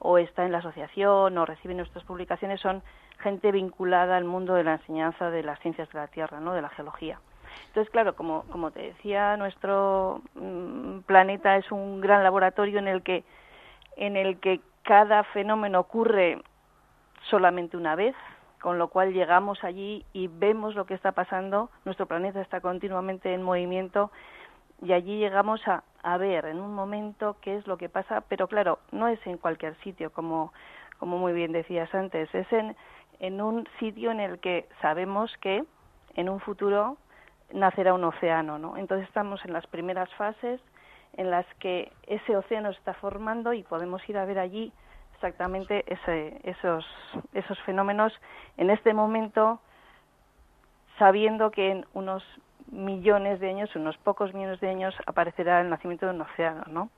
o 0.00 0.18
está 0.18 0.44
en 0.44 0.52
la 0.52 0.58
asociación 0.58 1.36
o 1.38 1.46
recibe 1.46 1.74
nuestras 1.74 2.04
publicaciones 2.04 2.60
son 2.60 2.82
gente 3.18 3.52
vinculada 3.52 4.16
al 4.16 4.24
mundo 4.24 4.54
de 4.54 4.64
la 4.64 4.72
enseñanza 4.72 5.30
de 5.30 5.42
las 5.42 5.60
ciencias 5.60 5.88
de 5.90 5.98
la 5.98 6.08
Tierra, 6.08 6.40
¿no? 6.40 6.54
de 6.54 6.62
la 6.62 6.70
geología. 6.70 7.20
Entonces, 7.68 7.90
claro, 7.90 8.14
como, 8.16 8.44
como 8.50 8.70
te 8.70 8.82
decía, 8.82 9.36
nuestro 9.36 10.22
mm, 10.34 11.00
planeta 11.00 11.56
es 11.56 11.70
un 11.70 12.00
gran 12.00 12.24
laboratorio 12.24 12.78
en 12.78 12.88
el 12.88 13.02
que 13.02 13.24
en 13.96 14.16
el 14.16 14.40
que 14.40 14.60
cada 14.82 15.24
fenómeno 15.24 15.80
ocurre 15.80 16.42
solamente 17.28 17.76
una 17.76 17.94
vez, 17.94 18.14
con 18.60 18.78
lo 18.78 18.88
cual 18.88 19.12
llegamos 19.12 19.62
allí 19.62 20.04
y 20.12 20.28
vemos 20.28 20.74
lo 20.74 20.86
que 20.86 20.94
está 20.94 21.12
pasando, 21.12 21.70
nuestro 21.84 22.06
planeta 22.06 22.40
está 22.40 22.60
continuamente 22.60 23.32
en 23.32 23.42
movimiento 23.42 24.10
y 24.82 24.92
allí 24.92 25.18
llegamos 25.18 25.66
a, 25.68 25.84
a 26.02 26.16
ver 26.16 26.46
en 26.46 26.58
un 26.60 26.74
momento 26.74 27.36
qué 27.42 27.56
es 27.56 27.66
lo 27.66 27.76
que 27.76 27.88
pasa, 27.88 28.22
pero 28.22 28.48
claro, 28.48 28.78
no 28.92 29.08
es 29.08 29.24
en 29.26 29.36
cualquier 29.36 29.76
sitio, 29.82 30.10
como, 30.12 30.52
como 30.98 31.18
muy 31.18 31.32
bien 31.32 31.52
decías 31.52 31.94
antes, 31.94 32.34
es 32.34 32.50
en, 32.52 32.76
en 33.18 33.40
un 33.42 33.68
sitio 33.78 34.10
en 34.10 34.20
el 34.20 34.38
que 34.40 34.66
sabemos 34.80 35.36
que 35.38 35.64
en 36.14 36.28
un 36.28 36.40
futuro 36.40 36.96
nacerá 37.52 37.94
un 37.94 38.04
océano, 38.04 38.58
¿no? 38.58 38.76
Entonces 38.76 39.06
estamos 39.08 39.44
en 39.44 39.52
las 39.52 39.66
primeras 39.66 40.12
fases 40.14 40.60
en 41.14 41.30
las 41.30 41.46
que 41.58 41.92
ese 42.06 42.36
océano 42.36 42.72
se 42.72 42.78
está 42.78 42.94
formando 42.94 43.52
y 43.52 43.62
podemos 43.62 44.06
ir 44.08 44.16
a 44.16 44.24
ver 44.24 44.38
allí 44.38 44.72
exactamente 45.14 45.84
ese, 45.86 46.40
esos, 46.44 46.86
esos 47.34 47.58
fenómenos 47.62 48.12
en 48.56 48.70
este 48.70 48.94
momento, 48.94 49.60
sabiendo 50.98 51.50
que 51.50 51.70
en 51.70 51.86
unos 51.92 52.22
millones 52.70 53.40
de 53.40 53.50
años, 53.50 53.74
unos 53.74 53.96
pocos 53.98 54.32
millones 54.32 54.60
de 54.60 54.70
años, 54.70 54.94
aparecerá 55.06 55.60
el 55.60 55.68
nacimiento 55.68 56.06
de 56.06 56.12
un 56.12 56.22
océano, 56.22 56.62
¿no? 56.68 56.90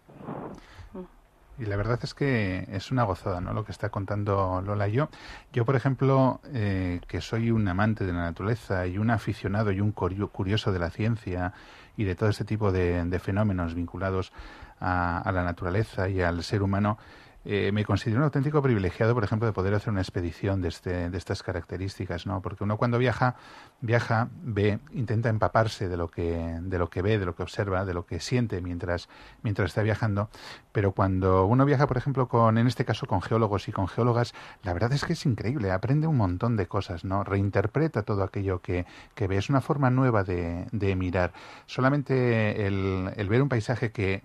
Y 1.59 1.67
la 1.67 1.77
verdad 1.77 2.01
es 2.03 2.15
que 2.15 2.67
es 2.73 2.91
una 2.91 3.03
gozada, 3.05 3.41
¿no? 3.41 3.53
Lo 3.53 3.65
que 3.65 3.73
está 3.73 3.91
contando 3.91 4.63
Lola 4.63 4.89
y 4.89 4.93
yo. 4.93 5.09
Yo, 5.53 5.65
por 5.65 5.77
ejemplo, 5.77 6.41
eh, 6.53 7.01
que 7.07 7.21
soy 7.21 7.51
un 7.51 7.69
amante 7.69 8.05
de 8.05 8.13
la 8.13 8.23
naturaleza 8.23 8.87
y 8.87 8.99
un 8.99 9.11
aficionado 9.11 9.71
y 9.71 9.81
un 9.81 9.93
curioso 9.93 10.73
de 10.73 10.79
la 10.79 10.91
ciencia 10.91 11.53
y 11.97 12.05
de 12.05 12.15
todo 12.15 12.31
este 12.31 12.45
tipo 12.45 12.73
de, 12.73 13.19
fenómenos 13.23 13.75
vinculados 13.75 14.33
a, 14.81 15.31
la 15.33 15.45
naturaleza 15.45 16.09
y 16.09 16.23
al 16.23 16.43
ser 16.43 16.63
humano, 16.63 16.99
eh, 17.45 17.72
me 17.72 17.84
considero 17.84 18.20
un 18.20 18.24
auténtico 18.24 18.62
privilegiado, 18.62 19.14
por 19.14 19.24
ejemplo, 19.24 19.47
de 19.47 19.53
poder 19.53 19.74
hacer 19.74 19.90
una 19.90 20.01
expedición 20.01 20.62
de, 20.62 20.68
este, 20.68 21.11
de 21.11 21.18
estas 21.18 21.43
características, 21.43 22.26
¿no? 22.26 22.40
Porque 22.40 22.62
uno 22.62 22.76
cuando 22.76 22.99
viaja, 22.99 23.34
viaja, 23.80 24.28
ve, 24.43 24.78
intenta 24.93 25.28
empaparse 25.28 25.88
de 25.88 25.97
lo 25.97 26.09
que, 26.09 26.59
de 26.61 26.78
lo 26.78 26.88
que 26.88 27.03
ve, 27.03 27.18
de 27.18 27.26
lo 27.26 27.34
que 27.34 27.43
observa, 27.43 27.84
de 27.84 27.95
lo 27.95 28.07
que 28.07 28.20
siente 28.20 28.61
mientras, 28.61 29.09
mientras 29.43 29.70
está 29.70 29.82
viajando. 29.82 30.30
Pero 30.70 30.93
cuando 30.93 31.47
uno 31.47 31.64
viaja, 31.64 31.86
por 31.86 31.97
ejemplo, 31.97 32.28
con, 32.28 32.59
en 32.59 32.66
este 32.66 32.84
caso, 32.84 33.07
con 33.07 33.22
geólogos 33.22 33.68
y 33.68 33.72
con 33.72 33.88
geólogas, 33.88 34.34
la 34.62 34.72
verdad 34.72 34.93
es 34.93 35.05
que 35.05 35.14
es 35.14 35.26
increíble, 35.26 35.72
aprende 35.72 36.07
un 36.07 36.16
montón 36.16 36.57
de 36.57 36.66
cosas, 36.66 37.05
¿no? 37.05 37.24
Reinterpreta 37.24 38.03
todo 38.03 38.22
aquello 38.22 38.61
que, 38.61 38.86
que 39.14 39.26
ve. 39.26 39.36
Es 39.36 39.51
una 39.51 39.61
forma 39.61 39.90
nueva 39.90 40.22
de, 40.22 40.66
de 40.70 40.95
mirar. 40.95 41.32
Solamente 41.66 42.66
el, 42.66 43.12
el 43.16 43.28
ver 43.28 43.43
un 43.43 43.49
paisaje 43.49 43.90
que 43.90 44.22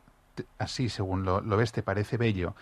así, 0.59 0.89
según 0.89 1.24
lo, 1.24 1.41
lo 1.41 1.57
ves, 1.57 1.72
te 1.72 1.82
parece 1.82 2.18
bello 2.18 2.53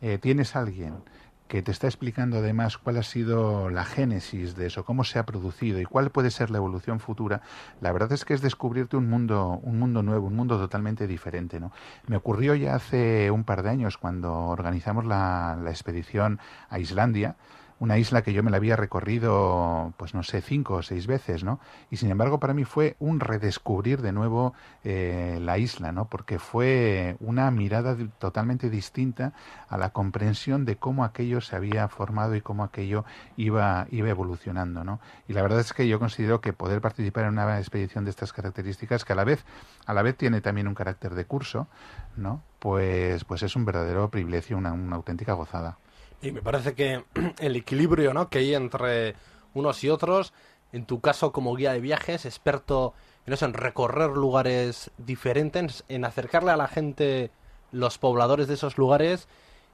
eh, 0.00 0.18
tienes 0.18 0.56
alguien 0.56 1.02
que 1.50 1.62
te 1.62 1.72
está 1.72 1.88
explicando 1.88 2.38
además 2.38 2.78
cuál 2.78 2.96
ha 2.98 3.02
sido 3.02 3.70
la 3.70 3.84
génesis 3.84 4.54
de 4.54 4.66
eso, 4.66 4.84
cómo 4.84 5.02
se 5.02 5.18
ha 5.18 5.26
producido 5.26 5.80
y 5.80 5.84
cuál 5.84 6.10
puede 6.10 6.30
ser 6.30 6.48
la 6.48 6.58
evolución 6.58 7.00
futura, 7.00 7.42
la 7.80 7.90
verdad 7.90 8.12
es 8.12 8.24
que 8.24 8.34
es 8.34 8.40
descubrirte 8.40 8.96
un 8.96 9.10
mundo, 9.10 9.58
un 9.64 9.80
mundo 9.80 10.04
nuevo, 10.04 10.28
un 10.28 10.36
mundo 10.36 10.58
totalmente 10.58 11.08
diferente, 11.08 11.58
¿no? 11.58 11.72
Me 12.06 12.16
ocurrió 12.16 12.54
ya 12.54 12.76
hace 12.76 13.32
un 13.32 13.42
par 13.42 13.64
de 13.64 13.70
años 13.70 13.98
cuando 13.98 14.32
organizamos 14.32 15.04
la, 15.04 15.58
la 15.60 15.70
expedición 15.70 16.38
a 16.68 16.78
Islandia, 16.78 17.34
una 17.80 17.96
isla 17.96 18.20
que 18.20 18.34
yo 18.34 18.42
me 18.42 18.50
la 18.50 18.58
había 18.58 18.76
recorrido, 18.76 19.94
pues 19.96 20.14
no 20.14 20.22
sé, 20.22 20.42
cinco 20.42 20.74
o 20.74 20.82
seis 20.82 21.06
veces, 21.06 21.44
¿no? 21.44 21.60
Y 21.90 21.96
sin 21.96 22.10
embargo 22.10 22.38
para 22.38 22.52
mí 22.52 22.64
fue 22.64 22.94
un 23.00 23.20
redescubrir 23.20 24.02
de 24.02 24.12
nuevo 24.12 24.52
eh, 24.84 25.38
la 25.40 25.56
isla, 25.56 25.90
¿no? 25.90 26.04
Porque 26.04 26.38
fue 26.38 27.16
una 27.20 27.50
mirada 27.50 27.96
totalmente 28.18 28.68
distinta 28.68 29.32
a 29.66 29.78
la 29.78 29.90
comprensión 29.90 30.66
de 30.66 30.76
cómo 30.76 31.04
aquello 31.04 31.40
se 31.40 31.56
había 31.56 31.88
formado 31.88 32.36
y 32.36 32.42
cómo 32.42 32.64
aquello 32.64 33.06
iba, 33.38 33.86
iba 33.90 34.10
evolucionando, 34.10 34.84
¿no? 34.84 35.00
Y 35.26 35.32
la 35.32 35.40
verdad 35.40 35.60
es 35.60 35.72
que 35.72 35.88
yo 35.88 35.98
considero 35.98 36.42
que 36.42 36.52
poder 36.52 36.82
participar 36.82 37.24
en 37.24 37.30
una 37.30 37.58
expedición 37.58 38.04
de 38.04 38.10
estas 38.10 38.34
características, 38.34 39.06
que 39.06 39.14
a 39.14 39.16
la 39.16 39.24
vez, 39.24 39.42
a 39.86 39.94
la 39.94 40.02
vez 40.02 40.18
tiene 40.18 40.42
también 40.42 40.68
un 40.68 40.74
carácter 40.74 41.14
de 41.14 41.24
curso, 41.24 41.66
¿no? 42.14 42.42
Pues, 42.58 43.24
pues 43.24 43.42
es 43.42 43.56
un 43.56 43.64
verdadero 43.64 44.10
privilegio, 44.10 44.58
una 44.58 44.96
auténtica 44.96 45.32
gozada. 45.32 45.78
Y 46.22 46.32
me 46.32 46.42
parece 46.42 46.74
que 46.74 47.04
el 47.38 47.56
equilibrio 47.56 48.12
¿no? 48.14 48.28
que 48.28 48.38
hay 48.38 48.54
entre 48.54 49.14
unos 49.54 49.82
y 49.84 49.90
otros, 49.90 50.32
en 50.72 50.84
tu 50.86 51.00
caso 51.00 51.32
como 51.32 51.54
guía 51.54 51.72
de 51.72 51.80
viajes, 51.80 52.26
experto 52.26 52.94
en, 53.26 53.32
eso, 53.32 53.46
en 53.46 53.54
recorrer 53.54 54.10
lugares 54.10 54.90
diferentes, 54.98 55.84
en 55.88 56.04
acercarle 56.04 56.52
a 56.52 56.56
la 56.56 56.68
gente 56.68 57.30
los 57.72 57.98
pobladores 57.98 58.48
de 58.48 58.54
esos 58.54 58.78
lugares 58.78 59.28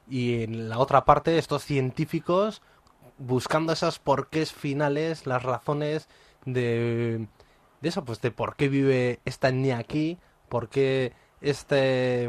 y 0.09 0.45
en 0.45 0.69
la 0.69 0.79
otra 0.79 1.05
parte 1.05 1.39
estos 1.39 1.65
científicos 1.65 2.63
buscando 3.19 3.73
esos 3.73 3.99
porqués 3.99 4.53
finales, 4.53 5.27
las 5.27 5.43
razones 5.43 6.09
de, 6.45 7.27
de 7.81 7.89
eso, 7.89 8.05
pues 8.05 8.21
de 8.21 8.31
por 8.31 8.57
qué 8.57 8.69
vive 8.69 9.21
esta 9.25 9.49
etnia 9.49 9.79
aquí, 9.79 10.19
por 10.49 10.69
qué 10.69 11.13
esta 11.41 11.77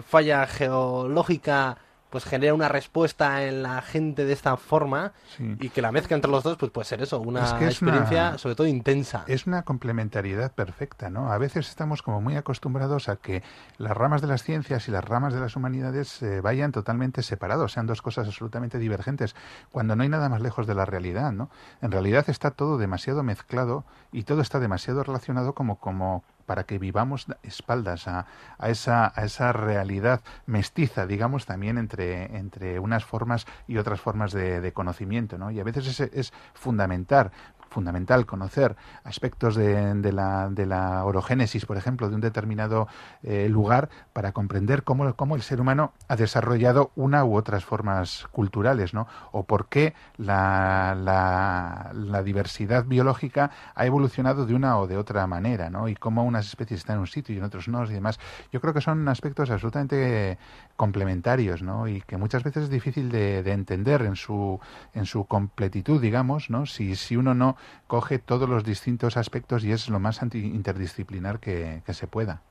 falla 0.03 0.47
geológica 0.47 1.77
pues 2.09 2.23
genera 2.23 2.53
una 2.53 2.69
respuesta 2.69 3.43
en 3.43 3.63
la 3.63 3.81
gente 3.81 4.25
de 4.25 4.33
esta 4.33 4.55
forma 4.57 5.13
y 5.39 5.69
que 5.69 5.81
la 5.81 5.91
mezcla 5.91 6.15
entre 6.15 6.31
los 6.31 6.43
dos 6.43 6.57
pues 6.57 6.71
puede 6.71 6.85
ser 6.85 7.01
eso, 7.01 7.19
una 7.19 7.59
experiencia 7.61 8.37
sobre 8.37 8.55
todo 8.55 8.67
intensa. 8.67 9.23
Es 9.27 9.45
una 9.45 9.63
complementariedad 9.63 10.51
perfecta, 10.53 11.09
¿no? 11.09 11.31
A 11.31 11.37
veces 11.37 11.67
estamos 11.67 12.01
como 12.01 12.21
muy 12.21 12.35
acostumbrados 12.35 13.09
a 13.09 13.17
que 13.17 13.43
las 13.77 13.95
ramas 13.95 14.21
de 14.21 14.27
las 14.27 14.43
ciencias 14.43 14.87
y 14.87 14.91
las 14.91 15.03
ramas 15.03 15.33
de 15.33 15.39
las 15.39 15.55
humanidades 15.55 16.21
eh, 16.21 16.41
vayan 16.41 16.71
totalmente 16.71 17.23
separados, 17.23 17.73
sean 17.73 17.87
dos 17.87 18.01
cosas 18.01 18.27
absolutamente 18.27 18.79
divergentes, 18.79 19.35
cuando 19.71 19.95
no 19.95 20.03
hay 20.03 20.09
nada 20.09 20.29
más 20.29 20.41
lejos 20.41 20.67
de 20.67 20.75
la 20.75 20.85
realidad, 20.85 21.31
¿no? 21.31 21.49
En 21.81 21.91
realidad 21.91 22.25
está 22.29 22.51
todo 22.51 22.77
demasiado 22.77 23.23
mezclado 23.23 23.83
y 24.11 24.23
todo 24.23 24.41
está 24.41 24.59
demasiado 24.59 25.03
relacionado 25.03 25.53
como 25.53 25.77
como 25.79 26.23
para 26.47 26.63
que 26.63 26.79
vivamos 26.79 27.27
espaldas 27.43 28.07
a, 28.07 28.25
a, 28.57 28.69
esa, 28.69 29.11
a 29.15 29.25
esa 29.25 29.51
realidad 29.51 30.21
mestiza, 30.47 31.05
digamos, 31.05 31.45
también 31.45 31.77
entre, 31.77 32.37
entre 32.37 32.79
unas 32.79 33.05
formas 33.05 33.45
y 33.67 33.77
otras 33.77 34.01
formas 34.01 34.31
de, 34.31 34.61
de 34.61 34.73
conocimiento, 34.73 35.37
¿no? 35.37 35.51
Y 35.51 35.59
a 35.59 35.63
veces 35.63 35.87
es, 35.87 35.99
es 35.99 36.33
fundamental 36.53 37.31
fundamental 37.69 38.25
conocer 38.25 38.75
aspectos 39.03 39.55
de, 39.55 39.93
de, 39.95 40.11
la, 40.11 40.49
de 40.49 40.65
la 40.65 41.03
orogénesis, 41.05 41.65
por 41.65 41.77
ejemplo, 41.77 42.09
de 42.09 42.15
un 42.15 42.21
determinado 42.21 42.87
eh, 43.23 43.47
lugar 43.49 43.89
para 44.13 44.31
comprender 44.31 44.83
cómo, 44.83 45.13
cómo, 45.15 45.35
el 45.35 45.41
ser 45.41 45.61
humano 45.61 45.93
ha 46.07 46.15
desarrollado 46.15 46.91
una 46.95 47.23
u 47.23 47.35
otras 47.35 47.65
formas 47.65 48.27
culturales, 48.31 48.93
¿no? 48.93 49.07
O 49.31 49.43
por 49.43 49.67
qué 49.67 49.93
la, 50.17 50.95
la, 50.97 51.91
la, 51.93 52.23
diversidad 52.23 52.85
biológica 52.85 53.51
ha 53.75 53.85
evolucionado 53.85 54.45
de 54.45 54.55
una 54.55 54.77
o 54.77 54.87
de 54.87 54.97
otra 54.97 55.25
manera, 55.27 55.69
¿no? 55.69 55.87
Y 55.87 55.95
cómo 55.95 56.23
unas 56.23 56.47
especies 56.47 56.79
están 56.79 56.95
en 56.95 57.01
un 57.01 57.07
sitio 57.07 57.33
y 57.35 57.37
en 57.37 57.43
otros 57.43 57.67
no 57.67 57.77
y 57.85 57.93
demás. 57.93 58.19
Yo 58.51 58.61
creo 58.61 58.73
que 58.73 58.81
son 58.81 59.07
aspectos 59.07 59.49
absolutamente 59.49 60.37
complementarios, 60.77 61.61
¿no? 61.61 61.87
Y 61.89 62.01
que 62.01 62.15
muchas 62.15 62.43
veces 62.43 62.63
es 62.63 62.69
difícil 62.69 63.11
de, 63.11 63.43
de 63.43 63.51
entender 63.51 64.03
en 64.03 64.15
su, 64.15 64.61
en 64.93 65.05
su 65.05 65.25
completitud, 65.25 65.99
digamos, 65.99 66.49
¿no? 66.49 66.65
Si, 66.65 66.95
si 66.95 67.17
uno 67.17 67.33
no 67.33 67.57
coge 67.87 68.19
todos 68.19 68.47
los 68.47 68.63
distintos 68.63 69.17
aspectos 69.17 69.65
y 69.65 69.71
es 69.73 69.89
lo 69.89 69.99
más 69.99 70.21
interdisciplinar 70.21 71.39
que, 71.39 71.81
que, 71.85 71.93
se 71.93 72.07
pueda. 72.07 72.41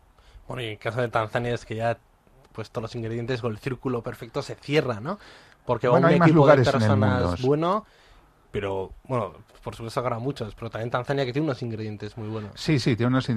Bueno, 0.48 0.62
y 0.62 0.66
en 0.66 0.72
el 0.72 0.78
caso 0.78 1.00
de 1.00 1.08
Tanzania 1.08 1.54
es 1.54 1.64
que 1.64 1.76
ya 1.76 1.96
pues 2.52 2.70
todos 2.70 2.82
los 2.82 2.94
ingredientes 2.96 3.42
o 3.44 3.48
el 3.48 3.58
círculo 3.58 4.02
perfecto 4.02 4.42
se 4.42 4.56
cierra, 4.56 5.00
¿no? 5.00 5.18
Porque 5.64 5.88
bueno, 5.88 6.08
un 6.08 6.14
hay 6.14 6.18
equipo 6.18 6.46
más 6.46 6.56
de 6.56 6.64
personas 6.64 7.42
bueno, 7.42 7.86
pero 8.56 8.94
bueno, 9.04 9.34
por 9.62 9.74
supuesto 9.74 10.00
habrá 10.00 10.18
muchos, 10.18 10.54
pero 10.54 10.70
también 10.70 10.90
Tanzania 10.90 11.26
que 11.26 11.32
tiene 11.34 11.44
unos 11.44 11.60
ingredientes 11.60 12.16
muy 12.16 12.28
buenos. 12.28 12.52
Sí, 12.54 12.78
sí, 12.78 12.96
tiene 12.96 13.08
unos 13.08 13.28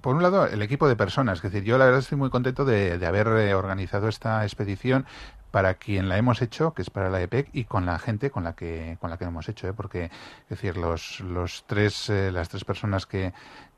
Por 0.00 0.14
un 0.14 0.22
lado, 0.22 0.46
el 0.46 0.62
equipo 0.62 0.86
de 0.86 0.94
personas, 0.94 1.38
es 1.38 1.42
decir, 1.42 1.64
yo 1.64 1.78
la 1.78 1.86
verdad 1.86 1.98
estoy 1.98 2.16
muy 2.16 2.30
contento 2.30 2.64
de, 2.64 2.96
de 2.96 3.06
haber 3.06 3.26
eh, 3.26 3.54
organizado 3.54 4.06
esta 4.08 4.44
expedición 4.44 5.04
para 5.50 5.74
quien 5.74 6.08
la 6.08 6.16
hemos 6.16 6.42
hecho, 6.42 6.74
que 6.74 6.82
es 6.82 6.90
para 6.90 7.10
la 7.10 7.20
EPEC, 7.20 7.50
y 7.52 7.64
con 7.64 7.86
la 7.86 7.98
gente 7.98 8.30
con 8.30 8.44
la 8.44 8.54
que 8.54 8.96
con 9.00 9.10
la 9.10 9.18
que 9.18 9.24
hemos 9.24 9.48
hecho, 9.48 9.68
¿eh? 9.68 9.72
porque 9.72 10.04
es 10.04 10.48
decir, 10.48 10.76
los, 10.76 11.20
los 11.20 11.64
tres 11.66 12.08
eh, 12.08 12.30
las 12.32 12.48
tres 12.48 12.64
personas 12.64 13.04
que, 13.04 13.32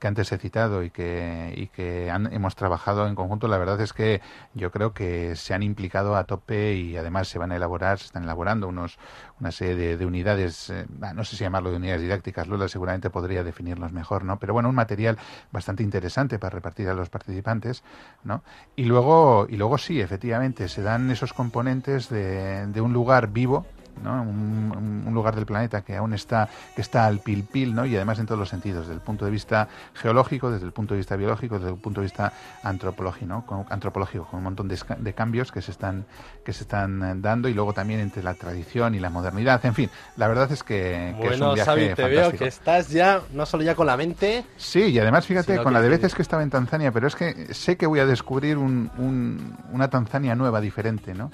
que 0.04 0.08
antes 0.08 0.30
he 0.32 0.36
citado 0.36 0.82
y 0.82 0.90
que 0.90 1.54
y 1.56 1.68
que 1.68 2.10
han, 2.10 2.30
hemos 2.30 2.56
trabajado 2.56 3.06
en 3.06 3.14
conjunto, 3.14 3.48
la 3.48 3.56
verdad 3.56 3.80
es 3.80 3.94
que 3.94 4.20
yo 4.52 4.70
creo 4.70 4.92
que 4.92 5.34
se 5.34 5.54
han 5.54 5.62
implicado 5.62 6.14
a 6.14 6.24
tope 6.24 6.74
y 6.74 6.98
además 6.98 7.28
se 7.28 7.38
van 7.38 7.52
a 7.52 7.56
elaborar, 7.56 7.98
se 7.98 8.04
están 8.04 8.24
elaborando 8.24 8.68
unos 8.68 8.98
una 9.40 9.50
serie 9.50 9.76
de, 9.76 9.96
de 9.96 10.04
unidades, 10.04 10.68
eh, 10.68 10.84
no 11.14 11.24
sé 11.24 11.36
si 11.36 11.44
llamarlo 11.44 11.70
de 11.70 11.76
unidades 11.76 12.02
didácticas, 12.02 12.48
Lola 12.48 12.68
seguramente 12.68 13.08
podría 13.08 13.42
definirlos 13.44 13.92
mejor, 13.92 14.26
¿no? 14.26 14.38
Pero 14.38 14.52
bueno, 14.52 14.68
un 14.68 14.74
material 14.74 15.16
bastante 15.50 15.82
interesante 15.82 16.38
para 16.38 16.50
repartir 16.50 16.86
a 16.90 16.94
los 16.94 17.08
participantes, 17.08 17.82
¿no? 18.24 18.42
Y 18.76 18.84
luego 18.84 19.46
y 19.48 19.56
luego 19.56 19.78
sí, 19.78 20.02
efectivamente, 20.02 20.68
se 20.68 20.82
dan 20.82 21.10
esos 21.10 21.32
componentes 21.32 22.10
de, 22.10 22.66
de 22.66 22.80
un 22.82 22.92
lugar 22.92 23.28
vivo 23.28 23.64
¿no? 24.02 24.22
Un, 24.22 25.04
un, 25.06 25.14
lugar 25.14 25.36
del 25.36 25.46
planeta 25.46 25.82
que 25.82 25.96
aún 25.96 26.12
está 26.12 26.48
que 26.74 26.82
está 26.82 27.06
al 27.06 27.20
pil 27.20 27.44
pil 27.44 27.74
¿no? 27.74 27.86
y 27.86 27.94
además 27.94 28.18
en 28.18 28.26
todos 28.26 28.38
los 28.38 28.48
sentidos 28.48 28.82
desde 28.82 28.94
el 28.94 29.00
punto 29.00 29.24
de 29.24 29.30
vista 29.30 29.68
geológico 29.94 30.50
desde 30.50 30.66
el 30.66 30.72
punto 30.72 30.94
de 30.94 30.98
vista 30.98 31.14
biológico 31.16 31.56
desde 31.58 31.70
el 31.70 31.78
punto 31.78 32.00
de 32.00 32.06
vista 32.06 32.32
antropológico 32.62 33.26
¿no? 33.26 33.46
con, 33.46 33.64
antropológico 33.70 34.26
con 34.26 34.38
un 34.38 34.44
montón 34.44 34.68
de, 34.68 34.78
de, 34.98 35.12
cambios 35.14 35.52
que 35.52 35.62
se 35.62 35.70
están 35.70 36.04
que 36.44 36.52
se 36.52 36.62
están 36.62 37.22
dando 37.22 37.48
y 37.48 37.54
luego 37.54 37.72
también 37.72 38.00
entre 38.00 38.22
la 38.22 38.34
tradición 38.34 38.94
y 38.94 38.98
la 38.98 39.10
modernidad 39.10 39.64
en 39.64 39.74
fin 39.74 39.90
la 40.16 40.26
verdad 40.26 40.50
es 40.50 40.62
que, 40.62 41.14
que 41.20 41.28
bueno, 41.28 41.34
es 41.34 41.40
un 41.40 41.54
viaje 41.54 41.70
Xavi, 41.70 41.80
te 41.80 41.88
fantástico. 41.88 42.30
veo 42.30 42.38
que 42.38 42.46
estás 42.46 42.88
ya 42.90 43.20
no 43.32 43.46
solo 43.46 43.62
ya 43.62 43.74
con 43.74 43.86
la 43.86 43.96
mente 43.96 44.44
sí 44.56 44.86
y 44.86 44.98
además 44.98 45.26
fíjate 45.26 45.62
con 45.62 45.72
la 45.72 45.80
de 45.80 45.88
veces 45.88 46.14
que 46.14 46.22
estaba 46.22 46.42
en 46.42 46.50
Tanzania 46.50 46.90
pero 46.90 47.06
es 47.06 47.14
que 47.14 47.54
sé 47.54 47.76
que 47.76 47.86
voy 47.86 48.00
a 48.00 48.06
descubrir 48.06 48.58
un, 48.58 48.90
un, 48.98 49.56
una 49.72 49.88
Tanzania 49.88 50.34
nueva 50.34 50.60
diferente 50.60 51.14
¿no? 51.14 51.30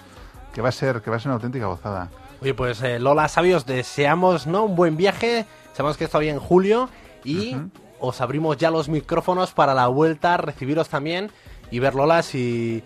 que 0.52 0.60
va 0.60 0.68
a 0.68 0.72
ser 0.72 1.00
que 1.00 1.10
va 1.10 1.16
a 1.16 1.20
ser 1.20 1.28
una 1.28 1.36
auténtica 1.36 1.66
gozada 1.66 2.10
Oye, 2.42 2.54
pues 2.54 2.82
eh, 2.82 2.98
Lola, 2.98 3.28
Xavi, 3.28 3.52
os 3.52 3.66
deseamos 3.66 4.46
¿no? 4.46 4.64
un 4.64 4.76
buen 4.76 4.96
viaje. 4.96 5.44
Sabemos 5.72 5.96
que 5.96 6.04
es 6.04 6.10
todavía 6.10 6.32
en 6.32 6.40
julio 6.40 6.88
y 7.24 7.56
os 8.00 8.20
abrimos 8.20 8.56
ya 8.56 8.70
los 8.70 8.88
micrófonos 8.88 9.52
para 9.52 9.74
la 9.74 9.88
vuelta, 9.88 10.36
recibiros 10.38 10.88
también 10.88 11.30
y 11.70 11.78
ver, 11.78 11.94
Lola, 11.94 12.22
si, 12.22 12.82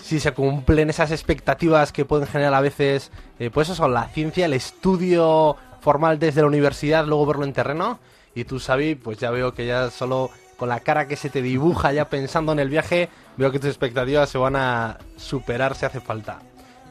si 0.00 0.20
se 0.20 0.32
cumplen 0.32 0.90
esas 0.90 1.10
expectativas 1.10 1.92
que 1.92 2.04
pueden 2.04 2.28
generar 2.28 2.54
a 2.54 2.60
veces, 2.60 3.10
eh, 3.38 3.50
pues 3.50 3.68
eso, 3.68 3.88
la 3.88 4.06
ciencia, 4.08 4.46
el 4.46 4.52
estudio 4.52 5.56
formal 5.80 6.18
desde 6.18 6.42
la 6.42 6.46
universidad, 6.46 7.06
luego 7.06 7.26
verlo 7.26 7.44
en 7.44 7.52
terreno. 7.52 7.98
Y 8.34 8.44
tú, 8.44 8.60
Xavi, 8.60 8.94
pues 8.94 9.18
ya 9.18 9.30
veo 9.30 9.54
que 9.54 9.66
ya 9.66 9.90
solo 9.90 10.30
con 10.56 10.68
la 10.68 10.80
cara 10.80 11.08
que 11.08 11.16
se 11.16 11.30
te 11.30 11.42
dibuja 11.42 11.92
ya 11.92 12.08
pensando 12.08 12.52
en 12.52 12.60
el 12.60 12.68
viaje, 12.68 13.08
veo 13.36 13.50
que 13.50 13.58
tus 13.58 13.70
expectativas 13.70 14.28
se 14.28 14.38
van 14.38 14.56
a 14.56 14.98
superar 15.16 15.74
si 15.74 15.86
hace 15.86 16.00
falta. 16.00 16.40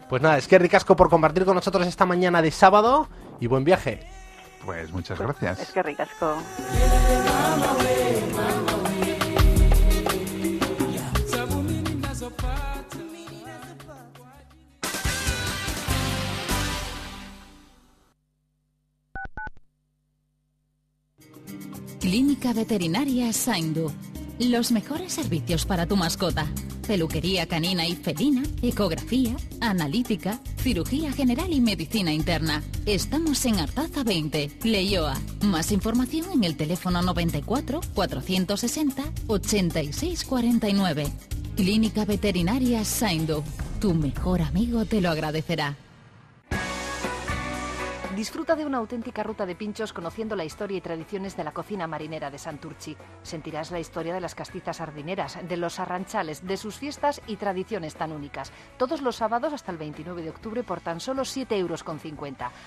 Pues 0.09 0.23
nada, 0.23 0.39
es 0.39 0.47
que 0.47 0.57
ricasco 0.57 0.95
por 0.95 1.07
compartir 1.07 1.45
con 1.45 1.53
nosotros 1.53 1.85
esta 1.85 2.03
mañana 2.07 2.41
de 2.41 2.49
sábado 2.49 3.07
y 3.39 3.45
buen 3.45 3.63
viaje. 3.63 3.99
pues 4.65 4.91
muchas 4.91 5.19
gracias 5.19 5.59
Es 5.59 5.71
que 5.71 5.83
ricasco. 5.83 6.35
Clínica 21.99 22.53
Veterinaria 22.53 23.31
Saindu. 23.31 23.91
Los 24.39 24.71
mejores 24.71 25.13
servicios 25.13 25.65
para 25.67 25.85
tu 25.85 25.95
mascota. 25.95 26.47
Peluquería 26.89 27.45
canina 27.45 27.85
y 27.85 27.95
felina, 27.95 28.41
ecografía, 28.63 29.35
analítica, 29.61 30.39
cirugía 30.57 31.11
general 31.11 31.53
y 31.53 31.61
medicina 31.61 32.11
interna. 32.11 32.63
Estamos 32.87 33.45
en 33.45 33.59
Artaza 33.59 34.03
20, 34.03 34.49
Leioa. 34.63 35.15
Más 35.43 35.71
información 35.71 36.31
en 36.33 36.43
el 36.43 36.57
teléfono 36.57 37.03
94 37.03 37.81
460 37.93 39.03
86 39.27 40.25
49. 40.25 41.11
Clínica 41.55 42.05
Veterinaria 42.05 42.83
Saindu. 42.83 43.43
Tu 43.79 43.93
mejor 43.93 44.41
amigo 44.41 44.83
te 44.85 44.99
lo 44.99 45.11
agradecerá. 45.11 45.77
Disfruta 48.19 48.55
de 48.57 48.65
una 48.65 48.79
auténtica 48.79 49.23
ruta 49.23 49.45
de 49.45 49.55
pinchos 49.55 49.93
conociendo 49.93 50.35
la 50.35 50.43
historia 50.43 50.77
y 50.77 50.81
tradiciones 50.81 51.37
de 51.37 51.45
la 51.45 51.53
cocina 51.53 51.87
marinera 51.87 52.29
de 52.29 52.37
Santurchi. 52.37 52.97
Sentirás 53.23 53.71
la 53.71 53.79
historia 53.79 54.13
de 54.13 54.19
las 54.19 54.35
castizas 54.35 54.75
sardineras, 54.75 55.39
de 55.47 55.55
los 55.55 55.79
arranchales, 55.79 56.45
de 56.45 56.57
sus 56.57 56.75
fiestas 56.75 57.21
y 57.27 57.37
tradiciones 57.37 57.95
tan 57.95 58.11
únicas. 58.11 58.51
Todos 58.75 59.01
los 59.01 59.15
sábados 59.15 59.53
hasta 59.53 59.71
el 59.71 59.77
29 59.77 60.21
de 60.21 60.31
octubre 60.31 60.63
por 60.63 60.81
tan 60.81 60.99
solo 60.99 61.21
7,50 61.21 61.59
euros. 61.59 61.85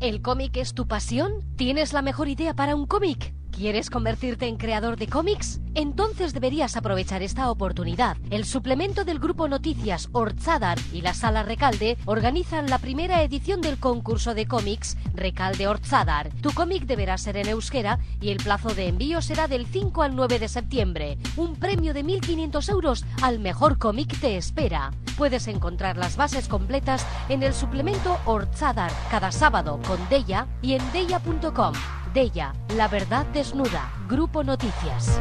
¿El 0.00 0.20
cómic 0.22 0.56
es 0.56 0.74
tu 0.74 0.86
pasión? 0.86 1.32
¿Tienes 1.56 1.92
la 1.92 2.02
mejor 2.02 2.28
idea 2.28 2.54
para 2.54 2.76
un 2.76 2.86
cómic? 2.86 3.34
¿Quieres 3.56 3.88
convertirte 3.88 4.48
en 4.48 4.58
creador 4.58 4.98
de 4.98 5.06
cómics? 5.06 5.62
Entonces 5.74 6.34
deberías 6.34 6.76
aprovechar 6.76 7.22
esta 7.22 7.50
oportunidad. 7.50 8.18
El 8.30 8.44
suplemento 8.44 9.02
del 9.06 9.18
grupo 9.18 9.48
Noticias 9.48 10.10
Orchadar 10.12 10.78
y 10.92 11.00
la 11.00 11.14
Sala 11.14 11.42
Recalde 11.42 11.96
organizan 12.04 12.68
la 12.68 12.78
primera 12.78 13.22
edición 13.22 13.62
del 13.62 13.78
concurso 13.78 14.34
de 14.34 14.46
cómics 14.46 14.98
Recalde 15.14 15.68
Orchadar. 15.68 16.28
Tu 16.42 16.52
cómic 16.52 16.84
deberá 16.84 17.16
ser 17.16 17.38
en 17.38 17.48
euskera 17.48 17.98
y 18.20 18.28
el 18.28 18.36
plazo 18.36 18.74
de 18.74 18.88
envío 18.88 19.22
será 19.22 19.48
del 19.48 19.64
5 19.64 20.02
al 20.02 20.14
9 20.14 20.38
de 20.38 20.48
septiembre. 20.48 21.16
Un 21.38 21.56
premio 21.56 21.94
de 21.94 22.04
1.500 22.04 22.68
euros 22.68 23.06
al 23.22 23.38
mejor 23.38 23.78
cómic 23.78 24.20
te 24.20 24.36
espera. 24.36 24.90
Puedes 25.16 25.48
encontrar 25.48 25.96
las 25.96 26.18
bases 26.18 26.46
completas 26.46 27.06
en 27.30 27.42
el 27.42 27.54
suplemento 27.54 28.18
Orchadar 28.26 28.92
cada 29.10 29.32
sábado 29.32 29.80
con 29.86 29.98
Deya 30.10 30.46
y 30.60 30.74
en 30.74 30.92
deya.com. 30.92 31.72
Della, 32.16 32.54
La 32.76 32.88
Verdad 32.88 33.26
Desnuda, 33.26 33.92
Grupo 34.08 34.42
Noticias. 34.42 35.20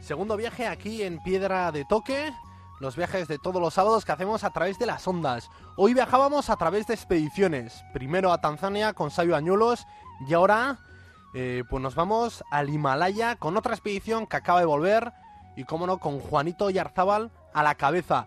Segundo 0.00 0.36
viaje 0.36 0.66
aquí 0.66 1.04
en 1.04 1.22
Piedra 1.22 1.70
de 1.70 1.84
Toque, 1.84 2.32
los 2.80 2.96
viajes 2.96 3.28
de 3.28 3.38
todos 3.38 3.62
los 3.62 3.72
sábados 3.72 4.04
que 4.04 4.10
hacemos 4.10 4.42
a 4.42 4.50
través 4.50 4.80
de 4.80 4.86
las 4.86 5.06
ondas. 5.06 5.48
Hoy 5.76 5.94
viajábamos 5.94 6.50
a 6.50 6.56
través 6.56 6.88
de 6.88 6.94
expediciones, 6.94 7.84
primero 7.92 8.32
a 8.32 8.40
Tanzania 8.40 8.94
con 8.94 9.12
Sabio 9.12 9.36
Añuelos 9.36 9.86
y 10.28 10.34
ahora 10.34 10.80
eh, 11.38 11.64
pues 11.68 11.82
nos 11.82 11.94
vamos 11.94 12.42
al 12.50 12.70
Himalaya 12.70 13.36
con 13.36 13.58
otra 13.58 13.74
expedición 13.74 14.26
que 14.26 14.38
acaba 14.38 14.60
de 14.60 14.64
volver 14.64 15.12
y 15.54 15.64
como 15.64 15.86
no 15.86 15.98
con 15.98 16.18
Juanito 16.18 16.70
Yarzábal 16.70 17.30
a 17.52 17.62
la 17.62 17.74
cabeza. 17.74 18.26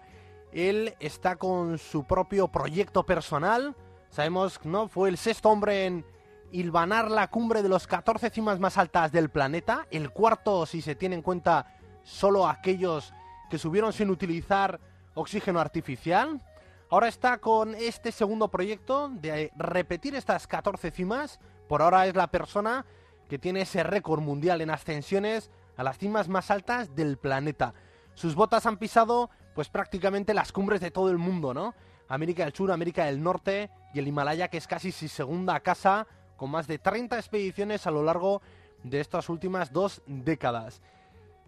Él 0.52 0.94
está 1.00 1.36
con 1.38 1.80
su 1.80 2.04
propio 2.04 2.50
proyecto 2.50 3.08
personal. 3.08 3.76
Sabemos, 4.12 4.64
¿no? 4.64 4.90
Fue 4.90 5.10
el 5.10 5.18
sexto 5.18 5.50
hombre 5.50 5.88
en 5.88 6.06
hilvanar 6.52 7.10
la 7.10 7.32
cumbre 7.32 7.64
de 7.64 7.70
los 7.70 7.88
14 7.88 8.30
cimas 8.30 8.60
más 8.60 8.78
altas 8.78 9.12
del 9.12 9.30
planeta. 9.30 9.88
El 9.90 10.12
cuarto, 10.12 10.68
si 10.68 10.84
se 10.84 10.94
tiene 10.94 11.16
en 11.16 11.24
cuenta 11.24 11.66
solo 12.04 12.48
aquellos 12.48 13.12
que 13.50 13.58
subieron 13.58 13.92
sin 13.92 14.12
utilizar 14.12 14.80
oxígeno 15.16 15.60
artificial. 15.60 16.40
Ahora 16.92 17.08
está 17.08 17.40
con 17.40 17.74
este 17.74 18.12
segundo 18.12 18.50
proyecto 18.50 19.10
de 19.10 19.52
repetir 19.56 20.14
estas 20.14 20.46
14 20.46 20.92
cimas. 20.92 21.40
Por 21.68 21.82
ahora 21.82 22.06
es 22.06 22.16
la 22.16 22.28
persona 22.28 22.86
que 23.30 23.40
tiene 23.40 23.62
ese 23.62 23.84
récord 23.84 24.22
mundial 24.22 24.60
en 24.60 24.72
ascensiones 24.72 25.52
a 25.78 25.84
las 25.84 25.98
cimas 25.98 26.28
más 26.28 26.52
altas 26.52 26.96
del 26.96 27.18
planeta. 27.18 27.74
Sus 28.16 28.36
botas 28.36 28.66
han 28.66 28.78
pisado 28.78 29.30
pues 29.56 29.70
prácticamente 29.70 30.34
las 30.34 30.52
cumbres 30.52 30.82
de 30.82 30.92
todo 30.92 31.10
el 31.10 31.18
mundo, 31.18 31.54
¿no? 31.54 31.76
América 32.10 32.44
del 32.44 32.54
Sur, 32.54 32.72
América 32.72 33.06
del 33.06 33.22
Norte 33.22 33.70
y 33.94 34.00
el 34.00 34.08
Himalaya, 34.08 34.48
que 34.48 34.58
es 34.58 34.68
casi 34.68 34.92
su 34.92 35.08
segunda 35.08 35.60
casa, 35.60 36.08
con 36.36 36.50
más 36.50 36.68
de 36.68 36.80
30 36.80 37.18
expediciones 37.18 37.86
a 37.86 37.92
lo 37.92 38.04
largo 38.04 38.42
de 38.84 39.00
estas 39.00 39.30
últimas 39.30 39.72
dos 39.72 40.02
décadas. 40.08 40.82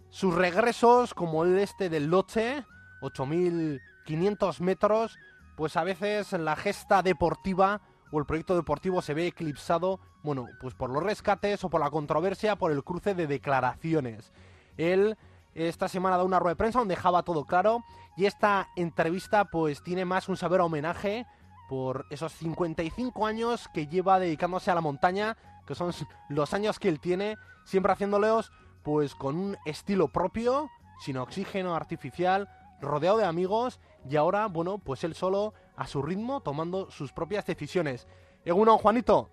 Sus 0.09 0.35
regresos, 0.35 1.13
como 1.13 1.43
el 1.43 1.57
este 1.57 1.89
del 1.89 2.07
Loche, 2.07 2.63
8.500 3.01 4.59
metros, 4.59 5.17
pues 5.55 5.75
a 5.77 5.83
veces 5.83 6.31
la 6.33 6.55
gesta 6.55 7.01
deportiva 7.01 7.81
o 8.11 8.19
el 8.19 8.25
proyecto 8.25 8.55
deportivo 8.55 9.01
se 9.01 9.13
ve 9.13 9.27
eclipsado, 9.27 9.99
bueno, 10.23 10.47
pues 10.59 10.73
por 10.73 10.89
los 10.89 11.03
rescates 11.03 11.63
o 11.63 11.69
por 11.69 11.81
la 11.81 11.89
controversia, 11.89 12.57
por 12.57 12.71
el 12.71 12.83
cruce 12.83 13.15
de 13.15 13.27
declaraciones. 13.27 14.31
Él 14.77 15.17
esta 15.53 15.87
semana 15.87 16.17
da 16.17 16.23
una 16.23 16.39
rueda 16.39 16.53
de 16.53 16.57
prensa 16.57 16.79
donde 16.79 16.95
dejaba 16.95 17.23
todo 17.23 17.45
claro 17.45 17.83
y 18.15 18.25
esta 18.25 18.69
entrevista 18.75 19.45
pues 19.45 19.83
tiene 19.83 20.05
más 20.05 20.29
un 20.29 20.37
saber 20.37 20.61
homenaje 20.61 21.25
por 21.67 22.05
esos 22.09 22.33
55 22.33 23.25
años 23.25 23.69
que 23.73 23.87
lleva 23.87 24.19
dedicándose 24.19 24.71
a 24.71 24.75
la 24.75 24.81
montaña, 24.81 25.37
que 25.65 25.75
son 25.75 25.91
los 26.29 26.53
años 26.53 26.79
que 26.79 26.89
él 26.89 26.99
tiene, 26.99 27.37
siempre 27.65 27.93
haciéndolos 27.93 28.51
pues 28.83 29.15
con 29.15 29.37
un 29.37 29.57
estilo 29.65 30.07
propio, 30.07 30.69
sin 30.99 31.17
oxígeno 31.17 31.75
artificial, 31.75 32.49
rodeado 32.81 33.17
de 33.17 33.25
amigos 33.25 33.79
y 34.09 34.15
ahora, 34.15 34.47
bueno, 34.47 34.79
pues 34.79 35.03
él 35.03 35.15
solo 35.15 35.53
a 35.81 35.87
su 35.87 36.01
ritmo 36.03 36.41
tomando 36.41 36.91
sus 36.91 37.11
propias 37.11 37.45
decisiones. 37.45 38.07
Egunon, 38.45 38.77
Juanito. 38.77 39.29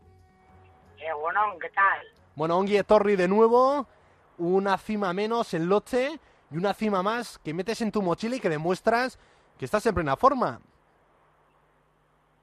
Egunon, 0.98 1.58
¿qué 1.60 1.68
tal? 1.70 2.06
Bueno, 2.34 2.56
Ongi 2.56 2.82
Torri 2.84 3.16
de 3.16 3.28
nuevo 3.28 3.86
una 4.38 4.78
cima 4.78 5.12
menos 5.12 5.52
en 5.52 5.68
Loche 5.68 6.18
y 6.50 6.56
una 6.56 6.72
cima 6.72 7.02
más 7.02 7.38
que 7.38 7.52
metes 7.52 7.82
en 7.82 7.92
tu 7.92 8.00
mochila 8.00 8.36
y 8.36 8.40
que 8.40 8.48
demuestras 8.48 9.18
que 9.58 9.66
estás 9.66 9.84
en 9.86 9.94
plena 9.94 10.16
forma. 10.16 10.60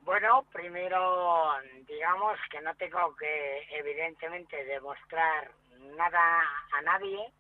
Bueno, 0.02 0.46
primero 0.54 1.54
digamos 1.88 2.38
que 2.52 2.62
no 2.62 2.76
tengo 2.76 3.16
que 3.16 3.68
evidentemente 3.72 4.64
demostrar 4.66 5.52
nada 5.98 6.42
a 6.78 6.82
nadie. 6.84 7.34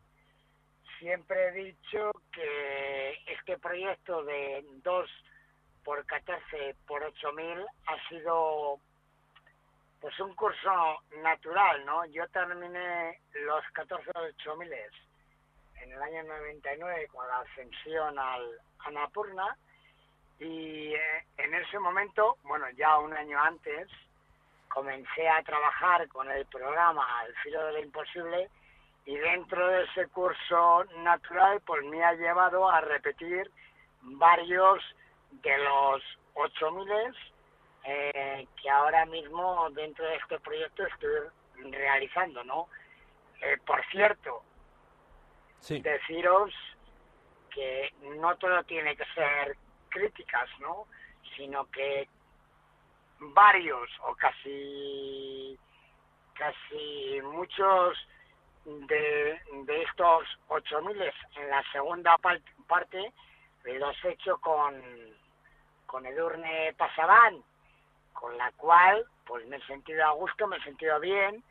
Siempre 0.98 1.50
he 1.50 1.52
dicho 1.52 2.12
que 2.32 3.12
este 3.28 3.60
proyecto 3.60 4.24
de 4.24 4.66
2 4.84 5.10
por 5.86 6.04
14 6.06 6.76
por 6.88 7.02
8 7.04 7.32
mil 7.34 7.66
ha 7.86 8.10
sido 8.10 8.80
pues 10.02 10.20
un 10.20 10.36
curso 10.36 11.02
natural, 11.24 11.86
¿no? 11.86 12.06
Yo 12.08 12.28
terminé 12.30 13.20
los 13.34 13.64
14 13.74 14.12
miles 14.58 14.92
en 15.82 15.92
el 15.92 16.02
año 16.02 16.24
99 16.24 17.08
con 17.14 17.28
la 17.28 17.40
ascensión 17.40 18.20
al 18.20 18.60
Anapurna 18.80 19.56
y 20.40 20.94
eh, 20.94 21.26
en 21.38 21.54
ese 21.54 21.80
momento, 21.80 22.38
bueno, 22.44 22.70
ya 22.72 22.98
un 23.00 23.14
año 23.14 23.42
antes, 23.42 23.88
comencé 24.68 25.30
a 25.30 25.42
trabajar 25.44 26.08
con 26.10 26.30
el 26.30 26.46
programa 26.48 27.22
Al 27.22 27.34
filo 27.38 27.66
de 27.66 27.74
lo 27.74 27.80
imposible 27.80 28.50
y 29.06 29.16
dentro 29.16 29.68
de 29.70 29.84
ese 29.84 30.08
curso 30.08 30.84
natural 30.98 31.62
pues 31.66 31.84
me 31.86 32.04
ha 32.04 32.14
llevado 32.14 32.70
a 32.70 32.82
repetir 32.82 33.50
varios 34.02 34.84
de 35.42 35.58
los 35.58 36.02
8000 36.34 36.90
eh, 37.84 38.48
que 38.62 38.70
ahora 38.70 39.06
mismo 39.06 39.70
dentro 39.72 40.06
de 40.06 40.16
este 40.16 40.40
proyecto 40.40 40.86
estoy 40.86 41.72
realizando, 41.72 42.44
¿no? 42.44 42.68
Eh, 43.42 43.58
por 43.66 43.84
cierto, 43.88 44.44
deciros 45.70 46.54
que 47.52 47.94
no 48.20 48.36
todo 48.38 48.64
tiene 48.64 48.96
que 48.96 49.06
ser 49.14 49.56
críticas, 49.90 50.50
¿no? 50.60 50.88
Sino 51.36 51.66
que 51.72 52.10
varios 53.20 53.90
o 54.04 54.16
casi 54.16 55.58
casi 56.34 57.22
muchos 57.22 57.98
de, 58.66 59.40
de 59.64 59.84
estos 59.84 60.24
8.000 60.50 61.14
en 61.38 61.50
la 61.50 61.64
segunda 61.72 62.18
parte 62.18 63.14
los 63.74 64.06
he 64.06 64.12
hecho 64.12 64.38
con, 64.40 64.76
con 65.86 66.06
Edurne 66.06 66.74
Pasaban 66.78 67.44
con 68.14 68.38
la 68.38 68.52
cual 68.54 69.06
pues 69.26 69.46
me 69.48 69.58
he 69.58 69.62
sentido 69.66 70.06
a 70.06 70.12
gusto, 70.12 70.48
me 70.48 70.58
he 70.58 70.64
sentido 70.64 71.00
bien, 71.00 71.44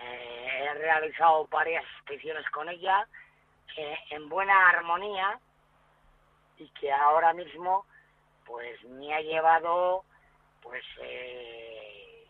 eh, 0.00 0.64
he 0.64 0.74
realizado 0.74 1.46
varias 1.46 1.84
expediciones 1.98 2.48
con 2.50 2.68
ella 2.68 3.06
eh, 3.76 3.98
en 4.10 4.28
buena 4.28 4.68
armonía 4.68 5.38
y 6.58 6.68
que 6.70 6.92
ahora 6.92 7.32
mismo 7.32 7.86
pues 8.44 8.82
me 8.84 9.14
ha 9.14 9.20
llevado 9.20 10.04
pues 10.62 10.84
eh, 11.00 12.26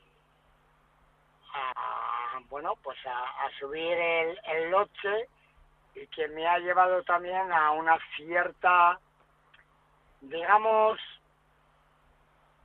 a 1.55 2.41
bueno 2.49 2.75
pues 2.83 2.99
a, 3.07 3.51
subir 3.59 3.97
el, 3.97 4.41
el 4.45 4.71
loche 4.71 5.29
y 5.95 6.07
que 6.09 6.29
me 6.29 6.47
ha 6.47 6.59
llevado 6.59 7.03
también 7.03 7.53
a 7.53 7.73
una 7.73 7.99
cierta 8.17 8.99
digamos 10.21 10.99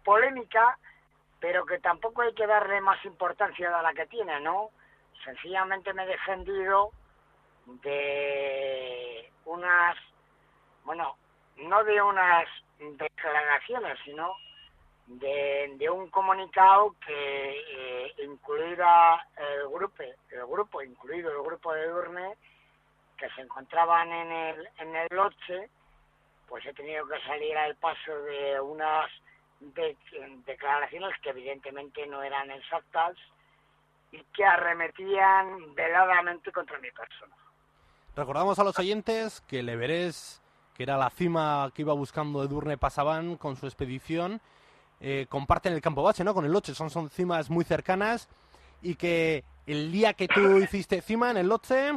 polémica 0.04 0.78
pero 1.42 1.66
que 1.66 1.80
tampoco 1.80 2.22
hay 2.22 2.34
que 2.34 2.46
darle 2.46 2.80
más 2.80 3.04
importancia 3.04 3.78
a 3.78 3.82
la 3.82 3.94
que 3.94 4.06
tiene, 4.06 4.40
¿no? 4.42 4.70
Sencillamente 5.26 5.92
me 5.92 6.04
he 6.04 6.08
defendido 6.08 6.92
de 7.66 9.32
unas, 9.46 9.98
bueno, 10.86 11.18
no 11.58 11.84
de 11.84 12.00
unas 12.00 12.48
declaraciones, 12.80 13.98
sino 14.06 14.36
de, 15.08 15.90
un 15.92 16.10
comunicado 16.12 16.96
que 17.06 17.60
eh, 17.60 18.14
incluida 18.24 19.26
el 19.36 19.68
grupo, 19.68 20.04
el 20.04 20.46
grupo, 20.46 20.84
incluido 20.84 21.32
el 21.32 21.44
grupo 21.44 21.74
de 21.74 21.88
Durne, 21.88 22.38
que 23.18 23.30
se 23.32 23.42
encontraban 23.42 24.12
en 24.12 24.32
el, 24.32 24.70
en 24.78 24.96
el 24.96 25.08
Loche, 25.10 25.70
pues 26.48 26.64
he 26.68 26.74
tenido 26.74 27.08
que 27.08 27.20
salir 27.22 27.58
al 27.58 27.76
paso 27.78 28.16
de 28.24 28.62
unas 28.62 29.10
de, 29.62 29.96
declaraciones 30.46 31.12
que 31.22 31.30
evidentemente 31.30 32.06
no 32.08 32.22
eran 32.24 32.50
exactas 32.52 33.16
y 34.12 34.24
que 34.36 34.44
arremetían 34.44 35.74
veladamente 35.76 36.52
contra 36.52 36.78
mi 36.80 36.92
persona. 36.92 37.36
Recordamos 38.16 38.60
a 38.60 38.64
los 38.64 38.78
oyentes 38.78 39.42
que 39.42 39.60
el 39.60 39.70
Everest, 39.70 40.44
que 40.76 40.84
era 40.84 40.98
la 40.98 41.10
cima 41.10 41.72
que 41.74 41.84
iba 41.84 41.94
buscando 41.94 42.44
Edurne 42.44 42.78
Pasaban 42.78 43.38
con 43.38 43.56
su 43.56 43.68
expedición, 43.68 44.42
eh, 45.00 45.28
comparten 45.30 45.74
el 45.74 45.82
campo 45.82 46.04
base, 46.04 46.24
¿no? 46.24 46.34
Con 46.34 46.46
el 46.46 46.52
Loche, 46.52 46.76
son, 46.76 46.90
son 46.90 47.10
cimas 47.10 47.50
muy 47.50 47.64
cercanas 47.64 48.28
y 48.82 48.96
que 48.96 49.46
el 49.66 49.92
día 49.92 50.14
que 50.14 50.28
tú 50.28 50.58
hiciste 50.58 51.02
cima 51.02 51.32
en 51.32 51.38
el 51.38 51.48
Loche, 51.48 51.92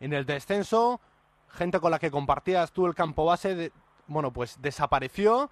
en 0.00 0.12
el 0.12 0.24
descenso, 0.24 1.00
gente 1.48 1.80
con 1.80 1.90
la 1.90 1.98
que 1.98 2.10
compartías 2.10 2.72
tú 2.72 2.86
el 2.86 2.94
campo 2.94 3.24
base, 3.24 3.72
bueno, 4.06 4.32
pues 4.32 4.60
desapareció 4.62 5.50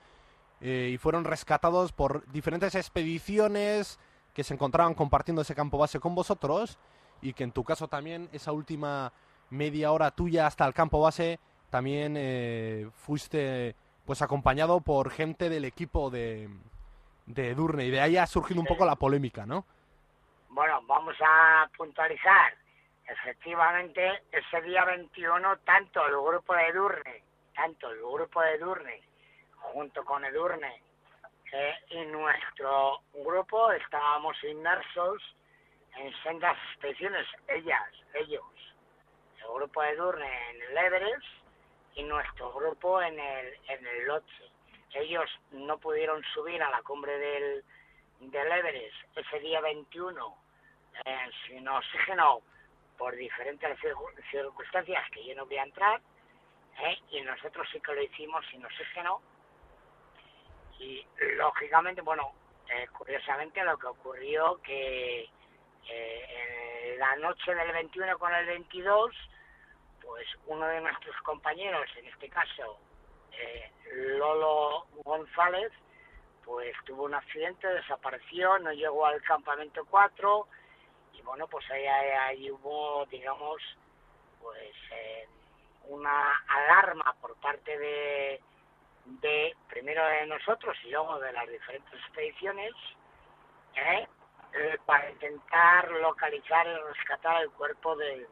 eh, 0.60 0.90
y 0.92 0.98
fueron 0.98 1.24
rescatados 1.24 1.92
por 1.92 2.26
diferentes 2.32 2.74
expediciones 2.74 3.98
que 4.32 4.44
se 4.44 4.54
encontraban 4.54 4.94
compartiendo 4.94 5.42
ese 5.42 5.54
campo 5.54 5.78
base 5.78 6.00
con 6.00 6.14
vosotros 6.14 6.78
y 7.20 7.32
que 7.32 7.44
en 7.44 7.52
tu 7.52 7.64
caso 7.64 7.88
también 7.88 8.28
esa 8.32 8.52
última 8.52 9.12
media 9.50 9.92
hora 9.92 10.10
tuya 10.10 10.46
hasta 10.46 10.66
el 10.66 10.74
campo 10.74 11.00
base 11.00 11.38
también 11.70 12.14
eh, 12.16 12.88
fuiste 12.94 13.74
pues 14.04 14.22
acompañado 14.22 14.80
por 14.80 15.10
gente 15.10 15.48
del 15.48 15.64
equipo 15.64 16.10
de, 16.10 16.48
de 17.26 17.54
Durne 17.54 17.86
y 17.86 17.90
de 17.90 18.00
ahí 18.00 18.16
ha 18.16 18.26
surgido 18.26 18.60
un 18.60 18.66
poco 18.66 18.86
la 18.86 18.96
polémica, 18.96 19.44
¿no? 19.44 19.66
Bueno, 20.48 20.80
vamos 20.86 21.16
a 21.20 21.68
puntualizar. 21.76 22.54
efectivamente, 23.06 24.22
ese 24.32 24.62
día 24.62 24.84
21, 24.84 25.58
tanto 25.58 26.06
el 26.06 26.16
grupo 26.16 26.54
de 26.54 26.66
Edurne, 26.68 27.22
tanto 27.54 27.90
el 27.90 27.98
grupo 27.98 28.40
de 28.40 28.54
Edurne, 28.54 29.02
junto 29.72 30.04
con 30.04 30.24
Edurne 30.24 30.82
eh, 31.52 31.74
y 31.90 32.04
nuestro 32.06 33.00
grupo, 33.12 33.70
estábamos 33.72 34.36
inmersos 34.44 35.22
en 35.96 36.12
sendas 36.22 36.56
expediciones, 36.72 37.26
ellas, 37.48 37.88
ellos, 38.14 38.44
el 39.40 39.54
grupo 39.54 39.82
de 39.82 39.90
Edurne 39.90 40.50
en 40.50 40.62
el 40.62 40.76
Everest 40.76 41.26
y 41.94 42.02
nuestro 42.02 42.52
grupo 42.52 43.00
en 43.00 43.18
el, 43.18 43.58
en 43.68 43.86
el 43.86 44.06
Lotse. 44.06 44.50
Ellos 44.92 45.30
no 45.52 45.78
pudieron 45.78 46.22
subir 46.34 46.62
a 46.62 46.70
la 46.70 46.82
cumbre 46.82 47.18
del, 47.18 47.64
del 48.20 48.52
Everest 48.52 48.96
ese 49.16 49.40
día 49.40 49.60
21 49.60 50.36
eh, 51.04 51.30
sin 51.46 51.68
oxígeno 51.68 52.42
por 52.96 53.14
diferentes 53.14 53.78
circunstancias 54.30 55.04
que 55.12 55.24
yo 55.24 55.34
no 55.34 55.46
voy 55.46 55.56
a 55.58 55.64
entrar, 55.64 56.00
¿eh? 56.80 56.98
y 57.10 57.20
nosotros 57.20 57.66
sí 57.72 57.80
que 57.80 57.94
lo 57.94 58.02
hicimos 58.02 58.44
sin 58.50 58.64
oxígeno. 58.64 59.20
Y 60.78 61.06
lógicamente, 61.36 62.02
bueno, 62.02 62.32
eh, 62.68 62.86
curiosamente 62.92 63.62
lo 63.64 63.78
que 63.78 63.86
ocurrió 63.86 64.60
que 64.62 65.28
eh, 65.88 66.92
en 66.92 66.98
la 66.98 67.16
noche 67.16 67.54
del 67.54 67.72
21 67.72 68.18
con 68.18 68.34
el 68.34 68.46
22, 68.46 69.14
pues 70.02 70.26
uno 70.46 70.66
de 70.66 70.80
nuestros 70.80 71.16
compañeros, 71.22 71.88
en 71.96 72.06
este 72.06 72.28
caso 72.28 72.78
Lolo 73.92 74.86
González, 75.04 75.72
pues 76.44 76.74
tuvo 76.84 77.04
un 77.04 77.14
accidente, 77.14 77.66
desapareció, 77.66 78.58
no 78.60 78.72
llegó 78.72 79.04
al 79.04 79.20
campamento 79.22 79.84
4 79.90 80.46
y 81.14 81.22
bueno, 81.22 81.48
pues 81.48 81.68
ahí, 81.70 81.86
ahí 81.86 82.50
hubo, 82.50 83.04
digamos, 83.06 83.60
pues 84.40 84.74
eh, 84.92 85.28
una 85.88 86.38
alarma 86.46 87.14
por 87.20 87.34
parte 87.36 87.76
de, 87.76 88.40
de, 89.06 89.54
primero 89.68 90.04
de 90.04 90.26
nosotros 90.26 90.76
y 90.84 90.90
luego 90.90 91.18
de 91.20 91.32
las 91.32 91.48
diferentes 91.48 91.94
expediciones, 91.94 92.72
¿eh? 93.74 94.06
Eh, 94.54 94.78
para 94.86 95.10
intentar 95.10 95.90
localizar 95.90 96.66
y 96.66 96.94
rescatar 96.94 97.42
el 97.42 97.50
cuerpo 97.50 97.94
de, 97.96 98.26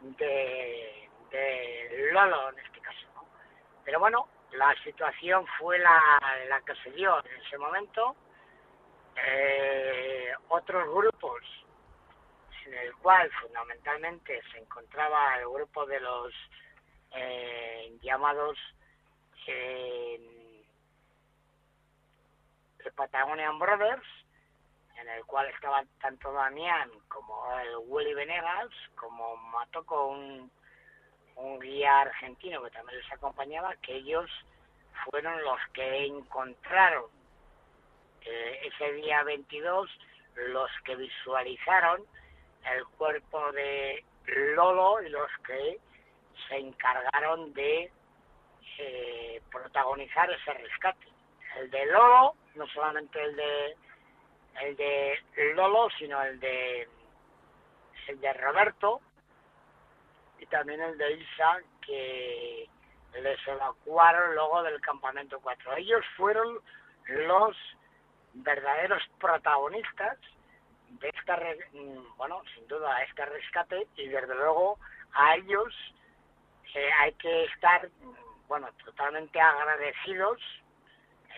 de, 0.00 2.10
Lolo 2.12 2.50
en 2.50 2.58
este 2.60 2.80
caso. 2.80 3.06
Pero 3.84 4.00
bueno, 4.00 4.28
la 4.52 4.74
situación 4.82 5.46
fue 5.58 5.78
la, 5.78 6.00
la 6.48 6.60
que 6.62 6.74
se 6.76 6.90
dio 6.92 7.22
en 7.26 7.42
ese 7.42 7.58
momento 7.58 8.16
eh, 9.16 10.32
otros 10.48 10.88
grupos 10.88 11.40
en 12.66 12.74
el 12.74 12.94
cual 12.96 13.30
fundamentalmente 13.40 14.40
se 14.50 14.58
encontraba 14.58 15.38
el 15.38 15.48
grupo 15.48 15.86
de 15.86 16.00
los 16.00 16.32
eh, 17.14 17.96
llamados 18.00 18.58
eh, 19.46 20.64
Patagonian 22.96 23.58
Brothers, 23.58 24.06
en 24.96 25.08
el 25.08 25.24
cual 25.24 25.46
estaban 25.48 25.88
tanto 26.00 26.32
Damián 26.32 26.90
como 27.08 27.44
el 27.60 27.76
Willy 27.86 28.14
Venegas, 28.14 28.68
como 28.94 29.36
Matoco, 29.36 30.06
un, 30.06 30.50
un 31.36 31.58
guía 31.58 32.02
argentino 32.02 32.62
que 32.62 32.70
también 32.70 33.00
les 33.00 33.12
acompañaba, 33.12 33.74
que 33.76 33.96
ellos 33.96 34.30
fueron 35.04 35.42
los 35.42 35.58
que 35.72 36.06
encontraron 36.06 37.06
ese 38.24 38.92
día 38.92 39.22
22 39.22 39.90
los 40.34 40.70
que 40.84 40.96
visualizaron 40.96 42.02
el 42.74 42.84
cuerpo 42.96 43.52
de 43.52 44.04
Lolo 44.26 45.02
y 45.02 45.10
los 45.10 45.30
que 45.46 45.78
se 46.48 46.56
encargaron 46.56 47.52
de 47.52 47.92
eh, 48.78 49.42
protagonizar 49.50 50.30
ese 50.30 50.52
rescate. 50.52 51.06
El 51.56 51.70
de 51.70 51.86
Lolo, 51.86 52.34
no 52.54 52.66
solamente 52.68 53.22
el 53.22 53.36
de 53.36 53.76
el 54.62 54.76
de 54.76 55.18
Lolo, 55.54 55.88
sino 55.98 56.22
el 56.22 56.38
de 56.40 56.88
el 58.08 58.20
de 58.20 58.32
Roberto 58.34 59.00
y 60.38 60.46
también 60.46 60.80
el 60.80 60.98
de 60.98 61.12
Isa 61.12 61.58
que 61.84 62.68
les 63.20 63.48
evacuaron 63.48 64.34
luego 64.34 64.62
del 64.62 64.80
campamento 64.80 65.40
4. 65.40 65.76
Ellos 65.76 66.04
fueron 66.16 66.58
los 67.06 67.56
verdaderos 68.34 69.02
protagonistas 69.20 70.18
de 71.00 71.08
esta, 71.08 71.36
mm, 71.72 72.16
bueno, 72.16 72.42
sin 72.54 72.66
duda, 72.68 73.02
este 73.02 73.24
rescate 73.24 73.86
y 73.96 74.08
desde 74.08 74.34
luego 74.34 74.78
a 75.12 75.36
ellos 75.36 75.72
eh, 76.74 76.90
hay 77.00 77.12
que 77.14 77.44
estar, 77.44 77.88
bueno, 78.48 78.68
totalmente 78.84 79.40
agradecidos 79.40 80.40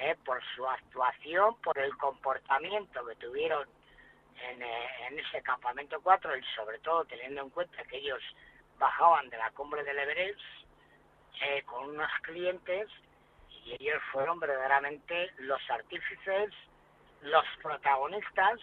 eh, 0.00 0.16
por 0.24 0.42
su 0.54 0.66
actuación, 0.66 1.54
por 1.62 1.78
el 1.78 1.96
comportamiento 1.96 3.06
que 3.06 3.16
tuvieron 3.16 3.68
en, 4.42 4.62
eh, 4.62 4.88
en 5.08 5.18
ese 5.18 5.42
campamento 5.42 6.00
4 6.02 6.36
y 6.36 6.42
sobre 6.54 6.78
todo 6.80 7.04
teniendo 7.04 7.42
en 7.42 7.50
cuenta 7.50 7.82
que 7.84 7.98
ellos 7.98 8.22
bajaban 8.78 9.28
de 9.30 9.38
la 9.38 9.50
cumbre 9.52 9.84
del 9.84 9.98
Everest 9.98 10.40
con 11.66 11.90
unos 11.90 12.10
clientes 12.22 12.88
y 13.64 13.74
ellos 13.74 14.02
fueron 14.10 14.40
verdaderamente 14.40 15.30
los 15.38 15.60
artífices 15.70 16.50
los 17.22 17.44
protagonistas 17.62 18.60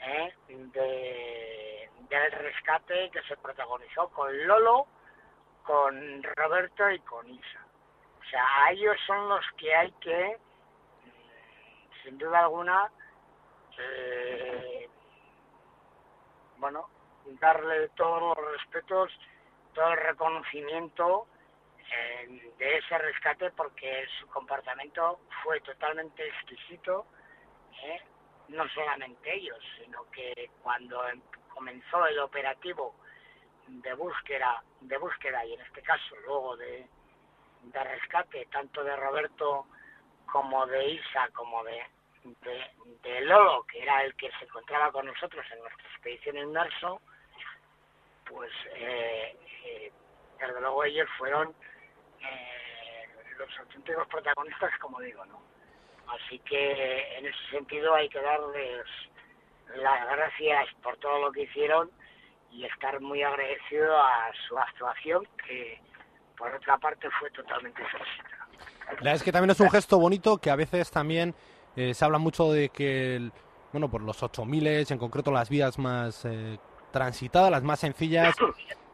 ¿eh? 0.00 0.32
de, 0.48 1.90
del 2.08 2.32
rescate 2.32 3.10
que 3.10 3.22
se 3.22 3.36
protagonizó 3.36 4.08
con 4.08 4.46
Lolo, 4.46 4.86
con 5.68 6.22
Roberto 6.22 6.90
y 6.90 6.98
con 7.00 7.28
Isa. 7.28 7.60
O 8.18 8.24
sea, 8.30 8.42
a 8.64 8.72
ellos 8.72 8.96
son 9.06 9.28
los 9.28 9.44
que 9.58 9.74
hay 9.74 9.92
que, 10.00 10.38
mm, 11.04 12.02
sin 12.02 12.16
duda 12.16 12.40
alguna, 12.40 12.90
eh, 13.78 14.88
bueno, 16.56 16.88
darle 17.38 17.90
todos 17.90 18.34
los 18.38 18.52
respetos, 18.52 19.12
todo 19.74 19.92
el 19.92 19.98
reconocimiento 19.98 21.26
eh, 21.90 22.52
de 22.56 22.78
ese 22.78 22.96
rescate 22.96 23.50
porque 23.50 24.06
su 24.18 24.26
comportamiento 24.28 25.20
fue 25.42 25.60
totalmente 25.60 26.26
exquisito 26.26 27.06
¿eh? 27.84 28.00
no 28.48 28.68
solamente 28.70 29.34
ellos, 29.34 29.58
sino 29.78 30.04
que 30.10 30.50
cuando 30.62 31.06
em, 31.08 31.20
comenzó 31.54 32.06
el 32.06 32.18
operativo 32.18 32.94
de 33.68 33.94
búsqueda, 33.94 34.62
de 34.80 34.96
búsqueda 34.98 35.44
y 35.44 35.54
en 35.54 35.60
este 35.60 35.82
caso 35.82 36.16
luego 36.26 36.56
de, 36.56 36.86
rescate 37.72 38.46
tanto 38.46 38.82
de 38.82 38.96
Roberto 38.96 39.66
como 40.26 40.66
de 40.66 40.90
Isa 40.90 41.28
como 41.32 41.62
de, 41.64 41.82
de, 43.02 43.20
Lolo, 43.22 43.64
que 43.64 43.82
era 43.82 44.02
el 44.04 44.14
que 44.14 44.30
se 44.38 44.44
encontraba 44.44 44.90
con 44.90 45.06
nosotros 45.06 45.44
en 45.52 45.60
nuestra 45.60 45.88
expedición 45.88 46.38
inmerso, 46.38 47.00
pues 48.26 48.50
eh, 48.74 49.36
eh, 49.64 49.92
desde 50.38 50.60
luego 50.60 50.84
ellos 50.84 51.08
fueron 51.18 51.54
los 53.38 53.58
auténticos 53.60 54.08
protagonistas, 54.08 54.76
como 54.80 55.00
digo, 55.00 55.24
¿no? 55.26 55.40
Así 56.08 56.38
que 56.40 57.18
en 57.18 57.26
ese 57.26 57.50
sentido 57.50 57.94
hay 57.94 58.08
que 58.08 58.20
darles 58.20 58.84
las 59.76 60.08
gracias 60.08 60.74
por 60.82 60.96
todo 60.96 61.20
lo 61.20 61.32
que 61.32 61.42
hicieron 61.42 61.90
y 62.50 62.64
estar 62.64 63.00
muy 63.00 63.22
agradecido 63.22 63.96
a 63.96 64.30
su 64.46 64.58
actuación 64.58 65.26
que 65.46 65.80
por 66.36 66.54
otra 66.54 66.78
parte 66.78 67.08
fue 67.18 67.30
totalmente 67.30 67.82
exquisita. 67.82 68.48
La 68.86 68.94
verdad 68.94 69.14
es 69.14 69.22
que 69.22 69.32
también 69.32 69.50
es 69.50 69.60
un 69.60 69.70
gesto 69.70 69.98
bonito 69.98 70.38
que 70.38 70.50
a 70.50 70.56
veces 70.56 70.90
también 70.90 71.34
eh, 71.76 71.92
se 71.94 72.04
habla 72.04 72.18
mucho 72.18 72.52
de 72.52 72.70
que, 72.70 73.30
bueno, 73.72 73.90
por 73.90 74.02
los 74.02 74.22
8000, 74.22 74.66
en 74.90 74.98
concreto 74.98 75.30
las 75.30 75.48
vías 75.50 75.78
más 75.78 76.24
eh, 76.24 76.58
transitadas, 76.90 77.50
las 77.50 77.62
más 77.62 77.80
sencillas, 77.80 78.34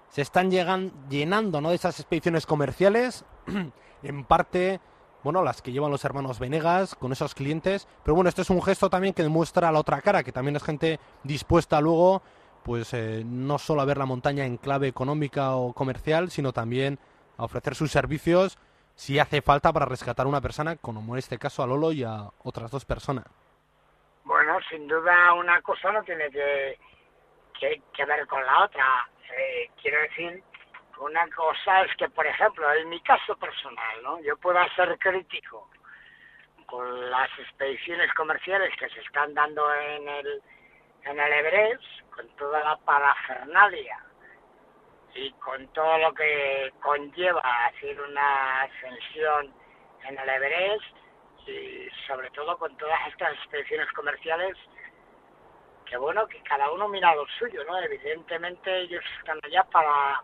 se 0.09 0.23
están 0.23 0.51
llegan, 0.51 0.93
llenando 1.09 1.61
¿no? 1.61 1.71
de 1.71 1.77
esas 1.77 1.99
expediciones 2.01 2.47
comerciales, 2.47 3.25
en 4.03 4.25
parte 4.25 4.81
bueno, 5.25 5.43
las 5.43 5.63
que 5.63 5.73
llevan 5.73 5.91
los 5.91 6.05
hermanos 6.05 6.39
Venegas 6.39 6.95
con 6.95 7.11
esos 7.11 7.35
clientes. 7.35 7.89
Pero 8.05 8.15
bueno, 8.15 8.29
este 8.29 8.43
es 8.43 8.51
un 8.51 8.63
gesto 8.63 8.91
también 8.91 9.15
que 9.15 9.23
demuestra 9.23 9.73
la 9.73 9.81
otra 9.81 10.03
cara, 10.03 10.23
que 10.23 10.33
también 10.33 10.55
es 10.55 10.63
gente 10.63 11.01
dispuesta 11.23 11.81
luego, 11.81 12.23
pues 12.65 12.95
eh, 12.95 13.23
no 13.25 13.59
solo 13.59 13.83
a 13.83 13.85
ver 13.85 13.99
la 13.99 14.07
montaña 14.07 14.45
en 14.45 14.57
clave 14.57 14.89
económica 14.89 15.55
o 15.55 15.73
comercial, 15.73 16.31
sino 16.31 16.53
también 16.53 16.99
a 17.37 17.45
ofrecer 17.45 17.75
sus 17.75 17.93
servicios 17.93 18.59
si 18.95 19.19
hace 19.19 19.43
falta 19.43 19.73
para 19.73 19.87
rescatar 19.87 20.27
a 20.27 20.29
una 20.29 20.41
persona, 20.41 20.77
como 20.77 21.15
en 21.15 21.19
este 21.19 21.39
caso 21.39 21.63
a 21.63 21.67
Lolo 21.67 21.93
y 21.93 22.05
a 22.05 22.31
otras 22.43 22.71
dos 22.71 22.85
personas. 22.85 23.27
Bueno, 24.25 24.59
sin 24.71 24.89
duda 24.89 25.35
una 25.35 25.61
cosa 25.63 25.93
no 25.93 26.03
tiene 26.05 26.31
que, 26.31 26.79
que, 27.61 28.05
ver 28.05 28.27
con 28.27 28.45
la 28.45 28.65
otra. 28.65 29.09
Eh, 29.37 29.71
quiero 29.83 30.01
decir 30.03 30.43
una 31.01 31.29
cosa 31.29 31.83
es 31.83 31.95
que, 31.97 32.09
por 32.09 32.27
ejemplo, 32.27 32.73
en 32.73 32.89
mi 32.89 33.01
caso 33.01 33.37
personal, 33.37 34.03
¿no? 34.03 34.21
Yo 34.23 34.37
pueda 34.39 34.67
ser 34.75 34.97
crítico 34.99 35.69
con 36.67 37.11
las 37.11 37.29
expediciones 37.39 38.13
comerciales 38.15 38.71
que 38.79 38.89
se 38.89 39.01
están 39.01 39.35
dando 39.35 39.63
en 39.75 40.09
el 40.09 40.43
en 41.05 41.21
el 41.21 41.33
Everest, 41.33 41.85
con 42.15 42.29
toda 42.37 42.63
la 42.63 42.77
parafernalia 42.79 43.99
y 45.15 45.31
con 45.33 45.67
todo 45.69 45.99
lo 45.99 46.13
que 46.15 46.73
conlleva 46.83 47.41
hacer 47.67 48.01
una 48.01 48.63
ascensión 48.63 49.55
en 50.05 50.19
el 50.19 50.29
Everest 50.29 50.97
y 51.47 51.89
sobre 52.07 52.31
todo 52.31 52.59
con 52.59 52.77
todas 52.77 52.99
estas 53.09 53.33
expediciones 53.35 53.91
comerciales 53.93 54.57
que 55.85 55.97
bueno, 55.99 56.27
que 56.27 56.41
cada 56.43 56.71
uno 56.73 56.89
mira 56.89 57.15
lo 57.15 57.27
suyo, 57.39 57.63
¿no? 57.65 57.79
Evidentemente 57.79 58.81
ellos 58.81 59.05
están 59.19 59.39
allá 59.45 59.65
para, 59.65 60.23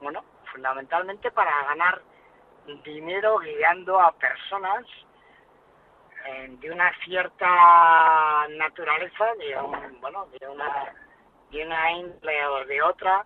bueno, 0.00 0.24
fundamentalmente 0.50 1.30
para 1.30 1.64
ganar 1.66 2.02
dinero 2.84 3.38
guiando 3.38 4.00
a 4.00 4.12
personas 4.12 4.84
eh, 6.26 6.48
de 6.60 6.70
una 6.70 6.92
cierta 7.04 8.46
naturaleza, 8.50 9.34
de 9.38 9.56
un, 9.56 10.00
bueno, 10.00 10.26
de 10.26 10.48
una, 10.48 10.94
de 11.50 11.66
una 11.66 11.92
índole 11.92 12.46
o 12.46 12.64
de 12.64 12.82
otra, 12.82 13.24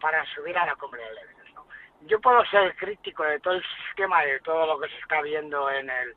para 0.00 0.24
subir 0.34 0.56
a 0.58 0.66
la 0.66 0.74
cumbre 0.76 1.02
del 1.02 1.18
Everest. 1.18 1.56
Yo 2.02 2.20
puedo 2.20 2.44
ser 2.46 2.74
crítico 2.76 3.22
de 3.22 3.38
todo 3.40 3.54
el 3.54 3.64
sistema, 3.86 4.22
de 4.22 4.40
todo 4.40 4.66
lo 4.66 4.80
que 4.80 4.88
se 4.88 4.98
está 4.98 5.22
viendo 5.22 5.70
en 5.70 5.88
el, 5.88 6.16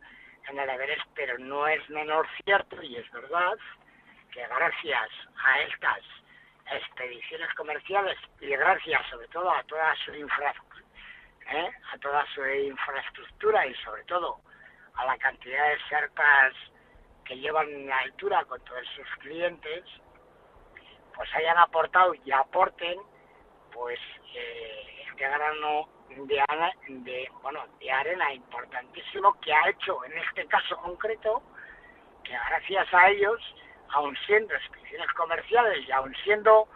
en 0.49 0.59
el 0.59 0.69
Everest, 0.69 1.07
pero 1.13 1.37
no 1.37 1.67
es 1.67 1.87
menor 1.89 2.27
cierto, 2.43 2.81
y 2.81 2.95
es 2.95 3.11
verdad, 3.11 3.57
que 4.31 4.45
gracias 4.47 5.09
a 5.43 5.61
estas 5.61 5.99
expediciones 6.71 7.53
comerciales 7.53 8.17
y 8.41 8.47
gracias 8.47 9.05
sobre 9.09 9.27
todo 9.27 9.51
a 9.51 9.63
toda 9.63 9.95
su 10.03 10.13
infraestructura, 10.15 10.85
¿eh? 11.51 11.69
a 11.93 11.97
toda 11.99 12.25
su 12.33 12.43
infraestructura 12.45 13.67
y 13.67 13.75
sobre 13.75 14.03
todo 14.05 14.39
a 14.97 15.05
la 15.05 15.17
cantidad 15.17 15.67
de 15.67 15.79
serpas 15.89 16.53
que 17.25 17.37
llevan 17.37 17.87
la 17.87 17.99
altura 17.99 18.45
con 18.45 18.63
todos 18.63 18.85
sus 18.95 19.07
clientes, 19.19 19.83
pues 21.15 21.33
hayan 21.35 21.57
aportado 21.57 22.13
y 22.13 22.31
aporten 22.31 22.99
pues 23.73 23.99
eh, 24.33 25.05
este 25.09 25.27
grano 25.27 25.89
de, 26.09 26.43
de, 26.87 27.29
bueno, 27.41 27.65
de 27.79 27.91
arena 27.91 28.33
importantísimo 28.33 29.39
que 29.41 29.53
ha 29.53 29.69
hecho 29.69 30.03
en 30.05 30.17
este 30.17 30.45
caso 30.47 30.77
concreto 30.77 31.41
que 32.23 32.33
gracias 32.33 32.93
a 32.93 33.09
ellos, 33.09 33.39
aun 33.89 34.15
siendo 34.25 34.53
expediciones 34.53 35.11
comerciales 35.13 35.87
y 35.87 35.91
aun 35.91 36.13
siendo 36.23 36.67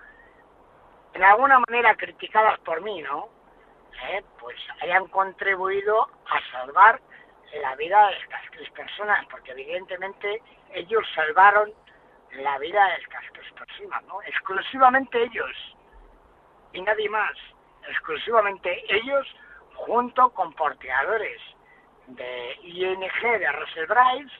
en 1.13 1.23
alguna 1.23 1.59
manera 1.67 1.95
criticadas 1.95 2.59
por 2.59 2.81
mí, 2.81 3.01
¿no? 3.01 3.29
Eh, 4.09 4.23
pues 4.39 4.55
hayan 4.81 5.07
contribuido 5.07 6.03
a 6.03 6.51
salvar 6.51 7.01
la 7.61 7.75
vida 7.75 8.07
de 8.07 8.17
estas 8.17 8.41
tres 8.51 8.69
personas, 8.71 9.25
porque 9.29 9.51
evidentemente 9.51 10.41
ellos 10.73 11.05
salvaron 11.15 11.73
la 12.31 12.57
vida 12.59 12.85
de 12.89 12.95
estas 13.01 13.23
tres 13.33 13.51
personas, 13.53 14.03
¿no? 14.03 14.21
Exclusivamente 14.23 15.23
ellos 15.23 15.75
y 16.73 16.81
nadie 16.81 17.09
más, 17.09 17.35
exclusivamente 17.87 18.83
ellos 18.93 19.25
junto 19.73 20.29
con 20.31 20.53
porteadores 20.53 21.41
de 22.07 22.55
ING 22.63 23.21
de 23.21 23.51
Russell 23.51 23.87
Bryce, 23.87 24.35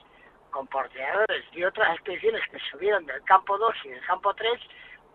con 0.50 0.66
porteadores 0.66 1.50
de 1.52 1.66
otras 1.66 1.94
expediciones 1.94 2.42
que 2.50 2.58
subieron 2.70 3.06
del 3.06 3.22
campo 3.24 3.56
2 3.56 3.74
y 3.84 3.88
del 3.90 4.04
campo 4.06 4.34
3 4.34 4.60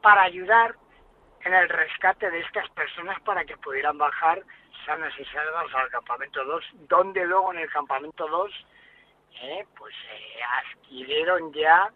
para 0.01 0.23
ayudar 0.23 0.75
en 1.43 1.53
el 1.53 1.69
rescate 1.69 2.29
de 2.31 2.39
estas 2.39 2.69
personas 2.69 3.19
para 3.21 3.45
que 3.45 3.57
pudieran 3.57 3.97
bajar 3.97 4.41
sanas 4.85 5.13
y 5.19 5.25
salvas 5.25 5.73
al 5.73 5.89
campamento 5.89 6.43
2, 6.43 6.63
donde 6.87 7.25
luego 7.25 7.51
en 7.53 7.59
el 7.59 7.69
campamento 7.69 8.27
2 8.27 8.51
eh, 9.41 9.65
pues 9.77 9.93
eh, 10.11 10.39
adquirieron 10.43 11.51
ya 11.53 11.91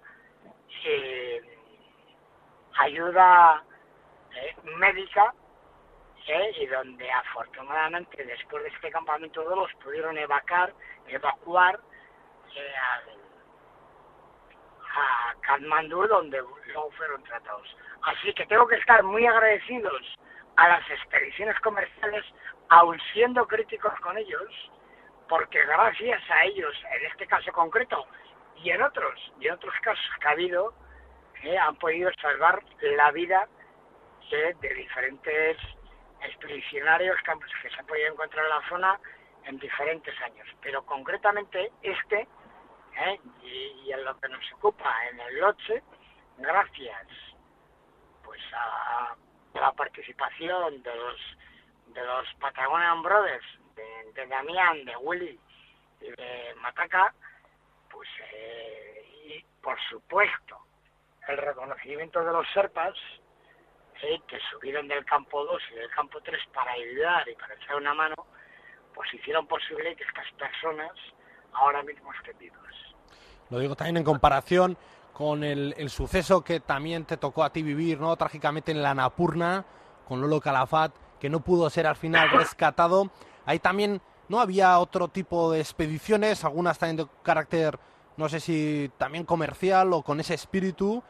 eh, 0.85 1.41
ayuda 2.79 3.63
eh, 4.35 4.55
médica 4.77 5.33
y 6.59 6.67
donde 6.67 7.11
afortunadamente 7.11 8.23
después 8.23 8.61
de 8.61 8.69
este 8.69 8.91
campamento 8.91 9.43
2 9.43 9.57
los 9.57 9.73
pudieron 9.83 10.15
evacuar, 10.15 10.71
evacuar 11.07 11.79
a 14.95 15.33
Kathmandu 15.41 16.05
donde 16.07 16.37
luego 16.67 16.91
fueron 16.91 17.23
tratados. 17.23 17.75
Así 18.03 18.31
que 18.33 18.45
tengo 18.45 18.67
que 18.67 18.75
estar 18.75 19.01
muy 19.03 19.25
agradecidos 19.25 20.19
a 20.57 20.67
las 20.67 20.89
expediciones 20.91 21.59
comerciales, 21.61 22.25
aun 22.69 22.99
siendo 23.13 23.47
críticos 23.47 23.93
con 24.01 24.17
ellos, 24.17 24.71
porque 25.27 25.63
gracias 25.65 26.21
a 26.29 26.45
ellos, 26.45 26.73
en 26.95 27.05
este 27.05 27.27
caso 27.27 27.51
concreto, 27.51 28.05
y 28.57 28.71
en 28.71 28.81
otros, 28.81 29.19
y 29.39 29.47
en 29.47 29.53
otros 29.53 29.73
casos 29.81 30.09
que 30.19 30.27
ha 30.27 30.31
habido, 30.31 30.73
eh, 31.43 31.57
han 31.57 31.75
podido 31.75 32.11
salvar 32.21 32.61
la 32.81 33.11
vida 33.11 33.47
de, 34.29 34.53
de 34.55 34.73
diferentes 34.73 35.57
expedicionarios 36.21 37.17
que, 37.21 37.69
se 37.69 37.79
han 37.79 37.85
podido 37.85 38.11
encontrar 38.11 38.45
en 38.45 38.49
la 38.49 38.69
zona 38.69 38.99
en 39.45 39.57
diferentes 39.57 40.19
años. 40.21 40.47
Pero 40.61 40.85
concretamente 40.85 41.71
este, 41.81 42.27
eh, 42.97 43.19
y, 43.43 43.83
y 43.85 43.93
en 43.93 44.03
lo 44.03 44.19
que 44.19 44.27
nos 44.27 44.53
ocupa 44.53 44.93
en 45.07 45.19
el 45.19 45.39
Loche, 45.39 45.81
gracias 46.37 47.07
pues 48.23 48.41
a, 48.53 49.15
la 49.53 49.71
participación 49.73 50.81
de 50.83 50.95
los 50.95 51.19
de 51.93 52.03
los 52.03 52.25
Patagonian 52.39 53.01
Brothers, 53.01 53.45
de, 53.75 54.11
de 54.13 54.27
Damián, 54.27 54.85
de 54.85 54.95
Willy 54.97 55.39
y 56.01 56.09
de 56.09 56.55
Mataca, 56.61 57.13
pues 57.91 58.07
eh, 58.33 59.05
y 59.25 59.45
por 59.61 59.77
supuesto 59.89 60.57
el 61.27 61.37
reconocimiento 61.37 62.23
de 62.23 62.31
los 62.31 62.47
Serpas, 62.53 62.95
eh, 64.01 64.19
que 64.27 64.37
subieron 64.51 64.87
del 64.87 65.05
campo 65.05 65.43
2 65.45 65.61
y 65.71 65.75
del 65.75 65.89
campo 65.91 66.19
3 66.21 66.39
para 66.53 66.71
ayudar 66.71 67.27
y 67.27 67.35
para 67.35 67.53
echar 67.53 67.75
una 67.75 67.93
mano, 67.93 68.15
pues 68.95 69.13
hicieron 69.13 69.45
posible 69.45 69.95
que 69.95 70.03
estas 70.03 70.31
personas 70.33 70.91
ahora 71.53 71.83
mismo 71.83 72.11
estén 72.13 72.37
vivas. 72.37 72.73
Lo 73.49 73.59
digo 73.59 73.75
también 73.75 73.97
en 73.97 74.03
comparación 74.03 74.77
con 75.13 75.43
el, 75.43 75.75
el, 75.77 75.89
suceso 75.89 76.43
que 76.43 76.61
también 76.61 77.05
te 77.05 77.17
tocó 77.17 77.43
a 77.43 77.51
ti 77.51 77.61
vivir, 77.61 77.99
¿no? 77.99 78.15
Trágicamente 78.15 78.71
en 78.71 78.81
la 78.81 78.93
Napurna, 78.93 79.65
con 80.07 80.21
Lolo 80.21 80.39
Calafat, 80.39 80.93
que 81.19 81.29
no 81.29 81.41
pudo 81.41 81.69
ser 81.69 81.87
al 81.87 81.95
final 81.95 82.29
rescatado. 82.31 83.09
Ahí 83.45 83.59
también 83.59 84.01
no 84.27 84.39
había 84.39 84.79
otro 84.79 85.07
tipo 85.07 85.51
de 85.51 85.59
expediciones, 85.59 86.43
algunas 86.45 86.77
también 86.77 86.97
de 86.97 87.07
carácter, 87.23 87.79
no 88.17 88.29
sé 88.29 88.39
si 88.39 88.91
también 88.97 89.25
comercial 89.25 89.91
o 89.93 90.03
con 90.03 90.19
ese 90.19 90.35
espíritu, 90.35 91.03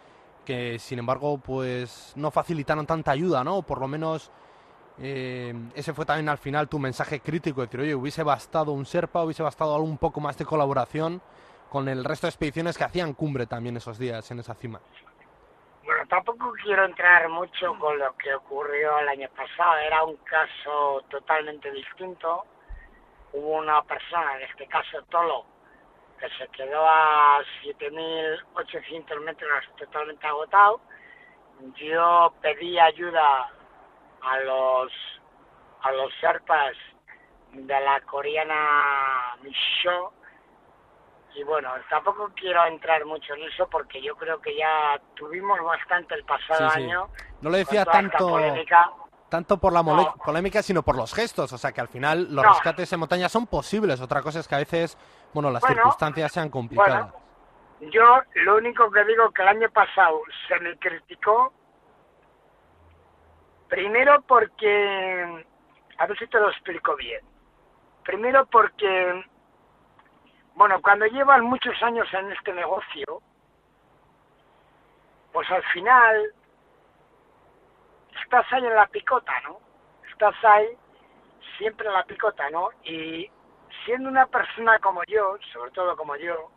que 0.45 0.80
sin 0.80 0.99
embargo 0.99 1.38
pues 1.38 2.14
no 2.16 2.32
facilitaron 2.32 2.86
tanta 2.86 3.12
ayuda, 3.12 3.43
¿no? 3.43 3.62
Por 3.62 3.80
lo 3.80 3.88
menos 3.88 4.32
eh, 5.01 5.53
ese 5.76 5.93
fue 5.93 6.05
también 6.05 6.30
al 6.30 6.38
final 6.38 6.68
tu 6.68 6.80
mensaje 6.80 7.20
crítico, 7.20 7.62
decir, 7.62 7.80
oye, 7.80 7.95
hubiese 7.95 8.24
bastado 8.24 8.72
un 8.72 8.86
Serpa, 8.86 9.24
hubiese 9.24 9.43
bastado 9.43 9.76
algo 9.76 9.88
un 9.88 9.97
poco 9.97 10.20
más 10.20 10.38
de 10.38 10.45
colaboración 10.45 11.22
con 11.70 11.88
el 11.88 12.03
resto 12.03 12.28
de 12.28 12.30
expediciones 12.30 12.78
que 12.78 12.84
hacían 12.84 13.14
cumbre 13.14 13.45
también 13.45 13.78
esos 13.78 13.97
días 13.97 14.30
en 14.32 14.39
esa 14.39 14.55
cima. 14.55 14.82
Tampoco 16.10 16.53
quiero 16.64 16.86
entrar 16.86 17.30
mucho 17.30 17.78
con 17.78 17.99
lo 17.99 18.18
que 18.18 18.34
ocurrió 18.34 18.97
el 18.97 19.10
año 19.10 19.30
pasado, 19.30 19.78
era 19.78 20.03
un 20.03 20.18
caso 20.18 21.03
totalmente 21.07 21.72
distinto. 21.72 22.45
Hubo 23.32 23.57
una 23.57 23.84
persona, 23.84 24.38
en 24.38 24.41
este 24.49 24.66
caso 24.66 25.03
Tolo, 25.12 25.45
que 26.20 26.28
se 26.32 26.47
quedó 26.47 26.84
a 26.84 27.39
7.800 27.64 29.20
metros 29.22 29.66
totalmente 29.78 30.26
agotado. 30.26 30.82
Yo 31.76 32.34
pedí 32.41 32.80
ayuda 32.80 33.51
a 34.22 34.39
los 34.39 34.91
a 35.82 35.91
los 35.91 36.12
serpas 36.20 36.76
de 37.51 37.80
la 37.82 38.01
coreana 38.01 39.38
Micho 39.43 40.14
y 41.40 41.44
bueno, 41.44 41.70
tampoco 41.90 42.30
quiero 42.36 42.66
entrar 42.66 43.06
mucho 43.06 43.34
en 43.34 43.44
eso 43.44 43.68
porque 43.70 44.02
yo 44.02 44.14
creo 44.16 44.42
que 44.42 44.58
ya 44.58 45.00
tuvimos 45.16 45.58
bastante 45.64 46.16
el 46.16 46.26
pasado 46.26 46.66
Sí, 46.70 46.82
sí. 46.82 46.84
año. 46.84 47.08
No 47.42 47.50
lo 47.50 47.56
decía 47.58 47.86
tanto, 47.86 48.38
tanto 49.30 49.58
por 49.58 49.72
la 49.72 49.82
No. 49.82 50.14
polémica, 50.26 50.62
sino 50.62 50.84
por 50.84 50.98
los 50.98 51.14
gestos. 51.14 51.54
O 51.54 51.58
sea, 51.58 51.72
que 51.72 51.80
al 51.80 51.88
final 51.88 52.36
los 52.36 52.44
No. 52.46 52.52
rescates 52.52 52.92
en 52.92 53.00
montaña 53.00 53.30
son 53.30 53.48
posibles. 53.48 54.02
Otra 54.02 54.22
cosa 54.22 54.42
es 54.42 54.48
que 54.50 54.56
a 54.56 54.60
veces, 54.60 54.98
bueno, 55.34 55.50
las 55.50 55.62
Bueno, 55.62 55.76
circunstancias 55.78 56.32
sean 56.34 56.50
complicadas. 56.50 57.14
Yo 57.80 58.22
lo 58.44 58.58
único 58.58 58.92
que 58.92 59.06
digo 59.06 59.32
que 59.32 59.42
el 59.42 59.48
año 59.48 59.70
pasado 59.72 60.20
se 60.50 60.60
me 60.60 60.78
criticó, 60.78 61.54
primero 63.70 64.22
porque, 64.28 65.46
a 65.98 66.06
ver 66.06 66.20
si 66.20 66.28
te 66.28 66.38
lo 66.38 66.50
explico 66.50 66.98
bien, 66.98 67.22
primero 68.04 68.46
porque, 68.48 69.24
bueno, 70.60 70.82
cuando 70.82 71.05
llevan 71.05 71.45
muchos 71.45 71.82
años 71.82 72.05
en 72.14 72.34
este 72.34 72.51
negocio, 72.51 73.22
pues 75.32 75.49
al 75.51 75.64
final 75.72 76.34
estás 78.22 78.45
ahí 78.51 78.66
en 78.66 78.76
la 78.76 78.86
picota, 78.88 79.32
¿no? 79.47 79.57
Estás 80.12 80.36
ahí 80.43 80.68
siempre 81.57 81.88
en 81.88 81.93
la 81.93 82.03
picota, 82.03 82.49
¿no? 82.49 82.72
Y 82.84 83.32
siendo 83.86 84.10
una 84.10 84.26
persona 84.26 84.78
como 84.80 85.01
yo, 85.05 85.38
sobre 85.53 85.72
todo 85.72 85.95
como 85.95 86.18
yo, 86.18 86.51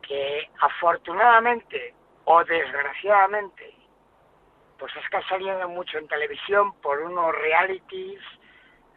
que 0.00 0.48
afortunadamente 0.62 1.94
o 2.24 2.42
desgraciadamente, 2.42 3.76
pues 4.78 4.96
es 4.96 5.06
que 5.10 5.18
ha 5.18 5.28
salido 5.28 5.68
mucho 5.68 5.98
en 5.98 6.08
televisión 6.08 6.72
por 6.80 7.00
unos 7.00 7.34
realities, 7.34 8.22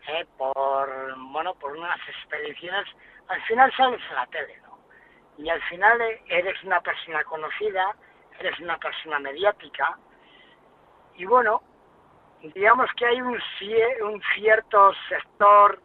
eh, 0.08 0.26
por, 0.38 1.14
bueno, 1.34 1.56
por 1.56 1.76
unas 1.76 2.00
expediciones, 2.08 2.88
al 3.28 3.42
final 3.44 3.72
sales 3.76 4.02
en 4.10 4.16
la 4.16 4.28
tele, 4.28 4.58
¿no? 4.64 4.78
Y 5.38 5.50
al 5.50 5.62
final 5.64 6.02
eres 6.28 6.64
una 6.64 6.82
persona 6.82 7.24
conocida, 7.24 7.96
eres 8.40 8.60
una 8.60 8.78
persona 8.78 9.20
mediática, 9.20 9.98
y 11.16 11.26
bueno, 11.26 11.62
digamos 12.42 12.90
que 12.96 13.06
hay 13.06 13.22
un, 13.22 13.42
cierto 14.36 14.94
sector 15.10 15.82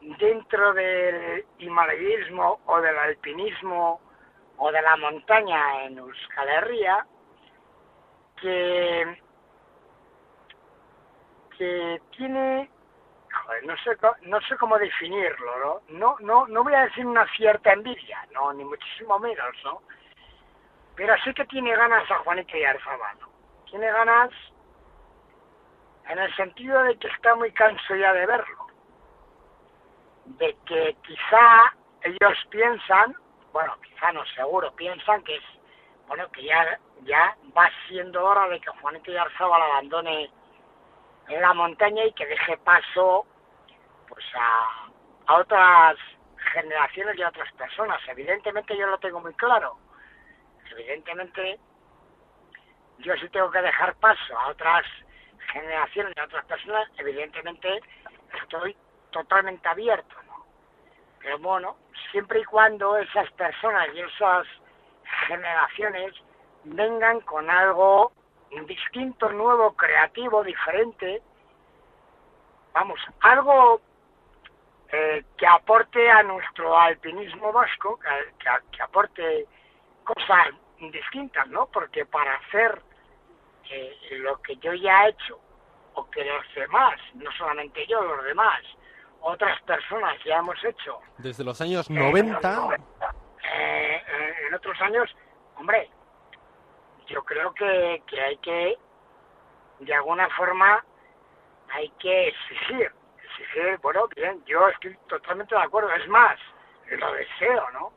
dentro 0.00 0.72
del 0.72 1.44
himalayismo 1.58 2.60
o 2.66 2.80
del 2.80 2.96
alpinismo 2.96 4.00
o 4.56 4.70
de 4.70 4.82
la 4.82 4.96
montaña 4.96 5.84
en 5.84 5.98
Euskal 5.98 6.48
Herria 6.48 7.06
que 8.36 9.16
tiene 12.16 12.70
no 13.64 13.76
sé 13.78 13.96
no 14.22 14.40
sé 14.42 14.56
cómo 14.56 14.78
definirlo 14.78 15.58
¿no? 15.58 15.80
no 15.98 16.16
no 16.20 16.46
no 16.46 16.64
voy 16.64 16.74
a 16.74 16.84
decir 16.84 17.06
una 17.06 17.26
cierta 17.34 17.72
envidia 17.72 18.26
no 18.32 18.52
ni 18.52 18.64
muchísimo 18.64 19.18
menos 19.18 19.54
no 19.64 19.80
pero 20.98 21.14
sí 21.22 21.32
que 21.32 21.44
tiene 21.44 21.76
ganas 21.76 22.10
a 22.10 22.18
Juanito 22.18 22.56
y 22.56 22.64
Arzaba, 22.64 23.14
¿no? 23.20 23.28
tiene 23.70 23.90
ganas 23.90 24.30
en 26.08 26.18
el 26.18 26.34
sentido 26.34 26.82
de 26.82 26.98
que 26.98 27.06
está 27.06 27.36
muy 27.36 27.52
canso 27.52 27.94
ya 27.94 28.12
de 28.12 28.26
verlo, 28.26 28.66
de 30.24 30.56
que 30.66 30.96
quizá 31.06 31.74
ellos 32.02 32.38
piensan, 32.50 33.14
bueno, 33.52 33.76
quizá 33.82 34.10
no 34.10 34.24
seguro, 34.34 34.72
piensan 34.74 35.22
que 35.22 35.36
es, 35.36 35.44
bueno, 36.08 36.28
que 36.32 36.42
ya, 36.42 36.80
ya 37.02 37.36
va 37.56 37.70
siendo 37.86 38.24
hora 38.24 38.48
de 38.48 38.60
que 38.60 38.70
Juanito 38.80 39.12
Yarzábal 39.12 39.62
abandone 39.62 40.30
la 41.28 41.54
montaña 41.54 42.04
y 42.04 42.12
que 42.12 42.26
deje 42.26 42.56
paso 42.58 43.26
pues 44.08 44.24
a, 44.34 44.88
a 45.26 45.36
otras 45.36 45.96
generaciones 46.52 47.18
y 47.18 47.22
a 47.22 47.28
otras 47.28 47.52
personas. 47.52 48.00
Evidentemente 48.08 48.76
yo 48.76 48.86
lo 48.86 48.98
tengo 48.98 49.20
muy 49.20 49.34
claro. 49.34 49.76
Evidentemente 50.70 51.58
yo 52.98 53.14
sí 53.16 53.28
tengo 53.28 53.50
que 53.50 53.62
dejar 53.62 53.94
paso 53.96 54.38
a 54.38 54.48
otras 54.48 54.84
generaciones 55.52 56.14
de 56.14 56.22
otras 56.22 56.44
personas, 56.46 56.88
evidentemente 56.98 57.80
estoy 58.42 58.76
totalmente 59.10 59.66
abierto, 59.68 60.14
¿no? 60.26 60.46
Pero 61.20 61.38
bueno, 61.38 61.76
siempre 62.10 62.40
y 62.40 62.44
cuando 62.44 62.96
esas 62.96 63.30
personas 63.32 63.88
y 63.94 64.00
esas 64.00 64.46
generaciones 65.26 66.14
vengan 66.64 67.20
con 67.20 67.48
algo 67.48 68.12
distinto, 68.66 69.30
nuevo, 69.30 69.72
creativo, 69.72 70.42
diferente, 70.42 71.22
vamos, 72.72 73.00
algo 73.20 73.80
eh, 74.90 75.24
que 75.36 75.46
aporte 75.46 76.10
a 76.10 76.22
nuestro 76.22 76.78
alpinismo 76.78 77.52
vasco, 77.52 77.98
que, 77.98 78.48
que, 78.70 78.82
aporte 78.82 79.46
cosas 80.04 80.48
distintas, 80.78 81.46
¿no? 81.48 81.66
Porque 81.66 82.06
para 82.06 82.34
hacer 82.36 82.80
lo 84.12 84.40
que 84.40 84.56
yo 84.56 84.72
ya 84.72 85.04
he 85.04 85.10
hecho, 85.10 85.38
o 85.94 86.08
que 86.10 86.24
los 86.24 86.54
demás, 86.54 86.98
no 87.14 87.30
solamente 87.32 87.86
yo, 87.86 88.00
los 88.00 88.24
demás, 88.24 88.62
otras 89.20 89.60
personas 89.62 90.16
ya 90.24 90.36
hemos 90.38 90.62
hecho. 90.64 91.00
Desde 91.18 91.44
los 91.44 91.60
años 91.60 91.90
90. 91.90 92.76
Eh, 93.42 94.02
eh, 94.06 94.34
en 94.48 94.54
otros 94.54 94.80
años, 94.80 95.14
hombre, 95.56 95.90
yo 97.08 97.24
creo 97.24 97.52
que, 97.54 98.02
que 98.06 98.20
hay 98.20 98.36
que, 98.38 98.78
de 99.80 99.94
alguna 99.94 100.28
forma, 100.30 100.84
hay 101.70 101.88
que 101.98 102.28
exigir. 102.28 102.92
Exigir, 103.24 103.78
bueno, 103.82 104.08
bien, 104.14 104.42
yo 104.46 104.68
estoy 104.68 104.96
totalmente 105.08 105.54
de 105.54 105.62
acuerdo. 105.62 105.92
Es 105.92 106.08
más, 106.08 106.38
lo 106.90 107.12
deseo, 107.12 107.70
¿no? 107.72 107.92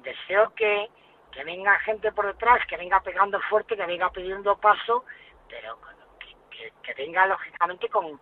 Deseo 0.00 0.52
que, 0.54 0.88
que 1.30 1.44
venga 1.44 1.78
gente 1.80 2.12
por 2.12 2.26
detrás, 2.26 2.64
que 2.66 2.76
venga 2.76 3.00
pegando 3.00 3.40
fuerte, 3.42 3.76
que 3.76 3.86
venga 3.86 4.10
pidiendo 4.10 4.56
paso, 4.56 5.04
pero 5.48 5.78
que, 6.82 6.94
venga 6.94 7.26
lógicamente 7.26 7.88
con, 7.88 8.20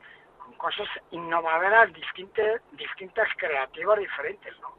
cosas 0.57 0.89
innovadoras, 1.11 1.93
distintas, 1.93 2.61
distintas, 2.73 3.29
creativas, 3.37 3.99
diferentes, 3.99 4.59
¿no? 4.61 4.75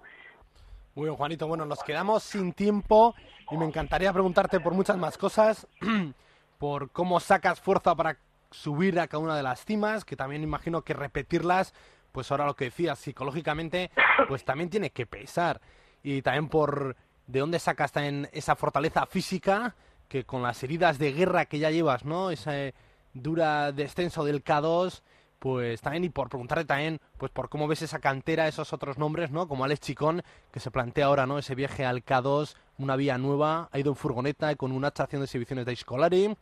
Muy 0.94 1.06
bien, 1.06 1.16
Juanito. 1.16 1.48
Bueno, 1.48 1.66
nos 1.66 1.82
quedamos 1.84 2.24
sin 2.24 2.54
tiempo 2.54 3.16
y 3.52 3.58
me 3.58 3.66
encantaría 3.66 4.14
preguntarte 4.14 4.60
por 4.60 4.74
muchas 4.74 4.98
más 4.98 5.18
cosas, 5.18 5.68
por 6.58 6.92
cómo 6.92 7.20
sacas 7.20 7.60
fuerza 7.60 7.96
para 7.96 8.18
subir 8.50 9.00
a 9.00 9.08
cada 9.08 9.24
una 9.24 9.36
de 9.36 9.44
las 9.44 9.66
cimas, 9.66 10.06
que 10.06 10.16
también 10.16 10.44
imagino 10.44 10.84
que 10.84 10.94
repetirlas, 10.94 11.74
pues 12.12 12.32
ahora 12.32 12.46
lo 12.46 12.56
que 12.56 12.66
decías, 12.66 13.00
psicológicamente, 13.00 13.92
pues 14.28 14.44
también 14.46 14.70
tiene 14.70 14.92
que 14.92 15.06
pesar. 15.06 15.62
Y 16.04 16.22
también 16.22 16.50
por 16.50 16.96
de 17.28 17.40
dónde 17.40 17.60
sacas 17.60 17.92
también 17.92 18.30
esa 18.34 18.56
fortaleza 18.56 19.06
física 19.06 19.76
que 20.08 20.26
con 20.26 20.42
las 20.42 20.62
heridas 20.64 20.98
de 20.98 21.14
guerra 21.14 21.46
que 21.46 21.60
ya 21.60 21.72
llevas, 21.72 22.04
¿no? 22.04 22.32
Ese 22.32 22.74
dura 23.14 23.72
descenso 23.72 24.26
del 24.26 24.44
K2, 24.44 25.02
pues 25.42 25.82
también, 25.82 26.04
y 26.04 26.10
por 26.10 26.30
preguntarte 26.30 26.66
también, 26.66 27.00
pues 27.18 27.32
por 27.32 27.50
cómo 27.50 27.68
ves 27.68 27.82
esa 27.82 27.98
cantera, 27.98 28.48
esos 28.48 28.74
otros 28.74 29.00
nombres, 29.00 29.32
¿no? 29.32 29.48
Como 29.48 29.66
Alex 29.66 29.80
Chicón, 29.80 30.22
que 30.52 30.60
se 30.60 30.70
plantea 30.70 31.08
ahora, 31.08 31.26
¿no? 31.26 31.40
Ese 31.40 31.56
viaje 31.56 31.84
al 31.84 32.06
K2, 32.06 32.54
una 32.78 32.96
vía 32.96 33.18
nueva, 33.18 33.68
ha 33.72 33.80
ido 33.80 33.90
en 33.90 33.96
furgoneta 33.96 34.56
con 34.56 34.72
un 34.72 34.86
hacha 34.86 35.06
haciendo 35.06 35.24
exhibiciones 35.24 35.66
de 35.66 35.74
Escolari, 35.74 36.38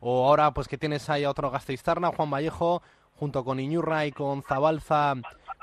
o 0.00 0.28
ahora, 0.28 0.52
pues 0.52 0.68
que 0.68 0.76
tienes 0.76 1.08
ahí 1.08 1.24
a 1.24 1.30
otro 1.30 1.50
Gasteiztarna, 1.50 2.12
Juan 2.14 2.30
Vallejo, 2.30 2.82
junto 3.16 3.42
con 3.42 3.58
Iñurra 3.58 4.04
y 4.04 4.12
con 4.12 4.42
Zabalza 4.42 5.14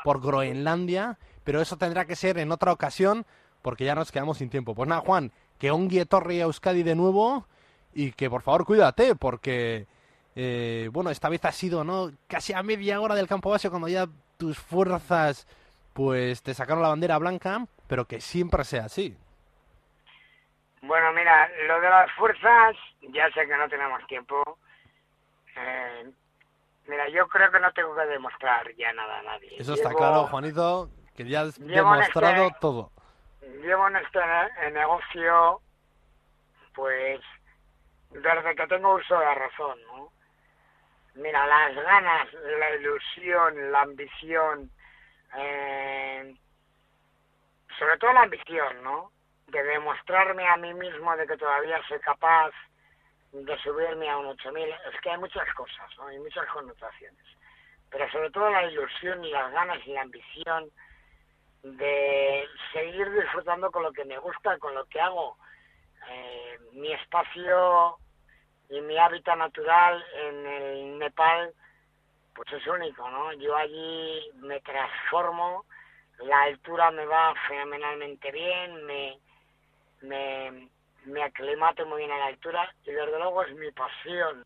por 0.04 0.20
Groenlandia, 0.20 1.20
pero 1.44 1.62
eso 1.62 1.78
tendrá 1.78 2.06
que 2.06 2.16
ser 2.16 2.40
en 2.40 2.52
otra 2.52 2.72
ocasión, 2.72 3.24
porque 3.62 3.86
ya 3.86 3.94
nos 3.94 4.12
quedamos 4.12 4.40
sin 4.40 4.50
tiempo. 4.50 4.74
Pues 4.74 4.90
nada, 4.90 5.02
Juan, 5.02 5.32
que 5.60 5.70
ongue 5.70 6.08
Torre 6.08 6.42
a 6.42 6.46
Euskadi 6.46 6.82
de 6.82 6.96
nuevo 6.96 7.46
y 7.94 8.14
que 8.14 8.32
por 8.32 8.42
favor 8.42 8.66
cuídate, 8.66 9.14
porque 9.14 9.86
eh, 10.36 10.90
bueno, 10.92 11.10
esta 11.10 11.30
vez 11.30 11.44
ha 11.46 11.52
sido 11.52 11.84
no 11.84 12.12
casi 12.28 12.54
a 12.54 12.64
media 12.64 13.02
hora 13.02 13.16
del 13.16 13.28
campo 13.28 13.50
base 13.50 13.70
cuando 13.70 13.88
ya 13.88 14.08
tus 14.38 14.58
fuerzas 14.58 15.48
pues 15.94 16.42
te 16.44 16.54
sacaron 16.54 16.84
la 16.84 16.90
bandera 16.90 17.18
blanca, 17.18 17.66
pero 17.88 18.06
que 18.06 18.22
siempre 18.22 18.64
sea 18.64 18.86
así. 18.86 19.18
Bueno, 20.82 21.12
mira, 21.12 21.50
lo 21.68 21.82
de 21.82 21.90
las 21.90 22.12
fuerzas, 22.14 22.76
ya 23.02 23.30
sé 23.32 23.46
que 23.46 23.58
no 23.58 23.68
tenemos 23.68 24.06
tiempo. 24.08 24.58
Eh, 25.58 26.10
mira, 26.88 27.10
yo 27.10 27.28
creo 27.28 27.52
que 27.52 27.60
no 27.60 27.72
tengo 27.74 27.94
que 27.96 28.06
demostrar 28.06 28.74
ya 28.76 28.94
nada 28.94 29.20
a 29.20 29.24
nadie. 29.24 29.58
Eso 29.60 29.74
está 29.74 29.94
claro, 29.94 30.28
Juanito, 30.28 30.90
que 31.16 31.26
ya 31.26 31.42
has 31.42 31.60
demostrado 31.60 32.48
este 32.48 32.60
todo 32.62 32.92
llevo 33.62 33.88
en 33.88 33.96
este 33.98 34.20
negocio, 34.72 35.62
pues, 36.74 37.20
desde 38.12 38.56
que 38.56 38.68
tengo 38.68 38.96
uso 38.96 39.20
de 39.20 39.36
razón, 39.36 39.78
¿no? 39.88 40.12
Mira, 41.20 41.46
las 41.46 41.76
ganas, 41.76 42.34
la 42.34 42.76
ilusión, 42.76 43.72
la 43.74 43.82
ambición, 43.82 44.72
eh, 45.36 46.34
sobre 47.78 47.98
todo 47.98 48.14
la 48.14 48.22
ambición, 48.22 48.82
¿no? 48.84 49.12
De 49.48 49.62
demostrarme 49.62 50.48
a 50.48 50.56
mí 50.56 50.74
mismo 50.74 51.14
de 51.18 51.28
que 51.28 51.36
todavía 51.36 51.82
soy 51.90 52.00
capaz 52.00 52.52
de 53.34 53.58
subirme 53.60 54.10
a 54.10 54.18
un 54.18 54.28
8000. 54.28 54.70
Es 54.70 55.02
que 55.02 55.10
hay 55.10 55.18
muchas 55.18 55.54
cosas, 55.56 55.90
¿no? 55.98 56.08
Hay 56.08 56.20
muchas 56.20 56.48
connotaciones. 56.48 57.26
Pero 57.90 58.10
sobre 58.12 58.30
todo 58.32 58.50
la 58.50 58.64
ilusión 58.64 59.22
y 59.26 59.32
las 59.32 59.52
ganas 59.52 59.86
y 59.86 59.92
la 59.92 60.04
ambición 60.04 60.70
de 61.64 62.48
seguir 62.72 63.12
disfrutando 63.12 63.70
con 63.72 63.84
lo 63.84 63.92
que 63.92 64.06
me 64.06 64.18
gusta, 64.20 64.58
con 64.60 64.74
lo 64.74 64.86
que 64.86 65.02
hago. 65.02 65.38
Eh, 66.10 66.60
mi 66.72 66.94
espacio 66.94 67.98
y 68.70 68.82
mi 68.82 68.98
hábitat 68.98 69.38
natural 69.38 70.04
en 70.16 70.46
el 70.46 71.00
Nepal, 71.00 71.54
pues 72.34 72.52
es 72.54 72.66
único, 72.68 73.10
¿no? 73.10 73.34
Yo 73.34 73.56
allí 73.56 74.32
me 74.36 74.60
transformo, 74.62 75.66
la 76.20 76.44
altura 76.44 76.92
me 76.92 77.06
va 77.06 77.34
fenomenalmente 77.48 78.32
bien, 78.32 78.86
me, 78.86 79.18
me, 80.02 80.70
me 81.06 81.24
aclimato 81.24 81.86
muy 81.86 82.00
bien 82.00 82.12
a 82.12 82.18
la 82.18 82.26
altura 82.28 82.74
y 82.86 82.92
desde 82.92 83.18
luego 83.18 83.44
es 83.44 83.54
mi 83.56 83.72
pasión 83.72 84.44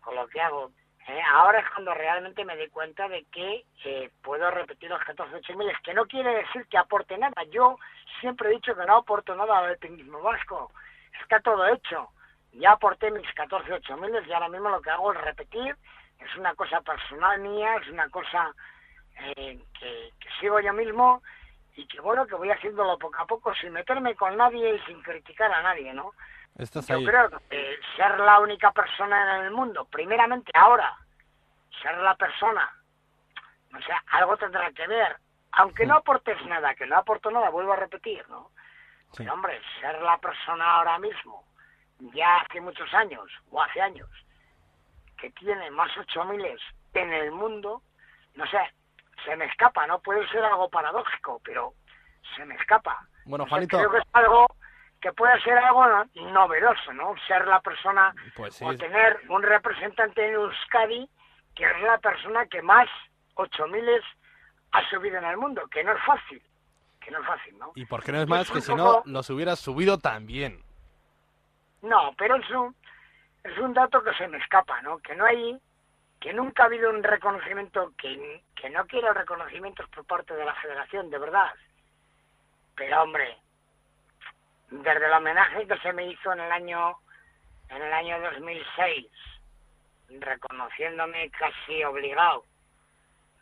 con 0.00 0.14
lo 0.14 0.26
que 0.28 0.40
hago. 0.40 0.70
Eh, 1.08 1.22
ahora 1.32 1.60
es 1.60 1.70
cuando 1.70 1.94
realmente 1.94 2.44
me 2.44 2.54
di 2.56 2.68
cuenta 2.68 3.08
de 3.08 3.24
que 3.32 3.64
eh, 3.84 4.10
puedo 4.22 4.50
repetir 4.50 4.90
los 4.90 5.00
14.8000, 5.00 5.70
es 5.70 5.80
que 5.80 5.94
no 5.94 6.04
quiere 6.04 6.34
decir 6.34 6.66
que 6.66 6.76
aporte 6.76 7.16
nada. 7.16 7.44
Yo 7.50 7.78
siempre 8.20 8.50
he 8.50 8.52
dicho 8.52 8.76
que 8.76 8.84
no 8.84 8.96
aporto 8.98 9.34
nada 9.34 9.58
al 9.58 9.70
alpinismo 9.70 10.20
vasco. 10.20 10.70
Está 11.22 11.40
todo 11.40 11.66
hecho. 11.66 12.10
Ya 12.58 12.72
aporté 12.72 13.10
mis 13.10 13.26
14.8000 13.34 14.26
y 14.26 14.32
ahora 14.32 14.48
mismo 14.48 14.68
lo 14.68 14.82
que 14.82 14.90
hago 14.90 15.12
es 15.12 15.20
repetir. 15.20 15.76
Es 16.18 16.36
una 16.36 16.54
cosa 16.54 16.80
personal 16.80 17.40
mía, 17.40 17.76
es 17.76 17.88
una 17.88 18.08
cosa 18.08 18.52
eh, 19.20 19.58
que, 19.78 20.12
sigo 20.40 20.60
yo 20.60 20.72
mismo 20.72 21.22
y 21.76 21.86
que 21.86 22.00
bueno, 22.00 22.26
que 22.26 22.34
voy 22.34 22.50
haciéndolo 22.50 22.98
poco 22.98 23.16
a 23.18 23.26
poco 23.26 23.54
sin 23.54 23.72
meterme 23.72 24.16
con 24.16 24.36
nadie 24.36 24.74
y 24.74 24.78
sin 24.80 25.00
criticar 25.02 25.52
a 25.52 25.62
nadie, 25.62 25.92
¿no? 25.92 26.12
Estás 26.56 26.88
Yo 26.88 26.96
ahí. 26.96 27.04
creo 27.04 27.30
que 27.30 27.78
ser 27.96 28.18
la 28.18 28.40
única 28.40 28.72
persona 28.72 29.38
en 29.38 29.44
el 29.44 29.50
mundo, 29.52 29.84
primeramente 29.84 30.50
ahora, 30.54 30.96
ser 31.80 31.96
la 31.98 32.16
persona, 32.16 32.68
o 33.76 33.80
sea, 33.82 34.02
algo 34.12 34.36
tendrá 34.36 34.72
que 34.72 34.86
ver, 34.88 35.16
aunque 35.52 35.86
no 35.86 35.96
aportes 35.96 36.44
nada, 36.46 36.74
que 36.74 36.86
no 36.86 36.96
aporto 36.96 37.30
nada, 37.30 37.50
vuelvo 37.50 37.74
a 37.74 37.76
repetir, 37.76 38.28
¿no? 38.28 38.50
Sí. 39.12 39.18
Pero 39.18 39.34
hombre, 39.34 39.60
ser 39.80 40.02
la 40.02 40.18
persona 40.18 40.76
ahora 40.76 40.98
mismo, 40.98 41.44
ya 42.14 42.36
hace 42.38 42.60
muchos 42.60 42.92
años, 42.94 43.24
o 43.50 43.62
hace 43.62 43.80
años, 43.80 44.08
que 45.18 45.30
tiene 45.30 45.70
más 45.70 45.90
ocho 45.96 46.24
miles 46.24 46.60
en 46.94 47.12
el 47.12 47.30
mundo, 47.32 47.82
no 48.34 48.46
sé, 48.46 48.58
se 49.24 49.34
me 49.36 49.46
escapa, 49.46 49.86
no 49.86 49.98
puede 50.00 50.26
ser 50.28 50.44
algo 50.44 50.68
paradójico, 50.68 51.40
pero 51.44 51.74
se 52.36 52.44
me 52.44 52.54
escapa. 52.54 53.06
Bueno, 53.24 53.44
O 53.44 53.46
sea, 53.46 53.56
Juanito. 53.56 53.78
creo 53.78 53.90
que 53.90 53.98
es 53.98 54.04
algo 54.12 54.46
que 55.00 55.12
puede 55.12 55.40
ser 55.42 55.58
algo 55.58 55.86
no- 55.86 56.04
novedoso, 56.32 56.92
¿no? 56.92 57.14
Ser 57.26 57.46
la 57.46 57.60
persona 57.60 58.14
Pues 58.36 58.54
sí. 58.54 58.64
o 58.64 58.76
tener 58.76 59.20
un 59.28 59.42
representante 59.42 60.26
en 60.26 60.34
Euskadi 60.34 61.08
que 61.54 61.64
es 61.64 61.80
la 61.82 61.98
persona 61.98 62.46
que 62.46 62.62
más 62.62 62.88
ocho 63.34 63.66
miles 63.66 64.02
ha 64.72 64.88
subido 64.90 65.18
en 65.18 65.24
el 65.24 65.36
mundo, 65.36 65.66
que 65.68 65.82
no 65.82 65.92
es 65.92 66.02
fácil, 66.04 66.40
que 67.00 67.10
no 67.10 67.20
es 67.20 67.26
fácil, 67.26 67.58
¿no? 67.58 67.72
Y 67.74 67.84
por 67.86 68.02
qué 68.04 68.12
no 68.12 68.20
es 68.22 68.28
más 68.28 68.42
Es 68.42 68.50
que 68.52 68.60
si 68.60 68.74
no 68.74 69.02
los 69.04 69.30
hubieras 69.30 69.58
subido 69.58 69.98
también. 69.98 70.62
No, 71.82 72.12
pero 72.16 72.36
es 72.36 72.50
un, 72.50 72.74
es 73.44 73.56
un 73.58 73.72
dato 73.72 74.02
que 74.02 74.14
se 74.14 74.28
me 74.28 74.38
escapa, 74.38 74.80
¿no? 74.82 74.98
Que 74.98 75.14
no 75.14 75.24
hay, 75.24 75.58
que 76.20 76.32
nunca 76.32 76.64
ha 76.64 76.66
habido 76.66 76.90
un 76.90 77.02
reconocimiento, 77.02 77.92
que, 77.96 78.42
que 78.54 78.70
no 78.70 78.86
quiero 78.86 79.12
reconocimientos 79.12 79.88
por 79.90 80.04
parte 80.04 80.34
de 80.34 80.44
la 80.44 80.54
federación, 80.54 81.10
de 81.10 81.18
verdad. 81.18 81.52
Pero 82.74 83.02
hombre, 83.02 83.36
desde 84.70 85.06
el 85.06 85.12
homenaje 85.12 85.66
que 85.66 85.78
se 85.78 85.92
me 85.92 86.06
hizo 86.06 86.32
en 86.32 86.40
el 86.40 86.52
año, 86.52 86.96
en 87.68 87.82
el 87.82 87.92
año 87.92 88.20
2006, 88.20 89.06
reconociéndome 90.20 91.30
casi 91.30 91.84
obligado, 91.84 92.44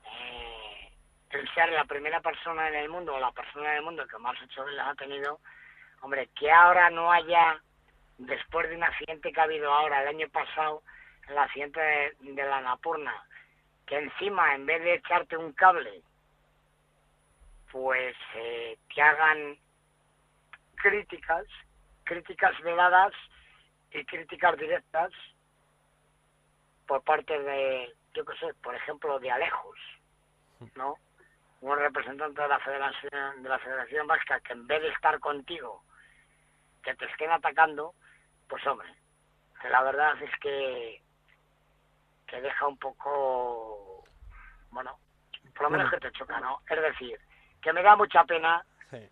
eh, 0.04 0.92
el 1.30 1.54
ser 1.54 1.70
la 1.72 1.84
primera 1.84 2.20
persona 2.20 2.68
en 2.68 2.74
el 2.76 2.88
mundo, 2.88 3.14
o 3.14 3.20
la 3.20 3.32
persona 3.32 3.70
en 3.70 3.78
el 3.78 3.84
mundo 3.84 4.06
que 4.06 4.18
más 4.18 4.36
ocho 4.42 4.64
ha 4.82 4.94
tenido, 4.94 5.40
hombre, 6.02 6.28
que 6.38 6.50
ahora 6.50 6.90
no 6.90 7.10
haya 7.10 7.60
después 8.18 8.68
de 8.68 8.76
un 8.76 8.84
accidente 8.84 9.32
que 9.32 9.40
ha 9.40 9.44
habido 9.44 9.72
ahora 9.72 10.02
el 10.02 10.08
año 10.08 10.28
pasado, 10.28 10.82
el 11.28 11.38
accidente 11.38 11.80
de, 12.20 12.44
la 12.44 12.60
Napurna, 12.60 13.24
que 13.86 13.98
encima 13.98 14.54
en 14.54 14.66
vez 14.66 14.82
de 14.82 14.94
echarte 14.94 15.36
un 15.36 15.52
cable, 15.52 16.02
pues 17.70 18.16
eh, 18.34 18.78
te 18.94 19.02
hagan 19.02 19.58
críticas, 20.76 21.44
críticas 22.04 22.58
veladas 22.62 23.12
y 23.92 24.04
críticas 24.04 24.56
directas 24.56 25.12
por 26.86 27.02
parte 27.02 27.38
de, 27.38 27.92
yo 28.14 28.24
qué 28.24 28.36
sé, 28.38 28.54
por 28.62 28.74
ejemplo, 28.74 29.18
de 29.18 29.30
Alejos, 29.30 29.78
¿no? 30.76 30.94
Un 31.60 31.76
representante 31.76 32.40
de 32.40 32.48
la 32.48 32.60
Federación, 32.60 33.42
de 33.42 33.48
la 33.48 33.58
Federación 33.58 34.06
Vasca 34.06 34.40
que 34.40 34.52
en 34.52 34.66
vez 34.66 34.82
de 34.82 34.88
estar 34.88 35.18
contigo, 35.18 35.82
que 36.82 36.94
te 36.94 37.06
estén 37.06 37.30
atacando, 37.30 37.94
pues 38.48 38.66
hombre, 38.66 38.88
la 39.70 39.82
verdad 39.82 40.20
es 40.22 40.30
que 40.40 41.02
que 42.26 42.40
deja 42.40 42.66
un 42.66 42.76
poco, 42.78 44.04
bueno, 44.70 44.98
por 45.54 45.62
lo 45.62 45.70
menos 45.70 45.90
que 45.92 45.98
te 46.00 46.10
choca, 46.12 46.40
¿no? 46.40 46.60
Es 46.68 46.82
decir, 46.82 47.20
que 47.62 47.72
me 47.72 47.82
da 47.82 47.94
mucha 47.94 48.24
pena 48.24 48.64
Sí. 48.90 49.08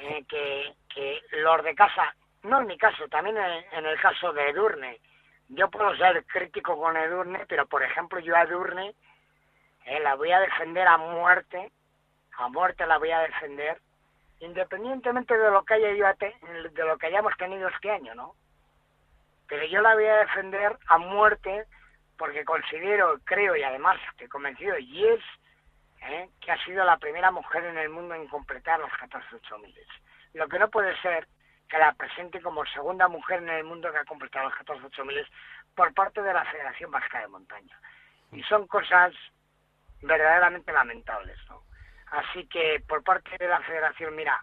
eh, 0.00 0.24
que, 0.28 0.74
que 0.92 1.20
los 1.32 1.62
de 1.62 1.74
casa, 1.76 2.14
no 2.42 2.60
en 2.60 2.66
mi 2.66 2.76
caso, 2.76 3.06
también 3.08 3.36
en, 3.36 3.64
en 3.72 3.86
el 3.86 4.00
caso 4.00 4.32
de 4.32 4.50
Edurne, 4.50 5.00
yo 5.48 5.70
puedo 5.70 5.96
ser 5.96 6.24
crítico 6.26 6.76
con 6.76 6.96
Edurne, 6.96 7.46
pero 7.46 7.66
por 7.66 7.82
ejemplo 7.82 8.18
yo 8.18 8.34
a 8.36 8.42
Edurne 8.42 8.94
eh, 9.84 10.00
la 10.00 10.16
voy 10.16 10.32
a 10.32 10.40
defender 10.40 10.86
a 10.86 10.98
muerte, 10.98 11.70
a 12.38 12.48
muerte 12.48 12.86
la 12.86 12.98
voy 12.98 13.12
a 13.12 13.20
defender, 13.20 13.80
independientemente 14.40 15.36
de 15.36 15.50
lo 15.50 15.64
que 15.64 15.74
haya 15.74 15.92
yo 15.92 16.06
de 16.70 16.84
lo 16.84 16.98
que 16.98 17.06
hayamos 17.06 17.36
tenido 17.36 17.68
este 17.68 17.90
año, 17.90 18.14
¿no? 18.16 18.34
Pero 19.48 19.64
yo 19.66 19.80
la 19.80 19.94
voy 19.94 20.04
a 20.04 20.16
defender 20.18 20.78
a 20.86 20.98
muerte 20.98 21.64
porque 22.16 22.44
considero, 22.44 23.18
creo 23.24 23.56
y 23.56 23.62
además 23.62 23.98
estoy 24.10 24.28
convencido, 24.28 24.76
y 24.78 25.06
es 25.06 25.20
¿eh? 26.02 26.28
que 26.40 26.50
ha 26.52 26.64
sido 26.64 26.84
la 26.84 26.96
primera 26.98 27.30
mujer 27.30 27.64
en 27.64 27.78
el 27.78 27.88
mundo 27.88 28.14
en 28.14 28.26
completar 28.28 28.78
los 28.80 28.92
14 28.98 29.36
miles. 29.62 29.86
Lo 30.34 30.48
que 30.48 30.58
no 30.58 30.68
puede 30.68 30.96
ser 31.00 31.26
que 31.68 31.78
la 31.78 31.92
presente 31.92 32.40
como 32.40 32.64
segunda 32.66 33.08
mujer 33.08 33.38
en 33.42 33.50
el 33.50 33.64
mundo 33.64 33.90
que 33.92 33.98
ha 33.98 34.04
completado 34.04 34.46
los 34.48 34.56
14 34.56 35.04
miles 35.04 35.26
por 35.74 35.92
parte 35.94 36.22
de 36.22 36.32
la 36.32 36.44
Federación 36.46 36.90
Vasca 36.90 37.20
de 37.20 37.28
Montaña. 37.28 37.78
Y 38.32 38.42
son 38.44 38.66
cosas 38.66 39.12
verdaderamente 40.02 40.72
lamentables, 40.72 41.38
¿no? 41.48 41.62
Así 42.10 42.46
que 42.46 42.82
por 42.86 43.02
parte 43.02 43.36
de 43.38 43.48
la 43.48 43.60
Federación, 43.60 44.14
mira, 44.16 44.42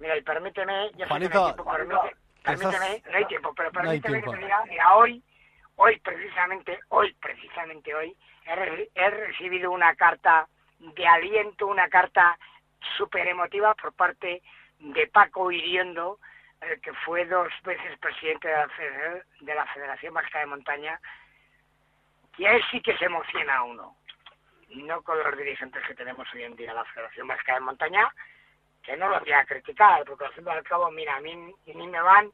mira, 0.00 0.16
y 0.16 0.22
permíteme, 0.22 0.90
ya 0.96 0.98
sé 0.98 0.98
que 0.98 1.08
Juanito, 1.08 1.44
tiempo, 1.54 1.64
permite- 1.70 2.16
permíteme, 2.42 3.02
no 3.10 3.16
hay 3.16 3.24
tiempo, 3.26 3.54
pero 3.54 3.70
No 3.70 3.80
permíteme 3.80 4.14
tiempo. 4.18 4.30
que 4.32 4.36
te 4.38 4.44
diga, 4.44 4.64
mira, 4.66 4.94
hoy, 4.96 5.22
hoy 5.76 5.98
precisamente, 6.00 6.78
hoy 6.88 7.12
precisamente 7.14 7.94
hoy, 7.94 8.16
he, 8.46 8.54
re- 8.54 8.90
he 8.94 9.10
recibido 9.10 9.70
una 9.70 9.94
carta 9.94 10.48
de 10.78 11.06
aliento, 11.06 11.66
una 11.66 11.88
carta 11.88 12.38
súper 12.96 13.26
emotiva 13.28 13.74
por 13.74 13.92
parte 13.92 14.42
de 14.78 15.06
Paco 15.08 15.50
Iriondo, 15.52 16.18
eh, 16.62 16.78
que 16.82 16.92
fue 17.04 17.24
dos 17.26 17.48
veces 17.64 17.98
presidente 17.98 18.48
de 18.48 18.54
la, 18.54 19.24
de 19.40 19.54
la 19.54 19.66
Federación 19.66 20.14
Vasca 20.14 20.38
de 20.40 20.46
Montaña, 20.46 21.00
que 22.36 22.46
a 22.48 22.52
él 22.54 22.62
sí 22.70 22.80
que 22.80 22.96
se 22.96 23.04
emociona 23.06 23.56
a 23.58 23.62
uno, 23.64 23.96
no 24.68 25.02
con 25.02 25.18
los 25.18 25.36
dirigentes 25.36 25.82
que 25.86 25.94
tenemos 25.94 26.26
hoy 26.32 26.44
en 26.44 26.56
día 26.56 26.72
la 26.72 26.84
Federación 26.86 27.26
Vasca 27.28 27.54
de 27.54 27.60
Montaña, 27.60 28.08
que 28.82 28.96
no 28.96 29.08
los 29.08 29.20
voy 29.20 29.32
a 29.32 29.44
criticar, 29.44 30.04
porque 30.04 30.24
al 30.24 30.32
fin 30.32 30.44
y 30.46 30.50
al 30.50 30.62
cabo, 30.64 30.90
mira, 30.90 31.16
a 31.16 31.20
mí 31.20 31.34
ni 31.66 31.86
me 31.86 32.00
van 32.00 32.30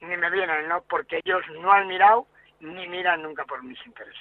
ni 0.00 0.16
me 0.16 0.30
vienen, 0.30 0.68
¿no? 0.68 0.82
Porque 0.82 1.20
ellos 1.24 1.42
no 1.60 1.72
han 1.72 1.88
mirado 1.88 2.26
ni 2.60 2.88
miran 2.88 3.22
nunca 3.22 3.44
por 3.44 3.62
mis 3.62 3.78
intereses. 3.86 4.18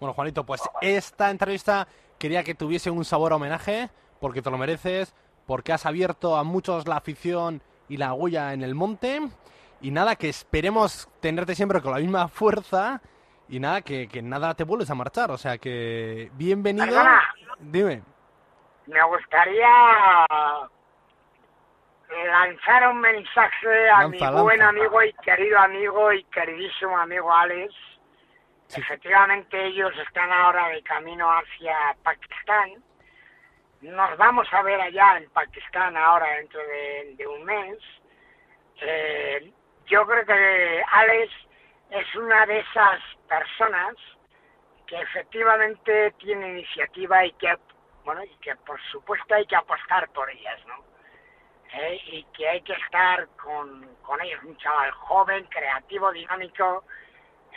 Bueno, 0.00 0.12
Juanito, 0.14 0.44
pues 0.44 0.62
esta 0.80 1.30
entrevista 1.30 1.86
quería 2.18 2.44
que 2.44 2.54
tuviese 2.54 2.90
un 2.90 3.04
sabor 3.04 3.32
a 3.32 3.36
homenaje, 3.36 3.90
porque 4.20 4.42
te 4.42 4.50
lo 4.50 4.58
mereces, 4.58 5.14
porque 5.46 5.72
has 5.72 5.86
abierto 5.86 6.36
a 6.36 6.44
muchos 6.44 6.86
la 6.86 6.96
afición 6.96 7.62
y 7.88 7.96
la 7.96 8.12
huella 8.12 8.52
en 8.52 8.62
el 8.62 8.74
monte. 8.74 9.20
Y 9.80 9.90
nada, 9.90 10.16
que 10.16 10.28
esperemos 10.28 11.08
tenerte 11.20 11.54
siempre 11.54 11.80
con 11.80 11.92
la 11.92 12.00
misma 12.00 12.28
fuerza. 12.28 13.00
Y 13.48 13.60
nada, 13.60 13.80
que, 13.80 14.08
que 14.08 14.20
nada 14.20 14.54
te 14.54 14.64
vuelves 14.64 14.90
a 14.90 14.94
marchar. 14.94 15.30
O 15.30 15.38
sea 15.38 15.56
que 15.58 16.30
bienvenido. 16.34 16.86
Perdona. 16.86 17.22
Dime. 17.60 18.02
Me 18.86 19.02
gustaría 19.04 19.68
lanzar 22.26 22.88
un 22.88 23.00
mensaje 23.00 23.90
a 23.90 24.08
mi 24.08 24.18
Lanza, 24.18 24.42
buen 24.42 24.62
amigo 24.62 25.02
y 25.02 25.12
querido 25.14 25.58
amigo 25.58 26.12
y 26.12 26.24
queridísimo 26.24 26.98
amigo 26.98 27.32
Alex. 27.32 27.74
Sí. 28.68 28.80
Efectivamente 28.80 29.66
ellos 29.66 29.92
están 30.06 30.30
ahora 30.30 30.68
de 30.68 30.82
camino 30.82 31.28
hacia 31.30 31.96
Pakistán. 32.02 32.82
Nos 33.80 34.16
vamos 34.16 34.46
a 34.52 34.62
ver 34.62 34.80
allá 34.80 35.18
en 35.18 35.30
Pakistán 35.30 35.96
ahora 35.96 36.26
dentro 36.36 36.60
de, 36.60 37.14
de 37.16 37.26
un 37.26 37.44
mes. 37.44 37.78
Eh, 38.80 39.52
yo 39.86 40.06
creo 40.06 40.26
que 40.26 40.82
Alex 40.92 41.32
es 41.90 42.14
una 42.16 42.44
de 42.46 42.58
esas 42.60 43.00
personas 43.28 43.94
que 44.86 45.00
efectivamente 45.00 46.12
tiene 46.18 46.50
iniciativa 46.50 47.24
y 47.24 47.32
que, 47.32 47.56
bueno, 48.04 48.24
y 48.24 48.36
que 48.38 48.54
por 48.56 48.80
supuesto 48.90 49.34
hay 49.34 49.46
que 49.46 49.56
apostar 49.56 50.08
por 50.10 50.30
ellas, 50.30 50.58
¿no? 50.66 50.88
Eh, 51.74 52.00
y 52.06 52.24
que 52.34 52.48
hay 52.48 52.62
que 52.62 52.72
estar 52.72 53.28
con, 53.42 53.94
con 54.02 54.20
ellos, 54.22 54.42
un 54.44 54.56
chaval 54.56 54.90
joven, 54.92 55.44
creativo, 55.50 56.10
dinámico, 56.12 56.84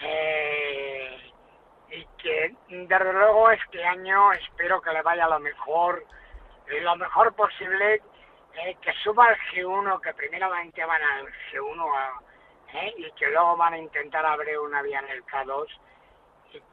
eh, 0.01 1.31
y 1.89 2.05
que 2.21 2.53
desde 2.67 3.13
luego 3.13 3.51
este 3.51 3.83
año 3.85 4.33
espero 4.33 4.81
que 4.81 4.91
le 4.91 5.01
vaya 5.01 5.27
lo 5.27 5.39
mejor, 5.39 6.03
eh, 6.67 6.81
lo 6.81 6.95
mejor 6.97 7.33
posible, 7.35 8.01
eh, 8.55 8.75
que 8.81 8.93
suba 9.03 9.27
al 9.27 9.37
G1, 9.53 10.01
que 10.01 10.13
primeramente 10.13 10.83
van 10.85 11.01
al 11.01 11.27
G1 11.51 11.95
a- 11.95 12.19
eh, 12.73 12.93
y 12.97 13.11
que 13.13 13.27
luego 13.27 13.55
van 13.57 13.73
a 13.73 13.77
intentar 13.77 14.25
abrir 14.25 14.59
una 14.59 14.81
vía 14.81 14.99
en 14.99 15.09
el 15.09 15.23
K2 15.25 15.67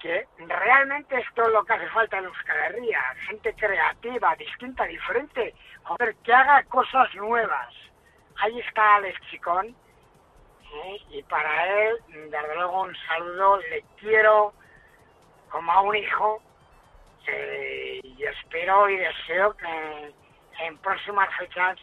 que 0.01 0.27
realmente 0.39 1.19
esto 1.19 1.43
es 1.43 1.53
lo 1.53 1.65
que 1.65 1.73
hace 1.73 1.89
falta 1.91 2.19
en 2.19 2.25
Euskal 2.25 2.57
Herria, 2.57 3.01
gente 3.29 3.55
creativa, 3.55 4.35
distinta, 4.37 4.85
diferente, 4.85 5.55
joder, 5.85 6.17
que 6.17 6.33
haga 6.33 6.63
cosas 6.65 7.15
nuevas. 7.15 7.75
Ahí 8.37 8.59
está 8.61 8.97
Alex 8.97 9.21
Chicón, 9.31 9.75
¿eh? 10.85 11.01
y 11.11 11.23
para 11.25 11.67
él, 11.67 11.97
desde 12.09 12.55
luego, 12.55 12.83
un 12.83 12.97
saludo, 13.07 13.59
le 13.59 13.85
quiero 13.99 14.53
como 15.51 15.73
a 15.73 15.81
un 15.83 15.97
hijo, 15.97 16.43
eh, 17.27 18.01
y 18.03 18.25
espero 18.25 18.89
y 18.89 18.97
deseo 18.97 19.57
que 19.57 20.15
en 20.61 20.79
próximas 20.79 21.29
fechas, 21.39 21.79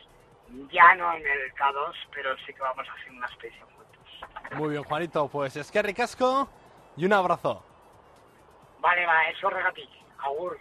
ya 0.72 0.95
no 0.95 1.13
en 1.13 1.26
el 1.26 1.53
K2, 1.55 1.93
pero 2.13 2.35
sí 2.45 2.53
que 2.53 2.61
vamos 2.61 2.88
a 2.88 2.93
hacer 2.93 3.11
una 3.11 3.26
expedición 3.27 3.67
juntos. 3.69 4.57
Muy 4.57 4.69
bien, 4.69 4.84
Juanito, 4.84 5.27
pues 5.27 5.55
es 5.55 5.72
que 5.72 5.81
ricasco 5.81 6.49
y 6.97 7.05
un 7.05 7.13
abrazo. 7.13 7.63
Vale, 8.85 9.03
va, 9.07 9.23
eso 9.29 9.49
regatí. 9.49 9.89
Agur. 10.19 10.59